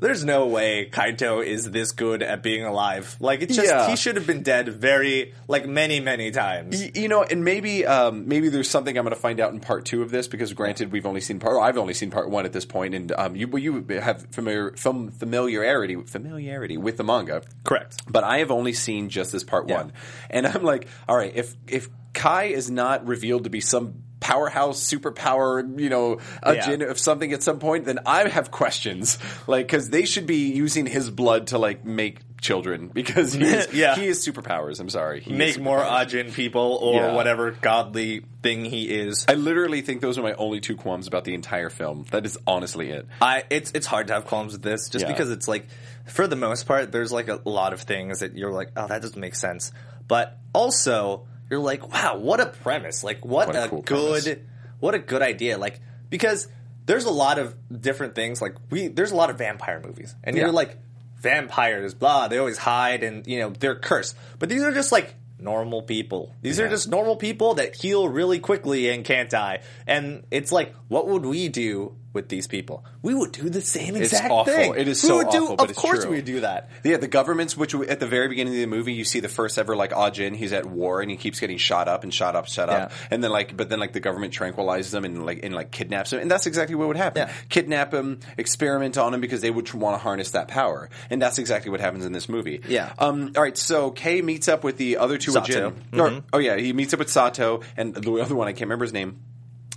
there's 0.00 0.24
no 0.24 0.46
way 0.48 0.88
kaito 0.90 1.44
is 1.44 1.70
this 1.70 1.92
good 1.92 2.20
at 2.20 2.42
being 2.42 2.64
alive 2.64 3.16
like 3.20 3.42
it's 3.42 3.54
just 3.54 3.68
Yeah. 3.68 3.88
he 3.88 3.94
should 3.94 4.16
have 4.16 4.26
been 4.26 4.42
dead 4.42 4.68
very 4.68 5.32
like 5.46 5.68
many 5.68 6.00
many 6.00 6.32
times 6.32 6.76
Y- 6.80 6.90
You 6.94 7.06
know, 7.08 7.22
and 7.22 7.44
maybe 7.44 7.86
um, 7.86 8.26
maybe 8.26 8.48
there's 8.48 8.68
something 8.68 8.98
I'm 8.98 9.04
going 9.04 9.14
to 9.14 9.20
find 9.20 9.38
out 9.38 9.52
in 9.52 9.60
part 9.60 9.84
two 9.84 10.02
of 10.02 10.10
this 10.10 10.26
because 10.26 10.52
granted 10.52 10.90
we've 10.90 11.06
only 11.06 11.20
seen 11.20 11.38
part. 11.38 11.54
Or 11.54 11.60
I've 11.60 11.78
only 11.78 11.94
seen 11.94 12.10
part 12.10 12.28
one 12.28 12.44
at 12.44 12.52
this 12.52 12.64
point, 12.64 12.94
and 12.96 13.12
um, 13.12 13.36
you 13.36 13.46
you 13.56 13.84
have 14.00 14.26
familiar 14.32 14.72
fam- 14.76 15.12
familiarity 15.12 15.94
familiarity 16.02 16.76
with 16.76 16.96
the 16.96 17.04
manga, 17.04 17.42
correct 17.62 18.02
but 18.08 18.24
I 18.24 18.38
have 18.38 18.50
only 18.50 18.72
seen 18.72 19.08
just 19.10 19.30
this 19.30 19.44
part 19.44 19.68
Yeah. 19.68 19.76
one, 19.76 19.92
and 20.28 20.44
I'm 20.44 20.64
like, 20.64 20.88
all 21.08 21.16
right, 21.16 21.32
if 21.36 21.54
if 21.68 21.88
Kai 22.14 22.44
is 22.44 22.70
not 22.70 23.06
revealed 23.06 23.44
to 23.44 23.50
be 23.50 23.60
some 23.60 23.94
powerhouse 24.20 24.80
superpower, 24.82 25.78
you 25.78 25.90
know, 25.90 26.18
a 26.42 26.54
Yeah. 26.54 26.70
of 26.88 26.98
something 26.98 27.34
at 27.34 27.42
some 27.42 27.58
point, 27.58 27.84
then 27.84 27.98
I 28.06 28.26
have 28.26 28.50
questions, 28.50 29.18
like 29.46 29.66
because 29.66 29.90
they 29.90 30.06
should 30.06 30.26
be 30.26 30.50
using 30.52 30.86
his 30.86 31.10
blood 31.10 31.48
to 31.48 31.58
like 31.58 31.84
make 31.84 32.20
children 32.40 32.88
because 32.94 33.34
he 33.34 33.42
is, 33.44 33.68
Yeah. 33.74 33.94
he 33.96 34.06
is 34.06 34.26
superpowers. 34.26 34.80
I'm 34.80 34.88
sorry, 34.88 35.20
He 35.20 35.32
make 35.34 35.58
more 35.60 35.78
ajin 35.80 36.32
people 36.32 36.78
or 36.80 36.94
Yeah. 37.02 37.12
whatever 37.14 37.50
godly 37.50 38.24
thing 38.42 38.64
he 38.64 38.84
is 38.90 39.26
I 39.28 39.34
literally 39.34 39.82
think 39.82 40.00
those 40.00 40.16
are 40.18 40.22
my 40.22 40.32
only 40.34 40.60
two 40.60 40.76
qualms 40.76 41.06
about 41.06 41.24
the 41.24 41.34
entire 41.34 41.68
film. 41.68 42.06
That 42.10 42.24
is 42.24 42.38
honestly 42.46 42.90
it. 42.90 43.06
I 43.20 43.44
it's 43.50 43.72
it's 43.74 43.86
hard 43.86 44.06
to 44.06 44.14
have 44.14 44.24
qualms 44.24 44.52
with 44.54 44.62
this 44.62 44.88
just 44.88 45.04
Yeah. 45.04 45.12
because 45.12 45.30
it's 45.30 45.48
like 45.48 45.66
for 46.06 46.26
the 46.26 46.36
most 46.36 46.66
part 46.66 46.92
there's 46.92 47.12
like 47.12 47.28
a 47.28 47.40
lot 47.44 47.74
of 47.74 47.82
things 47.82 48.20
that 48.20 48.36
you're 48.38 48.52
like 48.52 48.70
oh 48.76 48.86
that 48.88 49.02
doesn't 49.02 49.20
make 49.20 49.34
sense 49.34 49.70
but 50.08 50.38
also 50.54 51.26
you're 51.50 51.60
like 51.60 51.92
wow 51.92 52.16
what 52.16 52.40
a 52.40 52.46
premise. 52.46 53.04
Like 53.04 53.24
what, 53.24 53.48
What 53.48 53.56
a 53.56 53.68
cool 53.68 53.82
good 53.82 54.22
premise. 54.24 54.38
what 54.80 54.94
a 54.94 54.98
good 54.98 55.22
idea. 55.22 55.58
Like 55.58 55.80
because 56.10 56.48
there's 56.86 57.04
a 57.06 57.10
lot 57.10 57.38
of 57.38 57.54
different 57.80 58.14
things. 58.14 58.42
Like 58.42 58.54
we 58.70 58.88
there's 58.88 59.12
a 59.12 59.16
lot 59.16 59.30
of 59.30 59.38
vampire 59.38 59.80
movies. 59.84 60.14
And 60.24 60.36
Yeah. 60.36 60.44
you're 60.44 60.52
like 60.52 60.78
vampires 61.24 61.94
blah 61.94 62.28
they 62.28 62.36
always 62.38 62.58
hide 62.58 63.02
and 63.02 63.26
you 63.26 63.38
know 63.40 63.50
they're 63.50 63.74
cursed. 63.76 64.16
But 64.38 64.48
these 64.48 64.62
are 64.62 64.72
just 64.72 64.92
like 64.92 65.14
normal 65.38 65.82
people. 65.82 66.34
These 66.42 66.60
are 66.60 66.68
just 66.68 66.88
normal 66.88 67.16
people 67.16 67.54
that 67.54 67.74
heal 67.74 68.08
really 68.08 68.38
quickly 68.38 68.88
and 68.90 69.04
can't 69.04 69.28
die. 69.30 69.60
And 69.86 70.24
it's 70.30 70.52
like 70.52 70.74
what 70.88 71.08
would 71.08 71.24
we 71.24 71.48
do 71.48 71.96
with 72.14 72.28
these 72.28 72.46
people 72.46 72.84
we 73.02 73.12
would 73.14 73.32
do 73.32 73.50
the 73.50 73.60
same 73.60 73.96
It's 73.96 74.12
exact 74.12 74.30
awful. 74.30 74.52
thing 74.54 74.74
It 74.76 74.88
is 74.88 75.02
we 75.02 75.08
so 75.08 75.16
would 75.18 75.28
do, 75.30 75.44
awful, 75.44 75.56
but 75.56 75.64
of 75.64 75.70
it's 75.70 75.78
course 75.78 76.00
true. 76.02 76.10
we 76.10 76.16
would 76.16 76.24
do 76.24 76.40
that 76.40 76.70
Yeah, 76.84 76.96
the 76.96 77.08
governments, 77.08 77.56
which 77.56 77.74
we- 77.74 77.88
at 77.88 78.00
the 78.00 78.06
very 78.06 78.28
beginning 78.28 78.54
of 78.54 78.58
the 78.60 78.66
movie, 78.66 78.92
you 78.94 79.04
see 79.04 79.20
the 79.20 79.28
first 79.28 79.58
ever 79.58 79.76
like 79.76 79.90
Ajin. 79.90 80.34
He's 80.34 80.52
at 80.52 80.64
war 80.66 81.00
and 81.02 81.10
he 81.10 81.16
keeps 81.16 81.40
getting 81.40 81.58
shot 81.58 81.88
up 81.88 82.02
and 82.04 82.14
shot 82.14 82.34
up, 82.36 82.46
shot 82.46 82.68
up, 82.70 82.90
Yeah. 82.90 82.96
and 83.10 83.22
then 83.22 83.30
like, 83.30 83.56
but 83.56 83.68
then 83.68 83.80
like 83.80 83.92
the 83.92 84.00
government 84.00 84.32
tranquilizes 84.32 84.94
him 84.94 85.04
and 85.04 85.26
like 85.26 85.40
and 85.42 85.54
like 85.54 85.70
kidnaps 85.70 86.12
him, 86.12 86.20
and 86.20 86.30
that's 86.30 86.46
exactly 86.46 86.74
what 86.76 86.88
would 86.88 86.96
happen. 86.96 87.26
Yeah. 87.26 87.32
Kidnap 87.48 87.92
him, 87.92 88.20
experiment 88.38 88.96
on 88.96 89.12
him 89.14 89.20
because 89.20 89.40
they 89.40 89.50
would 89.50 89.72
want 89.74 89.94
to 89.94 89.98
harness 89.98 90.30
that 90.30 90.48
power, 90.48 90.88
and 91.10 91.20
that's 91.20 91.38
exactly 91.38 91.70
what 91.70 91.80
happens 91.80 92.04
in 92.04 92.12
this 92.12 92.28
movie. 92.28 92.60
Yeah. 92.68 92.92
Um. 92.98 93.32
All 93.36 93.42
right. 93.42 93.56
So 93.58 93.90
Kei 93.90 94.22
meets 94.22 94.48
up 94.48 94.62
with 94.64 94.76
the 94.76 94.98
other 94.98 95.18
two 95.18 95.32
Sato. 95.32 95.72
Ajin. 95.92 96.00
Or- 96.00 96.22
oh 96.32 96.38
yeah, 96.38 96.56
he 96.56 96.72
meets 96.72 96.92
up 96.92 96.98
with 97.00 97.10
Sato 97.10 97.60
and 97.76 97.94
the 97.94 98.12
other 98.20 98.34
one 98.34 98.46
I 98.48 98.52
can't 98.52 98.62
remember 98.62 98.84
his 98.84 98.92
name. 98.92 99.18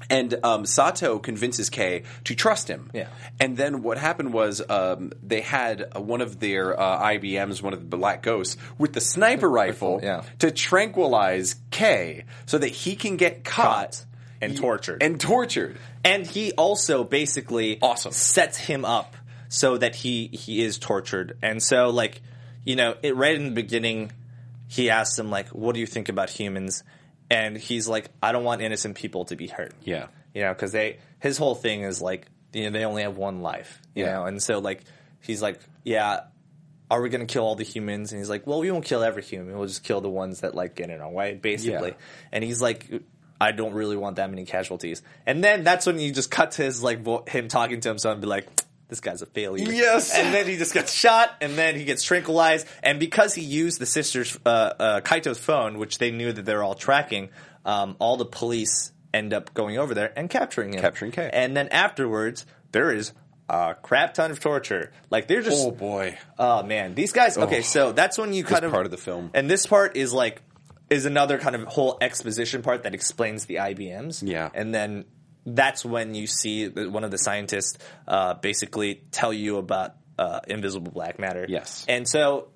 And 0.10 0.36
um, 0.44 0.66
Sato 0.66 1.20
convinces 1.20 1.70
Kei 1.70 2.04
to 2.24 2.36
trust 2.36 2.70
him. 2.70 2.90
Yeah. 2.94 3.08
And 3.40 3.58
then 3.58 3.84
what 3.84 3.98
happened 3.98 4.32
was 4.34 4.62
um, 4.70 5.12
they 5.22 5.42
had 5.42 5.84
uh, 5.96 6.00
one 6.00 6.22
of 6.22 6.40
their 6.40 6.80
uh, 6.80 7.04
IBMs, 7.04 7.62
one 7.62 7.74
of 7.74 7.90
the 7.90 7.98
Black 7.98 8.24
Ghosts, 8.24 8.56
with 8.78 8.94
the 8.94 9.02
sniper 9.02 9.50
rifle 9.50 10.00
yeah. 10.02 10.24
to 10.40 10.50
tranquilize 10.52 11.56
Kei 11.72 12.24
so 12.46 12.58
that 12.58 12.70
he 12.70 12.96
can 12.96 13.18
get 13.18 13.44
caught, 13.44 13.66
Caught 13.68 14.06
and 14.42 14.56
tortured. 14.58 15.04
And 15.04 15.20
tortured. 15.20 15.78
and 16.06 16.26
he 16.26 16.52
also 16.54 17.04
basically 17.04 17.80
Awesome. 17.82 18.12
sets 18.12 18.58
him 18.58 18.86
up 18.86 19.16
so 19.50 19.78
that 19.78 19.96
he 19.96 20.28
he 20.28 20.62
is 20.62 20.78
tortured 20.78 21.38
and 21.42 21.64
so 21.64 21.90
like 21.90 22.22
you 22.66 22.76
know 22.76 22.96
it 23.02 23.16
right 23.16 23.34
in 23.34 23.46
the 23.46 23.52
beginning 23.52 24.12
he 24.68 24.90
asks 24.90 25.18
him 25.18 25.30
like 25.30 25.48
what 25.50 25.74
do 25.74 25.80
you 25.80 25.86
think 25.88 26.10
about 26.10 26.30
humans 26.30 26.84
and 27.30 27.58
he's 27.58 27.88
like 27.88 28.10
i 28.24 28.32
don't 28.32 28.44
want 28.44 28.62
innocent 28.62 28.96
people 28.96 29.26
to 29.26 29.36
be 29.36 29.48
hurt 29.48 29.74
Yeah. 29.84 30.08
you 30.34 30.42
know 30.44 30.54
because 30.54 30.72
they 30.72 31.00
his 31.20 31.38
whole 31.38 31.56
thing 31.56 31.82
is 31.82 32.02
like 32.02 32.28
you 32.54 32.64
know 32.66 32.70
they 32.72 32.86
only 32.86 33.04
have 33.04 33.18
one 33.18 33.42
life 33.42 33.82
you 33.96 34.06
Yeah. 34.06 34.14
know 34.14 34.26
and 34.26 34.42
so 34.42 34.60
like 34.60 34.82
he's 35.22 35.42
like 35.42 35.60
yeah 35.84 36.22
are 36.90 37.02
we 37.02 37.10
going 37.10 37.26
to 37.26 37.32
kill 37.32 37.44
all 37.44 37.56
the 37.56 37.64
humans 37.66 38.12
and 38.14 38.20
he's 38.20 38.30
like 38.30 38.48
well 38.48 38.60
we 38.60 38.72
won't 38.72 38.86
kill 38.86 39.04
every 39.04 39.24
human 39.24 39.58
we'll 39.58 39.68
just 39.68 39.84
kill 39.84 40.00
the 40.02 40.10
ones 40.10 40.40
that 40.42 40.56
like 40.56 40.76
get 40.76 40.90
in 40.90 41.02
our 41.02 41.12
way 41.12 41.34
basically 41.36 41.90
Yeah. 41.90 41.96
and 42.32 42.44
he's 42.44 42.62
like 42.62 42.90
i 43.42 43.52
don't 43.52 43.74
really 43.74 43.98
want 43.98 44.16
that 44.16 44.30
many 44.30 44.46
casualties 44.46 45.02
and 45.26 45.44
then 45.44 45.64
that's 45.64 45.86
when 45.86 46.00
you 46.00 46.12
just 46.14 46.32
cut 46.32 46.52
to 46.52 46.64
his 46.64 46.82
like 46.82 47.02
vo- 47.02 47.26
him 47.28 47.50
talking 47.50 47.82
to 47.82 47.90
himself 47.90 48.14
and 48.14 48.22
be 48.22 48.28
like 48.28 48.48
this 48.90 49.00
guy's 49.00 49.22
a 49.22 49.26
failure 49.26 49.66
Yes. 49.72 50.14
and 50.16 50.34
then 50.34 50.48
he 50.48 50.58
just 50.58 50.74
gets 50.74 50.94
shot 50.94 51.30
and 51.42 51.54
then 51.58 51.76
he 51.76 51.84
gets 51.84 52.04
tranquilized 52.04 52.68
and 52.84 53.00
because 53.00 53.34
he 53.36 53.42
used 53.42 53.80
the 53.80 53.86
sister's 53.86 54.38
uh, 54.46 54.50
uh, 54.50 55.02
kaito's 55.02 55.38
phone 55.40 55.78
which 55.78 55.98
they 55.98 56.12
knew 56.12 56.32
that 56.32 56.44
they're 56.46 56.64
all 56.64 56.76
tracking 56.76 57.30
um, 57.66 57.96
all 58.00 58.18
the 58.18 58.26
police 58.26 58.92
end 59.14 59.34
up 59.34 59.54
going 59.54 59.78
over 59.78 59.94
there 59.94 60.12
and 60.18 60.30
capturing 60.30 60.74
him 60.74 60.82
Capturing 60.82 61.12
Kei. 61.12 61.30
and 61.34 61.56
then 61.56 61.68
afterwards 61.70 62.46
there 62.72 62.92
is 62.94 63.12
a 63.50 63.76
crap 63.82 64.14
ton 64.14 64.30
of 64.32 64.40
torture 64.40 64.92
like 65.10 65.28
they're 65.28 65.42
just 65.42 65.66
Oh 65.66 65.72
boy. 65.72 66.18
Oh 66.38 66.64
man, 66.64 66.96
these 66.96 67.14
guys. 67.14 67.38
Okay, 67.38 67.62
so 67.62 67.94
that's 67.94 68.18
when 68.18 68.34
you 68.34 68.44
kind 68.44 68.66
of 68.66 68.72
part 68.74 68.86
of 68.86 68.92
the 68.92 68.98
film. 68.98 69.32
and 69.34 69.50
this 69.50 69.66
part 69.66 69.96
is 69.96 70.12
like 70.14 70.42
is 70.90 71.06
another 71.06 71.38
kind 71.38 71.56
of 71.56 71.64
whole 71.64 71.98
exposition 72.02 72.62
part 72.62 72.84
that 72.84 72.94
explains 72.94 73.46
the 73.46 73.56
IBMs. 73.56 74.22
Yeah. 74.26 74.50
and 74.54 74.74
then 74.76 75.06
that's 75.48 75.86
when 75.86 76.14
you 76.14 76.28
see 76.28 76.68
one 76.68 77.04
of 77.04 77.12
the 77.12 77.18
scientists 77.18 77.78
uh, 78.08 78.34
basically 78.36 79.02
tell 79.12 79.32
you 79.32 79.58
about 79.58 79.96
uh, 80.20 80.42
invisible 80.48 80.92
black 80.92 81.20
matter. 81.20 81.46
Yes. 81.48 81.86
and 81.88 82.08
so. 82.08 82.50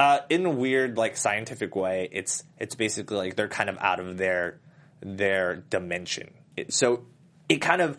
Uh, 0.00 0.20
in 0.30 0.46
a 0.46 0.50
weird, 0.50 0.96
like 0.96 1.16
scientific 1.16 1.74
way, 1.74 2.08
it's 2.12 2.44
it's 2.56 2.76
basically 2.76 3.16
like 3.16 3.34
they're 3.34 3.48
kind 3.48 3.68
of 3.68 3.76
out 3.78 3.98
of 3.98 4.16
their 4.16 4.60
their 5.00 5.56
dimension. 5.56 6.30
It, 6.56 6.72
so 6.72 7.04
it 7.48 7.56
kind 7.56 7.82
of, 7.82 7.98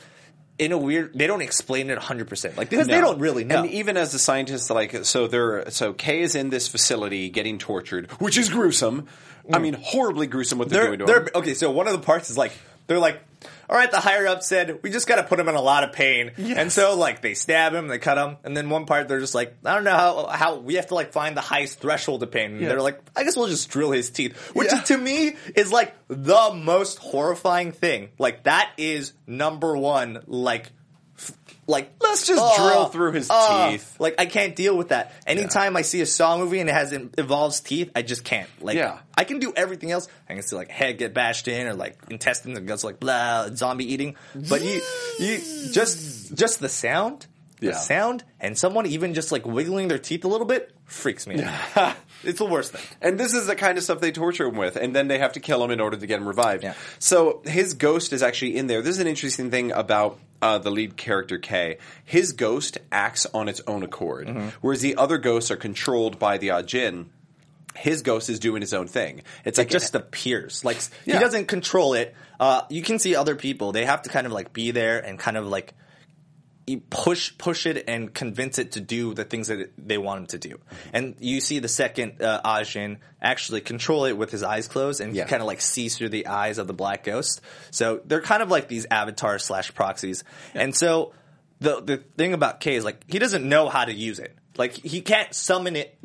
in 0.57 0.71
a 0.71 0.77
weird, 0.77 1.11
they 1.13 1.27
don't 1.27 1.41
explain 1.41 1.89
it 1.89 1.95
100 1.95 2.27
percent, 2.27 2.57
like 2.57 2.69
because 2.69 2.87
they 2.87 3.01
don't 3.01 3.19
really 3.19 3.43
know. 3.43 3.63
And 3.63 3.71
even 3.71 3.97
as 3.97 4.11
the 4.11 4.19
scientists, 4.19 4.69
like, 4.69 5.05
so 5.05 5.27
they're, 5.27 5.69
so 5.71 5.93
Kei 5.93 6.21
is 6.21 6.35
in 6.35 6.49
this 6.49 6.67
facility 6.67 7.29
getting 7.29 7.57
tortured, 7.57 8.11
which 8.19 8.37
is 8.37 8.49
gruesome. 8.49 9.07
I 9.51 9.59
mean, 9.59 9.73
horribly 9.73 10.27
gruesome 10.27 10.59
what 10.59 10.69
they're, 10.69 10.95
they're, 10.95 10.97
doing 10.97 11.07
to 11.07 11.21
him. 11.21 11.29
okay. 11.35 11.53
So 11.53 11.71
one 11.71 11.87
of 11.87 11.93
the 11.93 11.99
parts 11.99 12.29
is 12.29 12.37
like 12.37 12.51
they're 12.87 12.99
like, 12.99 13.21
all 13.69 13.75
right, 13.75 13.91
the 13.91 13.99
higher 13.99 14.25
up 14.27 14.41
said 14.43 14.79
we 14.81 14.89
just 14.89 15.07
got 15.07 15.17
to 15.17 15.23
put 15.23 15.39
him 15.39 15.47
in 15.47 15.55
a 15.55 15.61
lot 15.61 15.83
of 15.83 15.93
pain, 15.93 16.31
and 16.37 16.71
so 16.71 16.97
like 16.97 17.21
they 17.21 17.33
stab 17.35 17.73
him, 17.73 17.87
they 17.87 17.99
cut 17.99 18.17
him, 18.17 18.37
and 18.43 18.57
then 18.57 18.69
one 18.69 18.85
part 18.85 19.07
they're 19.07 19.19
just 19.19 19.35
like, 19.35 19.55
I 19.63 19.75
don't 19.75 19.83
know 19.83 19.91
how 19.95 20.25
how 20.27 20.55
we 20.57 20.75
have 20.75 20.87
to 20.87 20.95
like 20.95 21.13
find 21.13 21.37
the 21.37 21.41
highest 21.41 21.79
threshold 21.79 22.23
of 22.23 22.31
pain, 22.31 22.55
and 22.55 22.65
they're 22.65 22.81
like, 22.81 22.99
I 23.15 23.23
guess 23.23 23.37
we'll 23.37 23.47
just 23.47 23.69
drill 23.69 23.91
his 23.91 24.09
teeth, 24.09 24.35
which 24.55 24.71
Yeah. 24.71 24.81
to 24.81 24.97
me 24.97 25.35
is 25.55 25.71
like 25.71 25.93
the 26.07 26.51
most 26.53 26.97
horrifying 26.99 27.71
thing. 27.71 28.09
Like 28.17 28.43
that 28.43 28.71
is 28.77 29.13
number 29.27 29.77
one, 29.77 30.23
like 30.25 30.71
like 31.69 31.91
Let's 32.01 32.25
just 32.25 32.41
uh, 32.43 32.55
drill 32.57 32.85
through 32.87 33.11
his 33.13 33.29
uh, 33.29 33.69
teeth. 33.71 33.95
Like 33.99 34.15
I 34.17 34.25
can't 34.25 34.55
deal 34.55 34.75
with 34.75 34.89
that. 34.89 35.13
Anytime 35.27 35.77
I 35.77 35.83
see 35.83 36.01
a 36.01 36.05
Saw 36.05 36.37
movie 36.37 36.59
and 36.59 36.67
it 36.69 36.73
has 36.73 36.91
in- 36.91 37.11
involves 37.17 37.61
teeth, 37.61 37.91
I 37.95 38.01
just 38.01 38.23
can't. 38.23 38.49
Like 38.59 38.75
Yeah. 38.75 38.97
I 39.15 39.23
can 39.23 39.37
do 39.39 39.53
everything 39.55 39.91
else. 39.91 40.07
I 40.27 40.33
can 40.33 40.41
see 40.41 40.55
like 40.55 40.69
head 40.69 40.97
get 40.97 41.13
bashed 41.13 41.47
in 41.47 41.67
or 41.67 41.75
like 41.75 41.97
intestines 42.09 42.57
and 42.57 42.67
guts 42.67 42.83
like 42.83 42.99
blah 42.99 43.49
zombie 43.53 43.93
eating. 43.93 44.15
But 44.33 44.63
you 44.63 44.81
you 45.19 45.37
just 45.71 46.33
just 46.35 46.59
the 46.59 46.69
sound. 46.69 47.27
The 47.59 47.67
Yeah. 47.67 47.73
sound 47.73 48.23
and 48.39 48.57
someone 48.57 48.85
even 48.87 49.13
just 49.13 49.31
like 49.31 49.45
wiggling 49.45 49.89
their 49.89 49.99
teeth 49.99 50.23
a 50.25 50.27
little 50.29 50.47
bit 50.47 50.71
freaks 50.85 51.27
me 51.27 51.43
out. 51.43 51.95
it's 52.23 52.39
the 52.39 52.45
worst 52.45 52.71
thing. 52.73 52.81
And 53.01 53.19
this 53.19 53.33
is 53.33 53.47
the 53.47 53.55
kind 53.55 53.77
of 53.77 53.83
stuff 53.83 53.99
they 53.99 54.11
torture 54.11 54.45
him 54.47 54.55
with, 54.57 54.75
and 54.75 54.95
then 54.95 55.07
they 55.07 55.19
have 55.19 55.33
to 55.33 55.39
kill 55.39 55.63
him 55.63 55.71
in 55.71 55.79
order 55.79 55.97
to 55.97 56.07
get 56.07 56.19
him 56.19 56.27
revived. 56.27 56.63
Yeah. 56.63 56.73
So 56.99 57.41
his 57.45 57.73
ghost 57.73 58.13
is 58.13 58.21
actually 58.23 58.57
in 58.57 58.67
there. 58.67 58.81
This 58.81 58.95
is 58.95 59.01
an 59.01 59.07
interesting 59.07 59.51
thing 59.51 59.71
about 59.71 60.19
uh, 60.41 60.57
the 60.57 60.71
lead 60.71 60.95
character 60.97 61.37
Kei. 61.37 61.77
His 62.05 62.31
ghost 62.33 62.77
acts 62.91 63.25
on 63.33 63.49
its 63.49 63.61
own 63.67 63.83
accord, 63.83 64.27
Mm-hmm. 64.27 64.47
whereas 64.61 64.81
the 64.81 64.95
other 64.95 65.17
ghosts 65.17 65.51
are 65.51 65.57
controlled 65.57 66.17
by 66.19 66.37
the 66.37 66.49
Ajin. 66.49 67.07
His 67.75 68.01
ghost 68.01 68.29
is 68.29 68.39
doing 68.39 68.61
his 68.61 68.73
own 68.73 68.87
thing. 68.87 69.21
It's 69.45 69.57
like 69.57 69.67
it 69.67 69.71
just 69.71 69.95
appears. 69.95 70.65
Like 70.65 70.77
Yeah. 71.05 71.15
he 71.15 71.19
doesn't 71.19 71.45
control 71.47 71.93
it. 71.93 72.15
Uh, 72.39 72.61
you 72.69 72.81
can 72.81 72.99
see 72.99 73.15
other 73.15 73.35
people; 73.35 73.71
they 73.71 73.85
have 73.85 74.01
to 74.03 74.09
kind 74.09 74.25
of 74.25 74.33
like 74.33 74.53
be 74.53 74.71
there 74.71 74.99
and 74.99 75.19
kind 75.19 75.37
of 75.37 75.45
like 75.45 75.73
push 76.77 77.37
push 77.37 77.65
it 77.65 77.85
and 77.87 78.13
convince 78.13 78.59
it 78.59 78.73
to 78.73 78.79
do 78.81 79.13
the 79.13 79.23
things 79.23 79.47
that 79.47 79.71
they 79.77 79.97
want 79.97 80.21
him 80.21 80.25
to 80.27 80.37
do. 80.37 80.59
And 80.93 81.15
you 81.19 81.41
see 81.41 81.59
the 81.59 81.67
second 81.67 82.21
uh, 82.21 82.41
Ajin 82.43 82.97
actually 83.21 83.61
control 83.61 84.05
it 84.05 84.13
with 84.13 84.31
his 84.31 84.43
eyes 84.43 84.67
closed 84.67 85.01
and 85.01 85.15
Yeah. 85.15 85.25
kind 85.25 85.41
of 85.41 85.47
like 85.47 85.61
sees 85.61 85.97
through 85.97 86.09
the 86.09 86.27
eyes 86.27 86.57
of 86.57 86.67
the 86.67 86.73
black 86.73 87.03
ghost. 87.03 87.41
So 87.71 88.01
they're 88.05 88.21
kind 88.21 88.41
of 88.43 88.49
like 88.49 88.67
these 88.67 88.85
avatars 88.89 89.43
slash 89.43 89.73
proxies. 89.73 90.23
And 90.53 90.75
so 90.75 91.13
the 91.59 91.81
the 91.81 91.97
thing 91.97 92.33
about 92.33 92.59
Kei 92.59 92.75
is 92.75 92.85
like 92.85 93.03
he 93.07 93.19
doesn't 93.19 93.47
know 93.47 93.69
how 93.69 93.85
to 93.85 93.93
use 93.93 94.19
it. 94.19 94.35
Like 94.57 94.73
he 94.73 95.01
can't 95.01 95.33
summon 95.33 95.75
it 95.75 95.97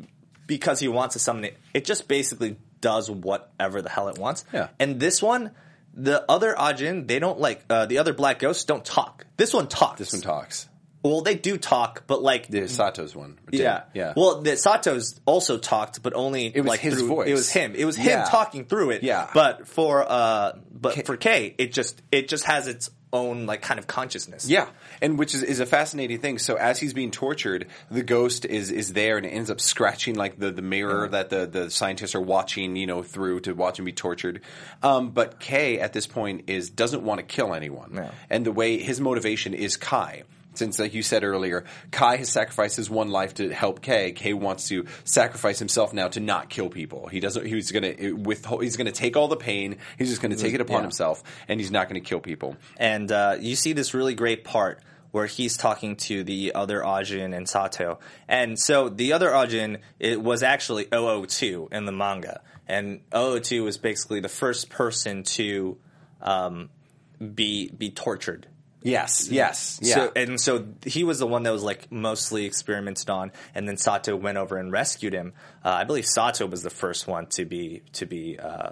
because 0.47 0.79
he 0.79 0.87
wants 0.87 1.13
to 1.13 1.19
summon 1.19 1.45
it. 1.45 1.57
It 1.73 1.85
just 1.85 2.07
basically 2.07 2.57
does 2.81 3.09
whatever 3.09 3.81
the 3.81 3.89
hell 3.89 4.09
it 4.09 4.17
wants. 4.17 4.45
Yeah. 4.53 4.67
And 4.79 4.99
this 4.99 5.21
one, 5.21 5.51
the 5.95 6.29
other 6.29 6.53
Ajin, 6.53 7.07
they 7.07 7.19
don't 7.19 7.39
like 7.39 7.63
uh, 7.69 7.85
the 7.85 7.97
other 7.99 8.13
black 8.13 8.39
ghosts 8.39 8.65
don't 8.65 8.83
talk. 8.83 9.25
This 9.37 9.53
one 9.53 9.67
talks. 9.67 9.99
this 9.99 10.13
one 10.13 10.21
talks. 10.21 10.67
Well, 11.09 11.21
they 11.21 11.35
do 11.35 11.57
talk, 11.57 12.03
but 12.07 12.21
like 12.21 12.47
The 12.47 12.67
Sato's 12.67 13.15
one. 13.15 13.37
did. 13.51 13.61
yeah, 13.61 13.83
yeah. 13.93 14.13
Well, 14.15 14.41
the 14.41 14.57
Sato's 14.57 15.19
also 15.25 15.57
talked, 15.57 16.01
but 16.01 16.13
only 16.15 16.47
It 16.47 16.61
was 16.61 16.67
like 16.67 16.79
his 16.79 16.95
through, 16.95 17.07
voice. 17.07 17.29
It 17.29 17.33
was 17.33 17.49
him. 17.51 17.75
It 17.75 17.85
was 17.85 17.95
him 17.95 18.07
Yeah. 18.07 18.25
talking 18.25 18.65
through 18.65 18.91
it. 18.91 19.03
Yeah. 19.03 19.29
But 19.33 19.67
for 19.67 20.03
uh, 20.07 20.53
but 20.73 21.05
for 21.05 21.15
Kei, 21.17 21.53
it 21.57 21.71
just 21.73 22.01
it 22.11 22.27
just 22.27 22.45
has 22.45 22.67
its 22.67 22.89
own 23.13 23.45
like 23.45 23.61
kind 23.61 23.79
of 23.79 23.87
consciousness. 23.87 24.49
Yeah, 24.49 24.67
and 25.01 25.17
which 25.17 25.33
is, 25.35 25.41
is 25.43 25.61
a 25.61 25.65
fascinating 25.65 26.19
thing. 26.19 26.37
So 26.37 26.55
as 26.55 26.79
he's 26.79 26.93
being 26.93 27.11
tortured, 27.11 27.67
the 27.89 28.03
ghost 28.03 28.43
is 28.45 28.71
is 28.71 28.91
there 28.91 29.15
and 29.17 29.25
it 29.25 29.29
ends 29.29 29.49
up 29.49 29.61
scratching 29.61 30.15
like 30.15 30.37
the, 30.37 30.51
the 30.51 30.61
mirror 30.61 31.07
that 31.07 31.29
the, 31.29 31.45
the 31.45 31.69
scientists 31.69 32.13
are 32.15 32.19
watching, 32.21 32.75
you 32.75 32.87
know, 32.87 33.03
through 33.03 33.41
to 33.41 33.53
watch 33.53 33.79
him 33.79 33.85
be 33.85 33.93
tortured. 33.93 34.41
Um, 34.83 35.11
but 35.11 35.39
Kei 35.39 35.79
at 35.79 35.93
this 35.93 36.07
point 36.07 36.45
is 36.49 36.69
doesn't 36.69 37.03
want 37.03 37.19
to 37.19 37.23
kill 37.25 37.53
anyone, 37.53 37.91
No. 37.93 38.09
and 38.29 38.45
the 38.45 38.51
way 38.51 38.79
his 38.79 38.99
motivation 38.99 39.53
is 39.53 39.77
Kai. 39.77 40.23
Since, 40.57 40.79
like 40.79 40.93
you 40.93 41.03
said 41.03 41.23
earlier, 41.23 41.65
Kai 41.91 42.17
has 42.17 42.29
sacrificed 42.29 42.77
his 42.77 42.89
one 42.89 43.09
life 43.09 43.35
to 43.35 43.49
help 43.53 43.81
Kei. 43.81 44.11
Kei 44.11 44.33
wants 44.33 44.67
to 44.69 44.85
sacrifice 45.03 45.59
himself 45.59 45.93
now 45.93 46.07
to 46.09 46.19
not 46.19 46.49
kill 46.49 46.69
people. 46.69 47.07
He 47.07 47.19
doesn't. 47.19 47.45
He's 47.45 47.71
gonna 47.71 47.93
with. 48.15 48.45
He's 48.61 48.77
gonna 48.77 48.91
take 48.91 49.15
all 49.17 49.27
the 49.27 49.35
pain. 49.37 49.77
He's 49.97 50.09
just 50.09 50.21
gonna 50.21 50.35
take 50.35 50.53
it 50.53 50.61
upon 50.61 50.77
Yeah. 50.77 50.81
himself, 50.83 51.23
and 51.47 51.59
he's 51.59 51.71
not 51.71 51.87
gonna 51.89 51.99
kill 52.01 52.19
people. 52.19 52.55
and 52.77 53.11
uh, 53.11 53.37
you 53.39 53.55
see 53.55 53.73
this 53.73 53.93
really 53.93 54.15
great 54.15 54.43
part 54.43 54.81
where 55.11 55.27
he's 55.27 55.55
talking 55.55 55.95
to 55.95 56.23
the 56.25 56.53
other 56.53 56.81
Ajin 56.81 57.33
and 57.33 57.47
Sato. 57.47 57.99
And 58.27 58.59
so 58.59 58.89
the 58.89 59.13
other 59.13 59.29
Ajin 59.29 59.79
it 59.97 60.21
was 60.21 60.43
actually 60.43 60.87
002 60.91 61.69
in 61.71 61.85
the 61.85 61.93
manga. 61.93 62.41
And 62.67 62.99
002 63.13 63.63
was 63.63 63.77
basically 63.77 64.19
the 64.19 64.27
first 64.27 64.69
person 64.69 65.23
to 65.23 65.77
um, 66.21 66.69
be 67.33 67.69
be 67.69 67.91
tortured. 67.91 68.47
Yes, 68.85 69.29
yes, 69.29 69.79
yeah. 69.81 69.95
So, 69.95 70.11
and 70.15 70.39
so 70.39 70.65
he 70.85 71.03
was 71.03 71.19
the 71.19 71.27
one 71.27 71.43
that 71.43 71.51
was 71.51 71.63
like 71.63 71.91
mostly 71.91 72.45
experimented 72.45 73.09
on, 73.09 73.31
and 73.55 73.67
then 73.67 73.77
Sato 73.77 74.15
went 74.15 74.37
over 74.37 74.57
and 74.57 74.71
rescued 74.71 75.13
him. 75.13 75.33
Uh, 75.63 75.69
I 75.69 75.83
believe 75.85 76.05
Sato 76.05 76.45
was 76.45 76.61
the 76.63 76.69
first 76.69 77.07
one 77.07 77.25
to 77.31 77.45
be 77.45 77.81
to 77.93 78.05
be 78.05 78.37
uh, 78.39 78.69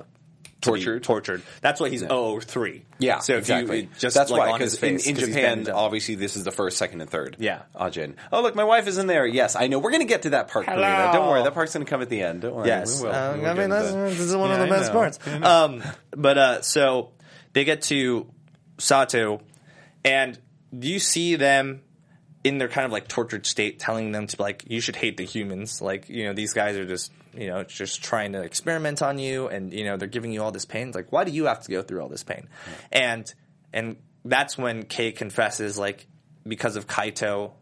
to 0.61 0.71
be 0.71 0.79
Tortured? 0.79 1.03
tortured. 1.03 1.41
That's 1.61 1.81
why 1.81 1.89
he's 1.89 2.03
003. 2.03 2.85
Yeah, 2.97 3.19
So 3.19 3.35
exactly. 3.37 3.81
you 3.81 3.89
just 3.99 4.15
that's 4.15 4.31
like 4.31 4.49
why 4.51 4.57
because 4.57 4.75
in, 4.75 4.79
face, 4.79 5.07
in 5.07 5.15
'cause 5.15 5.25
he's 5.25 5.35
Japan, 5.35 5.67
obviously, 5.69 6.15
this 6.15 6.37
is 6.37 6.45
the 6.45 6.51
first, 6.51 6.77
second, 6.77 7.01
and 7.01 7.09
third. 7.09 7.35
Yeah. 7.39 7.63
Ajin. 7.75 8.15
Oh, 8.31 8.41
look, 8.41 8.55
my 8.55 8.63
wife 8.63 8.87
is 8.87 8.97
in 8.97 9.07
there. 9.07 9.25
Yes, 9.27 9.57
I 9.57 9.67
know. 9.67 9.79
We're 9.79 9.91
going 9.91 10.03
to 10.03 10.07
get 10.07 10.21
to 10.21 10.29
that 10.29 10.47
part. 10.47 10.67
Karina. 10.67 11.09
Don't 11.11 11.27
worry, 11.27 11.43
that 11.43 11.53
part's 11.53 11.73
going 11.73 11.85
to 11.85 11.89
come 11.89 12.01
at 12.01 12.07
the 12.07 12.21
end. 12.21 12.43
Don't 12.43 12.55
worry. 12.55 12.67
Yes, 12.69 13.01
we 13.01 13.07
will. 13.09 13.13
Uh, 13.15 13.35
We'll 13.35 13.45
I 13.49 13.53
mean 13.55 13.69
that's, 13.71 13.89
into- 13.91 14.03
this 14.11 14.19
is 14.21 14.35
one 14.37 14.51
Yeah, 14.51 14.61
of 14.63 14.69
the 14.69 14.73
I 14.75 14.77
best 14.79 14.93
know. 14.93 14.99
parts. 14.99 15.19
Um, 15.43 15.83
but 16.11 16.37
uh, 16.37 16.61
so 16.61 17.11
they 17.51 17.65
get 17.65 17.81
to 17.83 18.27
Sato, 18.77 19.41
and 20.03 20.39
do 20.77 20.87
you 20.87 20.99
see 20.99 21.35
them 21.35 21.81
in 22.43 22.57
their 22.57 22.67
kind 22.67 22.85
of 22.85 22.91
like 22.91 23.07
tortured 23.07 23.45
state, 23.45 23.79
telling 23.79 24.11
them 24.11 24.27
to 24.27 24.41
like 24.41 24.65
you 24.67 24.81
should 24.81 24.95
hate 24.95 25.17
the 25.17 25.23
humans. 25.23 25.81
Like 25.81 26.09
you 26.09 26.25
know 26.25 26.33
these 26.33 26.53
guys 26.53 26.75
are 26.75 26.85
just 26.85 27.11
you 27.33 27.47
know 27.47 27.63
just 27.63 28.03
trying 28.03 28.33
to 28.33 28.41
experiment 28.41 29.01
on 29.01 29.19
you, 29.19 29.47
and 29.47 29.71
you 29.73 29.85
know 29.85 29.97
they're 29.97 30.07
giving 30.07 30.31
you 30.31 30.43
all 30.43 30.51
this 30.51 30.65
pain. 30.65 30.87
It's 30.87 30.95
like 30.95 31.11
why 31.11 31.23
do 31.23 31.31
you 31.31 31.45
have 31.45 31.61
to 31.63 31.71
go 31.71 31.81
through 31.81 32.01
all 32.01 32.09
this 32.09 32.23
pain? 32.23 32.47
And 32.91 33.33
and 33.71 33.97
that's 34.25 34.57
when 34.57 34.83
Kei 34.83 35.11
confesses 35.11 35.77
like 35.77 36.07
because 36.45 36.75
of 36.75 36.87
Kaito 36.87 37.53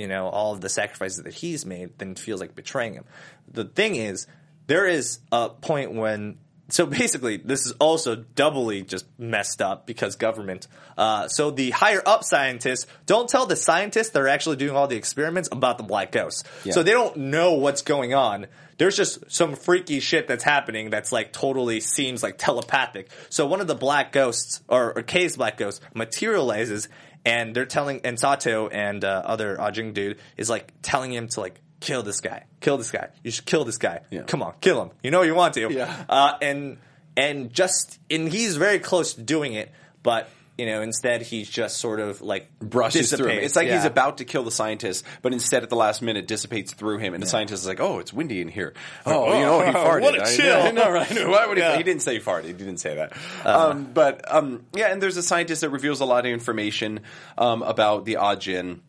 you 0.00 0.08
know, 0.08 0.28
all 0.28 0.54
of 0.54 0.62
the 0.62 0.70
sacrifices 0.70 1.24
that 1.24 1.34
he's 1.34 1.66
made, 1.66 1.98
then 1.98 2.14
feels 2.14 2.40
like 2.40 2.54
betraying 2.54 2.94
him. 2.94 3.04
The 3.52 3.64
thing 3.64 3.96
is, 3.96 4.26
there 4.66 4.86
is 4.86 5.18
a 5.30 5.50
point 5.50 5.92
when, 5.92 6.38
so 6.70 6.86
basically, 6.86 7.36
this 7.36 7.66
is 7.66 7.72
also 7.72 8.16
doubly 8.16 8.82
just 8.82 9.06
messed 9.18 9.60
up 9.60 9.86
because 9.86 10.16
government. 10.16 10.66
Uh, 10.96 11.28
so 11.28 11.50
the 11.50 11.70
higher 11.70 12.02
up 12.04 12.24
scientists 12.24 12.86
don't 13.06 13.28
tell 13.28 13.46
the 13.46 13.56
scientists 13.56 14.10
that 14.10 14.20
are 14.20 14.28
actually 14.28 14.56
doing 14.56 14.76
all 14.76 14.86
the 14.86 14.96
experiments 14.96 15.48
about 15.50 15.78
the 15.78 15.84
black 15.84 16.12
ghosts. 16.12 16.44
So 16.70 16.82
they 16.82 16.92
don't 16.92 17.16
know 17.16 17.54
what's 17.54 17.82
going 17.82 18.14
on. 18.14 18.46
There's 18.78 18.96
just 18.96 19.30
some 19.30 19.56
freaky 19.56 20.00
shit 20.00 20.26
that's 20.26 20.44
happening 20.44 20.90
that's 20.90 21.12
like 21.12 21.32
totally 21.32 21.80
seems 21.80 22.22
like 22.22 22.38
telepathic. 22.38 23.10
So 23.28 23.46
one 23.46 23.60
of 23.60 23.66
the 23.66 23.74
black 23.74 24.12
ghosts, 24.12 24.62
or, 24.68 24.96
or 24.96 25.02
Kei's 25.02 25.36
black 25.36 25.58
ghost, 25.58 25.82
materializes 25.94 26.88
and 27.24 27.54
they're 27.54 27.66
telling 27.66 28.00
and 28.04 28.18
Sato 28.18 28.68
and 28.68 29.04
uh, 29.04 29.22
other 29.24 29.56
Ajin 29.56 29.92
dude 29.92 30.18
is 30.36 30.48
like 30.48 30.72
telling 30.82 31.12
him 31.12 31.28
to 31.28 31.40
like 31.40 31.60
kill 31.80 32.02
this 32.02 32.20
guy, 32.20 32.44
kill 32.60 32.76
this 32.76 32.90
guy. 32.90 33.08
You 33.24 33.30
should 33.30 33.46
kill 33.46 33.64
this 33.64 33.78
guy. 33.78 34.00
Yeah. 34.10 34.22
Come 34.22 34.42
on, 34.42 34.54
kill 34.60 34.80
him. 34.82 34.90
You 35.02 35.10
know 35.10 35.22
you 35.22 35.34
want 35.34 35.54
to. 35.54 35.72
Yeah. 35.72 36.04
Uh, 36.08 36.34
and 36.40 36.78
and 37.16 37.52
just 37.52 37.98
and 38.10 38.28
he's 38.28 38.56
very 38.56 38.78
close 38.78 39.14
to 39.14 39.22
doing 39.22 39.54
it, 39.54 39.70
but 40.02 40.28
you 40.58 40.66
know 40.66 40.82
instead 40.82 41.22
he's 41.22 41.48
just 41.48 41.78
sort 41.78 42.00
of 42.00 42.20
like 42.20 42.50
brushes 42.58 43.12
through 43.12 43.28
him. 43.28 43.38
It's 43.42 43.56
like 43.56 43.68
he's 43.68 43.84
about 43.86 44.18
to 44.18 44.24
kill 44.26 44.42
the 44.44 44.50
scientist, 44.50 45.04
but 45.22 45.32
instead 45.32 45.62
at 45.62 45.70
the 45.70 45.76
last 45.76 46.02
minute 46.02 46.26
dissipates 46.28 46.72
through 46.74 46.98
him, 46.98 47.14
and 47.14 47.22
the 47.22 47.26
scientist 47.26 47.62
is 47.62 47.66
like, 47.68 47.80
"Oh, 47.80 47.98
it's 47.98 48.12
windy 48.12 48.40
in 48.42 48.48
here. 48.48 48.74
Oh, 49.06 49.32
you 49.32 49.40
know, 49.40 49.62
he 49.64 49.72
farted. 49.72 50.02
what 50.02 50.14
a 50.28 50.36
chill. 50.36 50.56
I 50.62 50.70
know, 50.70 50.90
right? 50.90 51.10
Why 51.28 51.46
would 51.46 51.56
he? 51.56 51.62
Yeah. 51.62 51.78
He 51.78 51.82
didn't 51.82 52.02
say 52.02 52.20
farted. 52.20 52.44
He 52.44 52.52
didn't 52.52 52.76
say 52.76 52.94
that. 52.96 53.16
um, 53.46 53.90
but 53.92 54.22
um, 54.32 54.66
yeah, 54.74 54.92
and 54.92 55.02
there's 55.02 55.16
a 55.16 55.22
scientist 55.22 55.62
that 55.62 55.70
reveals 55.70 56.00
a 56.00 56.04
lot 56.04 56.26
of 56.26 56.32
information 56.32 57.00
um, 57.38 57.62
about 57.62 58.04
the 58.04 58.14
Ajin. 58.20 58.80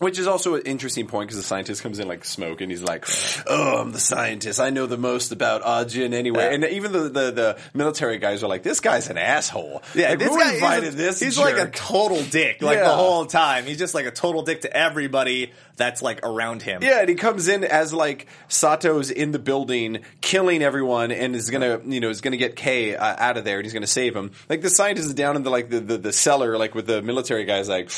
Which 0.00 0.18
is 0.18 0.26
also 0.26 0.56
an 0.56 0.62
interesting 0.62 1.06
point 1.06 1.28
because 1.28 1.36
the 1.36 1.46
scientist 1.46 1.82
comes 1.82 1.98
in 2.00 2.08
like 2.08 2.24
smoke 2.24 2.60
and 2.60 2.70
he's 2.70 2.82
like, 2.82 3.06
"Oh, 3.46 3.78
I'm 3.80 3.92
the 3.92 4.00
scientist. 4.00 4.58
I 4.58 4.70
know 4.70 4.86
the 4.86 4.98
most 4.98 5.30
about 5.30 5.62
Ajin 5.62 6.12
anyway." 6.12 6.44
Yeah. 6.44 6.50
And 6.54 6.64
even 6.64 6.90
the, 6.92 7.02
the 7.08 7.30
the 7.30 7.58
military 7.74 8.18
guys 8.18 8.42
are 8.42 8.48
like, 8.48 8.64
"This 8.64 8.80
guy's 8.80 9.08
an 9.08 9.18
asshole. 9.18 9.82
Yeah, 9.94 10.10
Like, 10.10 10.18
this 10.18 10.28
who 10.28 10.38
guy 10.38 10.54
invited 10.54 10.94
a- 10.94 10.96
this. 10.96 11.20
He's 11.20 11.38
like 11.38 11.58
a 11.58 11.70
total 11.70 12.22
dick, 12.24 12.60
like 12.60 12.78
Yeah. 12.78 12.88
the 12.88 12.94
whole 12.96 13.24
time. 13.26 13.64
He's 13.66 13.78
just 13.78 13.94
like 13.94 14.06
a 14.06 14.10
total 14.10 14.42
dick 14.42 14.62
to 14.62 14.76
everybody 14.76 15.52
that's 15.76 16.02
like 16.02 16.20
around 16.24 16.62
him. 16.62 16.82
Yeah, 16.82 17.00
and 17.00 17.08
he 17.08 17.14
comes 17.14 17.48
in 17.48 17.64
as 17.64 17.92
like 17.92 18.26
Sato's 18.48 19.10
in 19.10 19.32
the 19.32 19.38
building, 19.38 20.00
killing 20.20 20.62
everyone, 20.62 21.10
and 21.10 21.34
is 21.34 21.50
gonna, 21.50 21.80
you 21.84 22.00
know, 22.00 22.10
is 22.10 22.20
gonna 22.20 22.36
get 22.36 22.56
Kei 22.56 22.94
uh, 22.96 23.16
out 23.18 23.36
of 23.36 23.44
there, 23.44 23.58
and 23.58 23.64
he's 23.64 23.72
gonna 23.72 23.86
save 23.86 24.14
him. 24.14 24.30
Like 24.48 24.62
the 24.62 24.70
scientist 24.70 25.08
is 25.08 25.14
down 25.14 25.36
in 25.36 25.42
the 25.42 25.50
like 25.50 25.70
the, 25.70 25.80
the, 25.80 25.98
the 25.98 26.12
cellar, 26.12 26.56
like 26.58 26.74
with 26.74 26.86
the 26.86 27.02
military 27.02 27.44
guys, 27.44 27.68
like, 27.68 27.90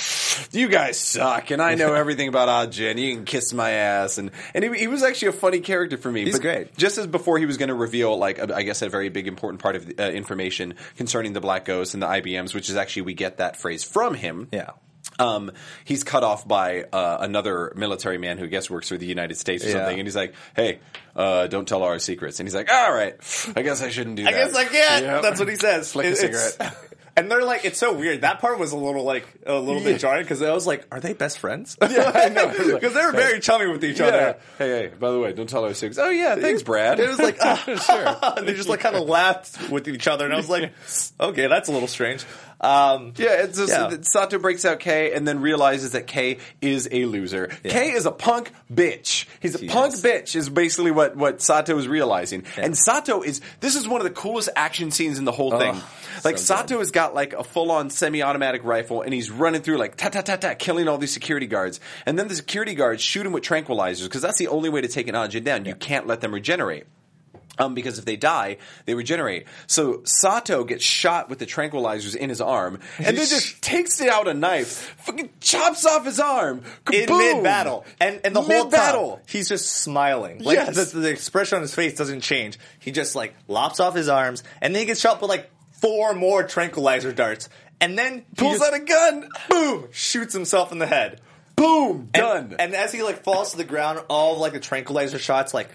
you 0.53 0.69
guys 0.69 0.99
suck, 0.99 1.51
and 1.51 1.61
I 1.61 1.75
know 1.75 1.95
everything 1.95 2.29
about 2.29 2.49
Ajin. 2.49 2.99
You 2.99 3.15
can 3.15 3.25
kiss 3.25 3.53
my 3.53 3.71
ass, 3.71 4.19
and 4.19 4.31
and 4.55 4.65
he, 4.65 4.81
he 4.81 4.87
was 4.87 5.03
actually 5.03 5.29
a 5.29 5.33
funny 5.33 5.61
character 5.61 5.97
for 5.97 6.11
me. 6.11 6.25
He's 6.25 6.39
great. 6.39 6.77
Just 6.77 6.99
as 6.99 7.07
before, 7.07 7.39
he 7.39 7.47
was 7.47 7.57
going 7.57 7.69
to 7.69 7.75
reveal, 7.75 8.17
like, 8.17 8.39
a, 8.39 8.55
I 8.55 8.63
guess, 8.63 8.83
a 8.83 8.89
very 8.89 9.09
big 9.09 9.29
important 9.29 9.61
part 9.61 9.77
of 9.77 9.93
uh, 9.99 10.03
information 10.03 10.75
concerning 10.97 11.33
the 11.33 11.41
Black 11.41 11.65
Ghost 11.65 11.95
and 11.95 12.03
the 12.03 12.07
IBMs, 12.07 12.55
which 12.55 12.71
is 12.71 12.77
actually 12.77 13.03
we 13.03 13.15
get 13.15 13.39
that 13.39 13.57
phrase 13.57 13.85
from 13.85 14.15
him. 14.15 14.49
Yeah. 14.53 14.71
Um, 15.19 15.51
he's 15.85 16.05
cut 16.05 16.25
off 16.25 16.47
by 16.47 16.85
uh, 16.93 17.19
another 17.21 17.73
military 17.77 18.19
man 18.19 18.39
who 18.39 18.45
I 18.45 18.49
guess 18.49 18.69
works 18.71 18.89
for 18.89 18.97
the 18.97 19.07
United 19.07 19.37
States 19.37 19.65
or 19.65 19.69
Yeah. 19.69 19.75
something, 19.75 19.99
and 19.99 20.07
he's 20.07 20.17
like, 20.17 20.35
"Hey, 20.55 20.81
uh, 21.15 21.47
don't 21.47 21.67
tell 21.67 21.83
our 21.83 21.99
secrets." 21.99 22.39
And 22.41 22.47
he's 22.47 22.55
like, 22.55 22.71
"All 22.71 22.93
right, 22.93 23.15
I 23.57 23.63
guess 23.63 23.83
I 23.83 23.91
shouldn't 23.91 24.17
do 24.17 24.25
that." 24.25 24.35
I 24.35 24.37
that." 24.37 24.45
guess 24.47 24.55
like 24.55 24.73
yeah, 24.73 24.99
Yep. 25.01 25.23
that's 25.23 25.39
what 25.41 25.49
he 25.49 25.57
says. 25.57 25.91
Flick 25.93 26.07
a 26.07 26.11
It- 26.11 26.17
cigarette. 26.17 26.77
And 27.19 27.31
they're 27.31 27.45
like, 27.45 27.65
it's 27.65 27.79
so 27.79 27.95
weird. 27.95 28.21
That 28.21 28.41
part 28.41 28.59
was 28.59 28.73
a 28.73 28.77
little 28.77 29.03
like 29.03 29.25
a 29.47 29.55
little 29.55 29.81
Yeah. 29.81 29.93
bit 29.93 30.01
jarring 30.03 30.25
because 30.25 30.43
I 30.43 30.53
was 30.53 30.67
like, 30.67 30.87
are 30.93 31.01
they 31.01 31.15
best 31.15 31.39
friends? 31.39 31.75
Yeah, 31.91 32.13
I 32.15 32.29
know. 32.29 32.49
Because 32.75 32.93
they 32.93 33.01
were 33.01 33.13
very 33.13 33.41
chummy 33.41 33.67
with 33.69 33.83
each 33.87 34.03
other. 34.03 34.37
Hey, 34.59 34.69
hey, 34.69 34.87
by 35.01 35.11
the 35.13 35.19
way, 35.19 35.33
don't 35.33 35.49
tell 35.49 35.65
our 35.65 35.73
secrets. 35.73 35.97
Oh 35.99 36.11
yeah, 36.11 36.37
thanks, 36.37 36.63
Brad. 36.63 37.01
It 37.01 37.09
was 37.09 37.19
like, 37.19 37.39
ah, 37.41 38.35
they 38.45 38.53
just 38.53 38.69
like 38.69 38.81
kind 38.81 38.97
of 38.97 39.09
laughed 39.09 39.71
with 39.71 39.89
each 39.89 40.07
other, 40.07 40.27
and 40.27 40.35
I 40.35 40.37
was 40.37 40.51
like, 40.51 40.75
okay, 41.19 41.47
that's 41.47 41.71
a 41.71 41.73
little 41.73 41.89
strange. 41.89 42.23
Um, 42.61 43.13
Yeah, 43.17 43.43
it's 43.43 43.59
just, 43.59 43.71
Yeah. 43.71 43.97
Sato 44.03 44.39
breaks 44.39 44.65
out 44.65 44.81
Kei 44.81 45.13
and 45.13 45.27
then 45.27 45.41
realizes 45.41 45.93
that 45.93 46.07
Kei 46.07 46.39
is 46.61 46.89
a 46.91 47.05
loser. 47.05 47.49
Kei 47.65 47.93
is 47.93 48.07
a 48.07 48.11
punk 48.13 48.51
bitch. 48.73 49.27
He's 49.41 49.55
a 49.55 49.67
punk 49.67 49.95
is. 49.95 50.03
bitch 50.03 50.37
is 50.37 50.49
basically 50.49 50.91
what, 50.91 51.17
what 51.17 51.43
Sato 51.43 51.77
is 51.79 51.87
realizing. 51.87 52.45
And 52.57 52.77
Sato 52.77 53.23
is, 53.23 53.41
this 53.61 53.75
is 53.77 53.87
one 53.87 54.01
of 54.01 54.05
the 54.05 54.13
coolest 54.13 54.49
action 54.57 54.91
scenes 54.91 55.19
in 55.19 55.25
the 55.25 55.33
whole 55.33 55.59
thing. 55.59 55.77
Like 56.25 56.39
so 56.39 56.57
Sato 56.57 56.79
has 56.79 56.91
got 56.91 57.15
like 57.15 57.35
a 57.35 57.45
full 57.45 57.71
on 57.71 57.91
semi-automatic 57.91 58.65
rifle 58.65 59.03
and 59.03 59.13
he's 59.13 59.31
running 59.31 59.63
through 59.63 59.77
like 59.77 59.97
ta 59.97 60.09
ta 60.09 60.23
ta 60.23 60.37
ta 60.37 60.55
killing 60.55 60.89
all 60.89 60.99
these 60.99 61.13
security 61.13 61.47
guards. 61.47 61.79
And 62.07 62.19
then 62.19 62.29
the 62.29 62.35
security 62.35 62.75
guards 62.75 63.03
shoot 63.03 63.27
him 63.27 63.33
with 63.33 63.45
tranquilizers 63.45 64.05
because 64.05 64.23
that's 64.23 64.39
the 64.39 64.49
only 64.49 64.71
way 64.71 64.81
to 64.81 64.89
take 64.89 65.09
an 65.09 65.15
Ajin 65.15 65.45
down. 65.45 65.65
You 65.67 65.75
can't 65.75 66.07
let 66.07 66.21
them 66.21 66.33
regenerate. 66.33 66.87
Um, 67.59 67.75
because 67.75 67.99
if 67.99 68.05
they 68.05 68.17
die, 68.17 68.59
they 68.85 68.93
regenerate. 68.95 69.47
So 69.67 70.03
Sato 70.05 70.65
gets 70.65 70.85
shot 70.85 71.31
with 71.31 71.39
the 71.39 71.47
tranquilizers 71.47 72.15
in 72.15 72.29
his 72.29 72.41
arm, 72.43 72.81
and 72.99 73.17
then 73.17 73.27
just 73.27 73.63
takes 73.63 73.99
it 74.01 74.09
out 74.11 74.29
a 74.29 74.35
knife, 74.35 74.95
fucking 74.99 75.31
chops 75.41 75.87
off 75.87 76.05
his 76.05 76.21
arm 76.21 76.63
in 76.93 77.07
Kaboom! 77.09 77.19
mid 77.19 77.43
battle, 77.43 77.85
and 77.99 78.21
and 78.25 78.37
the 78.37 78.43
whole 78.43 78.65
Mid-battle. 78.65 79.17
time 79.17 79.25
he's 79.29 79.49
just 79.49 79.73
smiling. 79.73 80.41
Like 80.43 80.57
Yes. 80.57 80.93
the, 80.93 80.99
the 81.01 81.09
expression 81.11 81.57
on 81.57 81.63
his 81.63 81.75
face 81.75 81.95
doesn't 81.97 82.21
change. 82.21 82.59
He 82.79 82.93
just 82.93 83.15
like 83.17 83.35
lops 83.49 83.81
off 83.81 83.95
his 83.95 84.09
arms, 84.11 84.45
and 84.61 84.75
then 84.75 84.81
he 84.81 84.87
gets 84.87 85.01
shot 85.01 85.21
with 85.23 85.31
like 85.31 85.51
four 85.81 86.13
more 86.15 86.43
tranquilizer 86.43 87.13
darts, 87.13 87.49
and 87.81 87.99
then 87.99 88.17
he 88.19 88.25
pulls 88.37 88.59
just, 88.59 88.71
out 88.73 88.79
a 88.79 88.85
gun. 88.85 89.29
boom, 89.49 89.89
shoots 89.93 90.35
himself 90.35 90.73
in 90.73 90.79
the 90.79 90.87
head. 90.87 91.21
Boom, 91.57 92.11
done. 92.13 92.55
And, 92.59 92.75
as 92.75 92.93
he 92.93 93.03
like 93.03 93.23
falls 93.25 93.53
to 93.53 93.57
the 93.57 93.65
ground, 93.65 94.01
all 94.11 94.39
like 94.39 94.53
the 94.53 94.61
tranquilizer 94.61 95.19
shots 95.19 95.55
like 95.55 95.71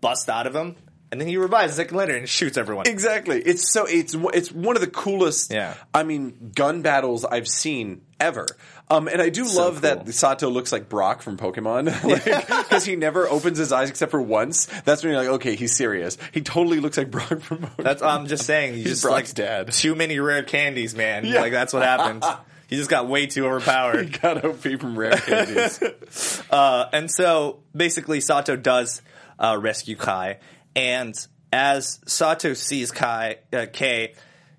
bust 0.00 0.28
out 0.28 0.48
of 0.48 0.54
him, 0.56 0.74
and 1.12 1.20
then 1.20 1.28
he 1.28 1.36
revives 1.36 1.74
second 1.74 1.96
later 1.96 2.16
and 2.16 2.28
shoots 2.28 2.56
everyone. 2.56 2.88
Exactly. 2.88 3.40
It's 3.40 3.70
so 3.70 3.84
it's 3.86 4.16
it's 4.34 4.50
one 4.50 4.74
of 4.76 4.80
the 4.80 4.88
coolest. 4.90 5.52
Yeah. 5.52 5.74
I 5.94 6.02
mean, 6.02 6.50
gun 6.54 6.82
battles 6.82 7.24
I've 7.24 7.46
seen 7.46 8.00
ever. 8.18 8.46
Um, 8.90 9.08
and 9.08 9.22
I 9.22 9.28
do 9.28 9.44
So 9.44 9.60
love 9.60 9.72
cool. 9.74 9.80
that 9.82 10.12
Sato 10.12 10.48
looks 10.50 10.72
like 10.72 10.88
Brock 10.88 11.22
from 11.22 11.36
Pokemon 11.38 11.84
because 12.68 12.84
he 12.84 12.96
never 12.96 13.28
opens 13.28 13.58
his 13.58 13.72
eyes 13.72 13.88
except 13.90 14.10
for 14.10 14.20
once. 14.20 14.66
That's 14.84 15.02
when 15.02 15.12
you're 15.12 15.22
like, 15.22 15.32
okay, 15.36 15.54
he's 15.54 15.76
serious. 15.76 16.18
He 16.32 16.40
totally 16.40 16.80
looks 16.80 16.96
like 16.98 17.10
Brock 17.10 17.40
from 17.40 17.58
Pokemon. 17.58 17.84
That's 17.84 18.02
I'm 18.02 18.26
just 18.26 18.44
saying. 18.46 18.74
He's 18.74 18.84
just 18.88 19.02
Brock's 19.02 19.30
like 19.30 19.34
dad. 19.34 19.72
Too 19.72 19.94
many 19.94 20.18
rare 20.18 20.42
candies, 20.42 20.94
man. 20.96 21.24
Yeah. 21.26 21.40
Like 21.42 21.52
that's 21.52 21.72
what 21.72 21.82
happened. 21.82 22.24
he 22.68 22.76
just 22.76 22.90
got 22.90 23.06
way 23.08 23.26
too 23.26 23.46
overpowered. 23.46 24.04
He 24.06 24.18
got 24.18 24.44
OP 24.44 24.60
from 24.60 24.98
Rare 24.98 25.16
Candies. 25.16 26.42
Uh, 26.50 26.86
and 26.92 27.10
so 27.10 27.60
basically, 27.76 28.20
Sato 28.20 28.56
does 28.56 29.02
uh, 29.38 29.58
rescue 29.60 29.96
Kai, 29.96 30.38
and 30.74 31.14
as 31.52 32.00
Sato 32.06 32.54
sees 32.54 32.90
Kai, 32.90 33.38
uh, 33.52 33.66
Kei, 33.72 34.14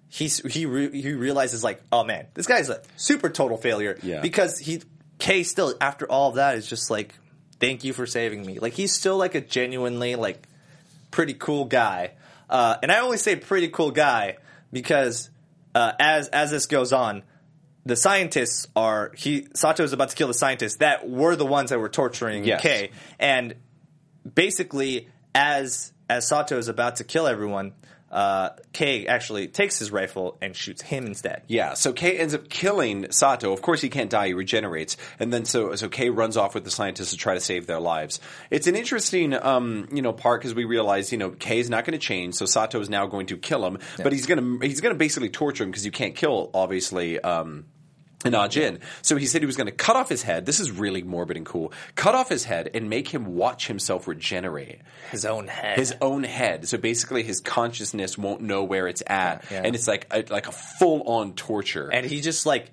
he's, 0.09 0.39
he 0.53 0.66
re- 0.66 1.01
he 1.01 1.14
realizes 1.14 1.64
like, 1.64 1.82
oh 1.91 2.03
man, 2.03 2.28
this 2.34 2.45
guy's 2.45 2.70
a 2.70 2.82
super 2.97 3.30
total 3.30 3.57
failure. 3.57 3.97
Yeah. 4.03 4.22
Because 4.22 4.59
he 4.59 4.82
Kei 5.18 5.43
still 5.43 5.76
after 5.82 6.09
all 6.09 6.30
of 6.30 6.36
that 6.36 6.55
is 6.57 6.68
just 6.68 6.91
like, 6.91 7.16
thank 7.59 7.84
you 7.84 7.93
for 7.93 8.05
saving 8.05 8.45
me. 8.45 8.59
Like 8.59 8.74
he's 8.74 8.93
still 8.93 9.18
like 9.18 9.36
a 9.36 9.41
genuinely 9.41 10.16
like 10.16 10.47
pretty 11.11 11.34
cool 11.34 11.66
guy. 11.66 12.11
Uh, 12.49 12.78
and 12.84 12.91
I 12.91 12.99
only 12.99 13.18
say 13.18 13.36
pretty 13.36 13.70
cool 13.70 13.91
guy 13.91 14.38
because 14.72 15.30
uh, 15.74 15.93
as 15.99 16.28
as 16.30 16.51
this 16.51 16.68
goes 16.68 16.93
on, 16.93 17.24
the 17.86 17.95
scientists 17.95 18.68
are 18.76 19.11
he 19.16 19.47
Sato 19.55 19.84
is 19.84 19.93
about 19.93 20.09
to 20.09 20.16
kill 20.16 20.28
the 20.28 20.34
scientists 20.34 20.78
that 20.78 21.09
were 21.09 21.36
the 21.36 21.45
ones 21.45 21.72
that 21.72 21.80
were 21.80 21.89
torturing 21.89 22.43
Yes. 22.43 22.61
Kei, 22.61 22.91
and 23.20 23.55
basically 24.36 25.07
as 25.34 25.91
as 26.14 26.28
Sato 26.28 26.57
is 26.57 26.68
about 26.68 26.97
to 26.97 27.03
kill 27.03 27.28
everyone, 27.28 27.74
uh, 28.11 28.49
Kei 28.74 29.07
actually 29.07 29.47
takes 29.47 29.80
his 29.80 29.91
rifle 29.91 30.38
and 30.39 30.55
shoots 30.55 30.84
him 30.84 31.07
instead. 31.07 31.41
Yeah, 31.47 31.74
so 31.74 31.93
Kei 31.93 32.20
ends 32.20 32.36
up 32.36 32.47
killing 32.47 33.11
Sato. 33.11 33.51
Of 33.51 33.64
course, 33.64 33.82
he 33.82 33.89
can't 33.89 34.11
die; 34.11 34.28
he 34.28 34.34
regenerates, 34.34 34.97
and 35.20 35.34
then 35.34 35.45
so 35.45 35.76
so 35.76 35.89
Kei 35.89 36.09
runs 36.09 36.38
off 36.38 36.53
with 36.53 36.64
the 36.64 36.70
scientists 36.70 37.09
to 37.09 37.18
try 37.18 37.34
to 37.34 37.39
save 37.39 37.66
their 37.66 37.80
lives. 37.80 38.20
It's 38.51 38.68
an 38.68 38.76
interesting, 38.76 39.34
um, 39.34 39.88
you 39.91 40.03
know, 40.03 40.14
part 40.14 40.41
because 40.41 40.53
we 40.53 40.66
realize, 40.66 41.11
you 41.11 41.18
know, 41.18 41.32
Kei 41.32 41.59
is 41.59 41.72
not 41.72 41.86
going 41.86 41.99
to 41.99 42.05
change, 42.05 42.36
so 42.36 42.45
Sato 42.45 42.80
is 42.80 42.89
now 42.89 43.07
going 43.07 43.26
to 43.28 43.38
kill 43.38 43.66
him, 43.66 43.80
but 43.97 44.14
he's 44.14 44.28
going 44.28 44.59
to 44.59 44.68
he's 44.68 44.80
going 44.80 44.93
to 44.93 44.99
basically 44.99 45.30
torture 45.30 45.64
him 45.64 45.72
because 45.72 45.86
you 45.86 45.91
can't 45.91 46.16
kill, 46.16 46.51
obviously. 46.53 47.20
Um, 47.20 47.66
an 48.26 48.34
Ajin. 48.34 48.80
So 49.02 49.16
he 49.16 49.26
said 49.26 49.42
he 49.42 49.46
was 49.46 49.58
going 49.58 49.68
to 49.68 49.72
cut 49.74 49.96
off 49.96 50.10
his 50.10 50.24
head. 50.24 50.46
This 50.46 50.60
is 50.60 50.72
really 50.72 51.04
morbid 51.04 51.38
and 51.38 51.46
cool. 51.46 51.74
Cut 51.96 52.16
off 52.16 52.30
his 52.30 52.46
head 52.46 52.70
and 52.74 52.90
make 52.90 53.08
him 53.08 53.36
watch 53.36 53.68
himself 53.68 54.08
regenerate 54.08 54.80
His 55.12 55.26
own 55.26 55.48
head. 55.48 55.78
his 55.78 55.94
own 56.02 56.24
head. 56.24 56.68
So 56.68 56.78
basically, 56.78 57.24
his 57.24 57.40
consciousness 57.40 58.18
won't 58.18 58.42
know 58.42 58.64
where 58.64 58.88
it's 58.88 59.04
at, 59.08 59.46
Yeah. 59.52 59.62
and 59.66 59.76
it's 59.76 59.88
like 59.88 60.08
a, 60.12 60.24
like 60.30 60.48
a 60.48 60.52
full 60.52 61.04
on 61.04 61.34
torture. 61.34 61.90
and 61.92 62.06
he 62.06 62.22
just 62.22 62.46
like 62.46 62.72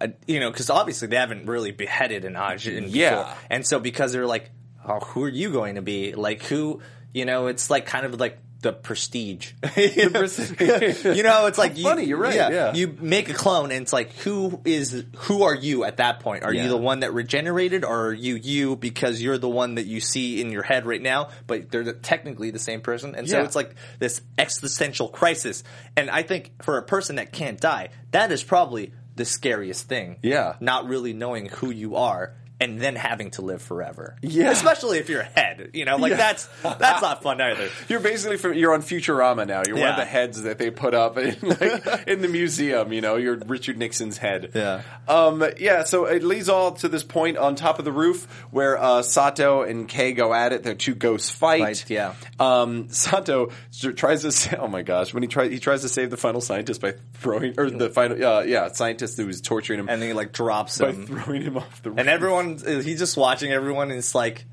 uh, 0.00 0.08
you 0.26 0.38
know 0.40 0.50
because 0.50 0.70
obviously 0.70 1.08
they 1.08 1.16
haven't 1.16 1.46
really 1.46 1.72
beheaded 1.72 2.24
an 2.24 2.34
Ajin 2.34 2.84
before. 2.84 2.96
Yeah. 2.96 3.34
and 3.50 3.66
so 3.66 3.80
because 3.80 4.12
they're 4.12 4.26
like 4.26 4.50
oh, 4.86 5.00
who 5.00 5.24
are 5.24 5.28
you 5.28 5.50
going 5.50 5.74
to 5.74 5.82
be 5.82 6.14
like 6.14 6.42
who 6.44 6.80
you 7.12 7.24
know 7.24 7.48
it's 7.48 7.68
like 7.68 7.84
kind 7.86 8.06
of 8.06 8.18
like 8.20 8.38
the 8.62 8.72
prestige. 8.72 9.52
You 9.76 11.22
know 11.22 11.46
it's 11.46 11.58
like 11.58 11.76
you, 11.76 11.84
funny, 11.84 12.04
you're 12.04 12.18
right, 12.18 12.34
yeah. 12.34 12.74
you 12.74 12.96
make 13.00 13.28
a 13.28 13.34
clone 13.34 13.70
and 13.70 13.82
it's 13.82 13.92
like 13.92 14.12
who 14.18 14.60
is 14.64 15.04
who 15.16 15.42
are 15.44 15.54
you 15.54 15.84
at 15.84 15.98
that 15.98 16.20
point? 16.20 16.44
Are 16.44 16.52
Yeah. 16.52 16.64
you 16.64 16.68
the 16.70 16.76
one 16.76 17.00
that 17.00 17.12
regenerated 17.14 17.84
or 17.84 18.08
are 18.08 18.12
you 18.12 18.34
you 18.34 18.76
because 18.76 19.22
you're 19.22 19.38
the 19.38 19.48
one 19.48 19.76
that 19.76 19.86
you 19.86 20.00
see 20.00 20.40
in 20.40 20.50
your 20.50 20.62
head 20.62 20.86
right 20.86 21.00
now 21.02 21.28
but 21.46 21.70
they're 21.70 21.84
the- 21.84 21.92
technically 21.92 22.50
the 22.50 22.58
same 22.58 22.80
person? 22.80 23.14
And 23.14 23.28
so 23.28 23.42
it's 23.42 23.56
like 23.56 23.74
this 23.98 24.20
existential 24.38 25.08
crisis. 25.08 25.62
And 25.96 26.10
i 26.10 26.22
think 26.22 26.62
for 26.62 26.78
a 26.78 26.82
person 26.82 27.16
that 27.16 27.32
can't 27.32 27.60
die 27.60 27.88
that 28.10 28.32
is 28.32 28.42
probably 28.42 28.92
the 29.16 29.24
scariest 29.24 29.88
thing. 29.88 30.16
Yeah. 30.22 30.54
not 30.60 30.86
really 30.86 31.12
knowing 31.12 31.46
who 31.46 31.70
you 31.70 31.96
are 31.96 32.34
and 32.60 32.80
then 32.80 32.96
having 32.96 33.30
to 33.32 33.42
live 33.42 33.62
forever 33.62 34.16
Yeah. 34.22 34.50
especially 34.50 34.98
if 34.98 35.08
you're 35.08 35.20
a 35.20 35.24
head 35.24 35.70
you 35.74 35.84
know 35.84 35.96
like 35.96 36.10
Yeah. 36.10 36.16
that's 36.16 36.48
that's 36.62 37.02
not 37.02 37.22
fun 37.22 37.40
either 37.40 37.68
You're 37.88 38.00
basically 38.00 38.36
from, 38.36 38.54
you're 38.54 38.74
on 38.74 38.82
Futurama 38.82 39.46
now. 39.46 39.62
You're 39.66 39.76
one 39.78 39.88
of 39.88 39.96
the 39.96 40.04
heads 40.04 40.42
that 40.42 40.58
they 40.58 40.70
put 40.70 40.92
up 40.94 41.16
in, 41.18 41.36
like, 41.42 42.06
in 42.08 42.20
the 42.22 42.28
museum. 42.28 42.92
You 42.92 43.00
know, 43.00 43.16
you're 43.16 43.36
Richard 43.36 43.78
Nixon's 43.78 44.18
head. 44.18 44.50
Yeah. 44.54 44.82
Um, 45.06 45.42
yeah. 45.58 45.84
So 45.84 46.04
it 46.06 46.22
leads 46.22 46.48
all 46.48 46.72
to 46.72 46.88
this 46.88 47.02
point 47.02 47.36
on 47.38 47.54
top 47.54 47.78
of 47.78 47.84
the 47.84 47.92
roof 47.92 48.26
where 48.50 48.76
uh, 48.78 49.02
Sato 49.02 49.62
and 49.62 49.88
Kei 49.88 50.12
go 50.12 50.34
at 50.34 50.52
it. 50.52 50.62
Their 50.64 50.74
two 50.74 50.94
ghosts 50.94 51.30
fight. 51.30 51.84
Yeah. 51.88 52.14
Um, 52.38 52.88
Sato 52.90 53.50
tries 53.96 54.22
to. 54.22 54.32
Sa- 54.32 54.56
oh 54.60 54.68
my 54.68 54.82
gosh! 54.82 55.14
When 55.14 55.22
he 55.22 55.28
tries, 55.28 55.50
he 55.50 55.58
tries 55.58 55.82
to 55.82 55.88
save 55.88 56.10
the 56.10 56.16
final 56.16 56.40
scientist 56.40 56.80
by 56.80 56.94
throwing, 57.14 57.54
or 57.58 57.70
the 57.70 57.88
final, 57.90 58.22
uh, 58.24 58.42
yeah, 58.42 58.68
scientist 58.72 59.16
who 59.16 59.26
was 59.26 59.40
torturing 59.40 59.78
him 59.80 59.88
and 59.88 60.00
then 60.02 60.08
he 60.10 60.14
like 60.14 60.32
drops 60.32 60.78
by 60.78 60.92
him 60.92 61.06
throwing 61.06 61.42
him 61.42 61.56
off 61.56 61.82
the. 61.82 61.90
roof. 61.90 61.98
and 61.98 62.08
roof. 62.08 62.14
Everyone 62.52 62.82
he's 62.82 62.98
just 62.98 63.16
watching 63.16 63.52
everyone 63.52 63.90
and 63.90 63.98
it's 63.98 64.14
like 64.14 64.44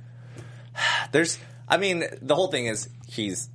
there's 1.12 1.38
i 1.68 1.78
mean 1.78 2.04
the 2.22 2.36
whole 2.36 2.48
thing 2.52 2.66
is 2.68 2.90
he's 3.08 3.50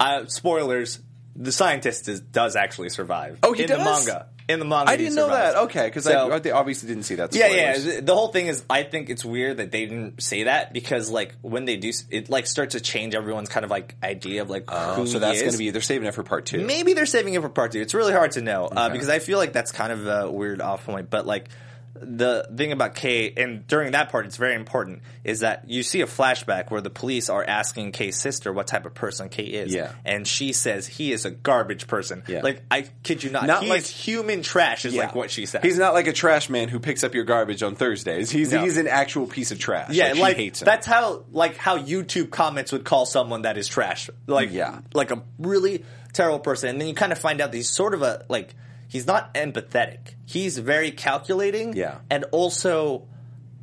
uh, 0.00 0.26
spoilers 0.26 1.00
the 1.36 1.52
scientist 1.52 2.08
is, 2.08 2.20
does 2.20 2.56
actually 2.56 2.88
survive 2.88 3.38
Oh, 3.42 3.52
he 3.52 3.62
in 3.62 3.68
does? 3.68 3.78
the 3.78 3.84
manga 3.84 4.26
in 4.46 4.58
the 4.58 4.64
manga 4.66 4.90
I 4.90 4.96
didn't 4.98 5.14
know 5.14 5.28
that. 5.28 5.56
Okay, 5.56 5.86
because 5.86 6.04
So- 6.04 6.30
I, 6.30 6.36
I 6.36 6.50
obviously 6.52 6.86
didn't 6.88 7.04
see 7.04 7.14
that. 7.14 7.34
yeah, 7.34 7.46
Spoilers. 7.46 7.86
yeah. 7.86 8.00
The 8.02 8.14
whole 8.14 8.28
thing 8.28 8.48
is, 8.48 8.62
I 8.68 8.82
think 8.82 9.08
it's 9.08 9.24
weird 9.24 9.56
that 9.56 9.70
they 9.72 9.86
didn't 9.86 10.22
say 10.22 10.42
that 10.42 10.74
because, 10.74 11.08
like, 11.08 11.34
when 11.40 11.64
they 11.64 11.76
do, 11.78 11.90
it 12.10 12.28
like 12.28 12.46
starts 12.46 12.74
to 12.74 12.80
change 12.80 13.14
everyone's 13.14 13.48
kind 13.48 13.64
of 13.64 13.70
like 13.70 13.94
idea 14.02 14.42
of 14.42 14.50
like 14.50 14.64
Oh, 14.68 14.96
who 14.96 15.06
so 15.06 15.18
that's 15.18 15.40
going 15.40 15.52
to 15.52 15.56
be 15.58 15.70
they're 15.70 15.80
saving 15.80 16.06
it 16.06 16.12
for 16.14 16.22
part 16.24 16.44
two. 16.44 16.60
Maybe 16.62 16.92
they're 16.92 17.06
saving 17.06 17.32
it 17.32 17.40
for 17.40 17.48
part 17.48 17.72
two. 17.72 17.80
It's 17.80 17.94
really 17.94 18.12
hard 18.12 18.32
to 18.32 18.42
know 18.42 18.66
uh, 18.66 18.90
because 18.90 19.08
I 19.08 19.18
feel 19.18 19.38
like 19.38 19.54
that's 19.54 19.72
kind 19.72 19.90
of 19.92 20.06
a 20.06 20.30
weird 20.30 20.60
off 20.60 20.84
point. 20.84 21.08
But 21.08 21.26
like 21.26 21.48
the 21.94 22.48
thing 22.56 22.72
about 22.72 22.94
Kei, 22.96 23.32
and 23.36 23.66
during 23.66 23.92
that 23.92 24.10
part, 24.10 24.26
it's 24.26 24.36
very 24.36 24.54
important, 24.54 25.02
is 25.22 25.40
that 25.40 25.68
you 25.70 25.82
see 25.82 26.00
a 26.00 26.06
flashback 26.06 26.70
where 26.70 26.80
the 26.80 26.90
police 26.90 27.28
are 27.30 27.44
asking 27.44 27.92
Kei's 27.92 28.16
sister 28.18 28.52
what 28.52 28.66
type 28.66 28.84
of 28.84 28.94
person 28.94 29.28
Kei 29.28 29.44
is, 29.44 29.72
Yeah. 29.72 29.92
and 30.04 30.26
she 30.26 30.52
says 30.52 30.86
he 30.86 31.12
is 31.12 31.24
a 31.24 31.30
garbage 31.30 31.86
person. 31.86 32.22
Yeah. 32.26 32.40
Like 32.42 32.62
I 32.70 32.86
kid 33.02 33.22
you 33.22 33.30
not, 33.30 33.46
Not 33.46 33.62
he 33.62 33.68
like- 33.70 33.82
is 33.82 33.88
human 33.90 34.42
trash. 34.42 34.84
Is 34.84 34.94
Yeah. 34.94 35.02
like 35.02 35.14
what 35.14 35.30
she 35.30 35.46
said. 35.46 35.62
He's 35.64 35.78
not 35.78 35.94
like 35.94 36.06
a 36.08 36.12
trash 36.12 36.50
man 36.50 36.68
who 36.68 36.80
picks 36.80 37.04
up 37.04 37.14
your 37.14 37.24
garbage 37.24 37.62
on 37.62 37.74
Thursdays. 37.76 38.30
He's 38.30 38.52
No. 38.52 38.62
he's 38.62 38.76
an 38.76 38.88
actual 38.88 39.26
piece 39.26 39.52
of 39.52 39.58
trash. 39.58 39.90
Yeah, 39.90 40.08
like, 40.12 40.18
like, 40.18 40.36
she 40.36 40.42
hates 40.44 40.62
him. 40.62 40.66
that's 40.66 40.86
how 40.86 41.24
like 41.30 41.56
how 41.56 41.78
YouTube 41.78 42.30
comments 42.30 42.72
would 42.72 42.84
call 42.84 43.06
someone 43.06 43.42
that 43.42 43.56
is 43.56 43.68
trash. 43.68 44.10
Like 44.26 44.52
Yeah. 44.52 44.80
like 44.94 45.10
a 45.12 45.22
really 45.38 45.84
terrible 46.12 46.40
person. 46.40 46.68
And 46.70 46.80
then 46.80 46.88
you 46.88 46.94
kind 46.94 47.12
of 47.12 47.18
find 47.18 47.40
out 47.40 47.50
that 47.52 47.56
he's 47.56 47.70
sort 47.70 47.94
of 47.94 48.02
a 48.02 48.24
like 48.28 48.54
he's 48.94 49.08
not 49.08 49.34
empathetic. 49.34 50.14
He's 50.24 50.56
very 50.56 50.92
calculating. 50.92 51.74
Yeah. 51.74 51.98
And 52.08 52.24
also 52.30 53.08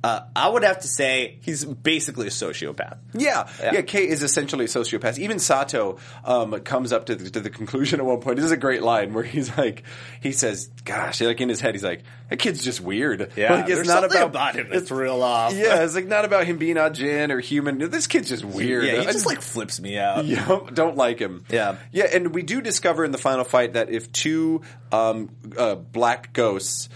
uh, 0.03 0.21
I 0.35 0.49
would 0.49 0.63
have 0.63 0.79
to 0.79 0.87
say 0.87 1.37
he's 1.41 1.63
basically 1.63 2.27
a 2.27 2.31
sociopath. 2.31 2.97
Yeah. 3.13 3.47
Yeah. 3.59 3.73
yeah, 3.73 3.81
Kei 3.81 4.07
is 4.07 4.23
essentially 4.23 4.65
a 4.65 4.67
sociopath. 4.67 5.19
Even 5.19 5.37
Sato 5.37 5.97
um, 6.25 6.59
comes 6.61 6.91
up 6.91 7.05
to 7.05 7.15
the, 7.15 7.29
to 7.29 7.39
the 7.39 7.51
conclusion 7.51 7.99
at 7.99 8.05
one 8.05 8.19
point. 8.19 8.37
This 8.37 8.45
is 8.45 8.51
a 8.51 8.57
great 8.57 8.81
line 8.81 9.13
where 9.13 9.23
he's 9.23 9.55
like, 9.57 9.83
he 10.19 10.31
says, 10.31 10.69
"Gosh," 10.85 11.21
like 11.21 11.39
in 11.39 11.49
his 11.49 11.61
head, 11.61 11.75
he's 11.75 11.83
like, 11.83 12.01
"That 12.29 12.39
kid's 12.39 12.63
just 12.63 12.81
weird." 12.81 13.19
like, 13.37 13.69
it's 13.69 13.87
not 13.87 14.03
about, 14.03 14.27
about 14.27 14.55
him 14.55 14.69
that's 14.71 14.89
real 14.89 15.21
off. 15.21 15.53
Yeah, 15.53 15.83
it's 15.83 15.93
like 15.93 16.07
not 16.07 16.25
about 16.25 16.45
him 16.45 16.57
being 16.57 16.77
Ajin 16.77 17.29
or 17.29 17.39
human. 17.39 17.77
This 17.77 18.07
kid's 18.07 18.29
just 18.29 18.43
weird. 18.43 18.85
yeah, 18.85 19.01
he 19.01 19.07
I 19.07 19.11
just 19.11 19.27
like 19.27 19.41
flips 19.41 19.79
me 19.79 19.99
out. 19.99 20.25
yeah, 20.31 20.61
don't 20.73 20.97
like 20.97 21.19
him. 21.19 21.45
Yeah. 21.49 21.77
yeah, 21.91 22.05
and 22.11 22.33
we 22.33 22.41
do 22.41 22.61
discover 22.61 23.05
in 23.05 23.11
the 23.11 23.17
final 23.19 23.43
fight 23.43 23.73
that 23.73 23.89
if 23.89 24.11
two 24.11 24.61
um, 24.91 25.29
uh, 25.57 25.75
black 25.75 26.33
ghosts 26.33 26.89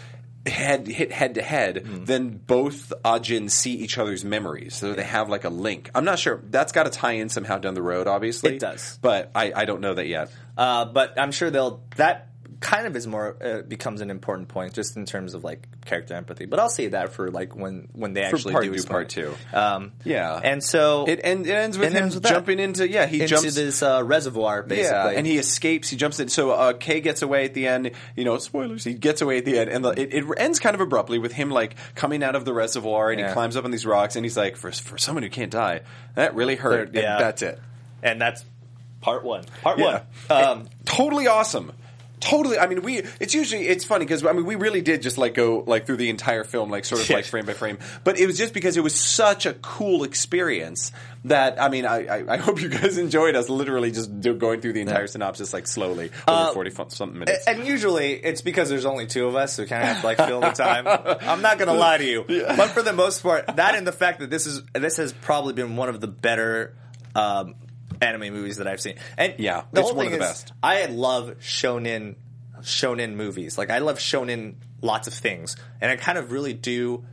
head 0.45 0.87
hit 0.87 1.11
head 1.11 1.35
to 1.35 1.41
head, 1.41 1.85
Hmm. 1.85 2.05
then 2.05 2.29
both 2.45 2.93
Ajin 3.03 3.49
see 3.49 3.73
each 3.73 3.97
other's 3.97 4.23
memories, 4.23 4.75
so 4.75 4.93
they 4.93 5.03
have 5.03 5.27
like 5.29 5.43
a 5.43 5.49
link. 5.49 5.89
I'm 5.95 6.05
not 6.05 6.19
sure 6.19 6.41
that's 6.49 6.71
got 6.71 6.83
to 6.83 6.89
tie 6.91 7.13
in 7.13 7.29
somehow 7.29 7.57
down 7.57 7.73
the 7.73 7.81
road, 7.81 8.07
obviously. 8.07 8.55
It 8.55 8.59
does. 8.59 8.99
but 9.01 9.31
I, 9.35 9.51
I 9.55 9.65
don't 9.65 9.81
know 9.81 9.93
that 9.93 10.07
yet. 10.07 10.31
Uh, 10.57 10.85
but 10.85 11.19
I'm 11.19 11.31
sure 11.31 11.49
they'll 11.49 11.81
that 11.97 12.29
kind 12.59 12.87
of 12.87 12.95
is 12.95 13.05
more 13.05 13.35
uh, 13.43 13.61
becomes 13.61 14.01
an 14.01 14.09
important 14.09 14.47
point 14.47 14.73
just 14.73 14.95
in 14.97 15.05
terms 15.05 15.33
of 15.33 15.43
like 15.43 15.67
character 15.85 16.13
empathy. 16.13 16.45
But 16.45 16.59
I'll 16.59 16.69
say 16.69 16.87
that 16.87 17.13
for 17.13 17.29
like 17.31 17.55
when 17.55 17.87
when 17.93 18.13
they 18.13 18.21
For 18.29 18.35
actually 18.37 18.53
part 18.53 18.63
do 18.65 18.75
two, 18.77 18.83
part 18.87 19.09
two. 19.09 19.33
Um, 19.53 19.91
Yeah. 20.03 20.39
and 20.43 20.63
so 20.63 21.05
It, 21.07 21.21
and, 21.23 21.45
it 21.45 21.51
ends 21.51 21.77
with 21.77 21.89
it 21.89 21.93
him 21.97 22.03
ends 22.03 22.15
with 22.15 22.23
that. 22.23 22.29
jumping 22.31 22.59
into 22.59 22.87
yeah 22.89 23.05
he 23.05 23.17
into 23.21 23.27
jumps 23.35 23.55
this 23.55 23.83
uh, 23.83 24.01
reservoir 24.03 24.63
basically. 24.63 24.89
Yeah, 24.89 25.09
and 25.09 25.27
he 25.27 25.37
escapes. 25.37 25.89
He 25.89 25.97
jumps 25.97 26.19
in. 26.19 26.29
So 26.29 26.51
uh, 26.51 26.73
Kei 26.73 27.01
gets 27.01 27.21
away 27.21 27.45
at 27.45 27.53
the 27.53 27.67
end. 27.67 27.91
You 28.15 28.23
know, 28.25 28.37
spoilers. 28.37 28.83
He 28.83 28.93
gets 28.93 29.21
away 29.21 29.37
at 29.39 29.45
the 29.45 29.59
end, 29.59 29.69
and 29.69 29.83
the, 29.85 29.89
it, 29.91 30.13
it 30.13 30.25
ends 30.37 30.59
kind 30.59 30.73
of 30.75 30.81
abruptly 30.81 31.19
with 31.19 31.33
him 31.33 31.49
like 31.51 31.75
coming 31.95 32.23
out 32.23 32.35
of 32.35 32.45
the 32.45 32.53
reservoir, 32.53 33.11
and 33.11 33.19
he 33.19 33.31
climbs 33.33 33.55
up 33.57 33.65
on 33.65 33.71
these 33.71 33.85
rocks, 33.85 34.15
and 34.15 34.23
he's 34.25 34.37
like, 34.37 34.55
"For 34.55 34.71
for 34.71 34.97
someone 34.97 35.23
who 35.23 35.29
can't 35.29 35.51
die, 35.51 35.81
that 36.15 36.35
really 36.35 36.55
hurt." 36.55 36.93
Yeah. 36.93 37.13
And 37.17 37.21
that's 37.21 37.41
it. 37.41 37.59
and 38.01 38.21
that's 38.21 38.45
part 39.01 39.23
one. 39.23 39.43
Part 39.61 39.77
Yeah. 39.79 40.01
one. 40.29 40.43
Um, 40.43 40.69
Totally 40.85 41.27
awesome. 41.27 41.71
Totally. 42.25 42.57
I 42.57 42.67
mean, 42.67 42.81
we. 42.81 42.97
It's 43.19 43.33
usually 43.33 43.67
it's 43.67 43.85
funny 43.85 44.03
because 44.05 44.25
I 44.25 44.33
mean 44.33 44.45
we 44.45 44.55
really 44.55 44.81
did 44.81 45.01
just 45.01 45.17
like 45.17 45.35
go 45.35 45.63
like 45.67 45.85
through 45.85 45.97
the 45.97 46.09
entire 46.09 46.43
film 46.43 46.69
like 46.71 46.83
sort 46.83 47.01
of 47.01 47.09
like 47.09 47.25
frame 47.33 47.45
by 47.45 47.53
frame, 47.53 47.77
but 48.03 48.19
it 48.19 48.25
was 48.25 48.37
just 48.37 48.53
because 48.53 48.77
it 48.77 48.83
was 48.83 48.95
such 48.95 49.45
a 49.45 49.53
cool 49.53 50.03
experience 50.03 50.91
that 51.25 51.61
I 51.61 51.69
mean 51.69 51.85
I 51.85 52.05
I, 52.07 52.33
I 52.33 52.37
hope 52.37 52.61
you 52.61 52.69
guys 52.69 52.97
enjoyed 53.07 53.35
us 53.35 53.47
literally 53.49 53.91
just 53.91 54.19
do, 54.21 54.33
going 54.33 54.59
through 54.61 54.73
the 54.73 54.81
entire 54.81 55.07
synopsis 55.07 55.53
like 55.53 55.67
slowly 55.67 56.11
over 56.27 56.49
Uh, 56.49 56.53
forty 56.53 56.71
something 56.71 57.19
minutes. 57.19 57.45
and 57.47 57.65
usually 57.65 58.13
it's 58.13 58.41
because 58.41 58.69
there's 58.69 58.85
only 58.85 59.05
two 59.05 59.27
of 59.27 59.35
us, 59.35 59.53
so 59.53 59.63
we 59.63 59.69
kind 59.69 59.83
of 59.83 59.89
have 59.89 60.01
to 60.01 60.07
like 60.07 60.17
fill 60.17 60.41
the 60.41 60.49
time. 60.51 60.87
I'm 61.21 61.41
not 61.41 61.59
gonna 61.59 61.73
lie 61.73 61.97
to 61.99 62.03
you, 62.05 62.25
but 62.27 62.69
for 62.69 62.81
the 62.81 62.93
most 62.93 63.21
part, 63.21 63.45
that 63.55 63.75
and 63.75 63.85
the 63.85 63.91
fact 63.91 64.19
that 64.19 64.29
this 64.29 64.47
is 64.47 64.63
this 64.73 64.97
has 64.97 65.13
probably 65.13 65.53
been 65.53 65.75
one 65.75 65.89
of 65.89 66.01
the 66.01 66.07
better 66.07 66.73
um, 67.13 67.55
anime 68.01 68.33
movies 68.33 68.57
that 68.57 68.67
I've 68.67 68.81
seen. 68.81 68.95
And 69.17 69.35
Yeah, 69.37 69.63
the 69.71 69.81
it's 69.81 69.89
whole 69.89 69.97
one 69.97 70.05
thing 70.07 70.13
of 70.15 70.19
the 70.19 70.25
is, 70.25 70.31
best. 70.31 70.53
I 70.63 70.85
love 70.85 71.35
shonen 71.41 72.15
shonen 72.61 73.13
movies. 73.15 73.57
Like 73.57 73.69
I 73.69 73.79
love 73.79 73.97
shonen 73.99 74.55
lots 74.81 75.07
of 75.07 75.13
things, 75.13 75.55
and 75.81 75.91
I 75.91 75.95
kind 75.95 76.17
of 76.17 76.31
really 76.31 76.53
do. 76.53 77.03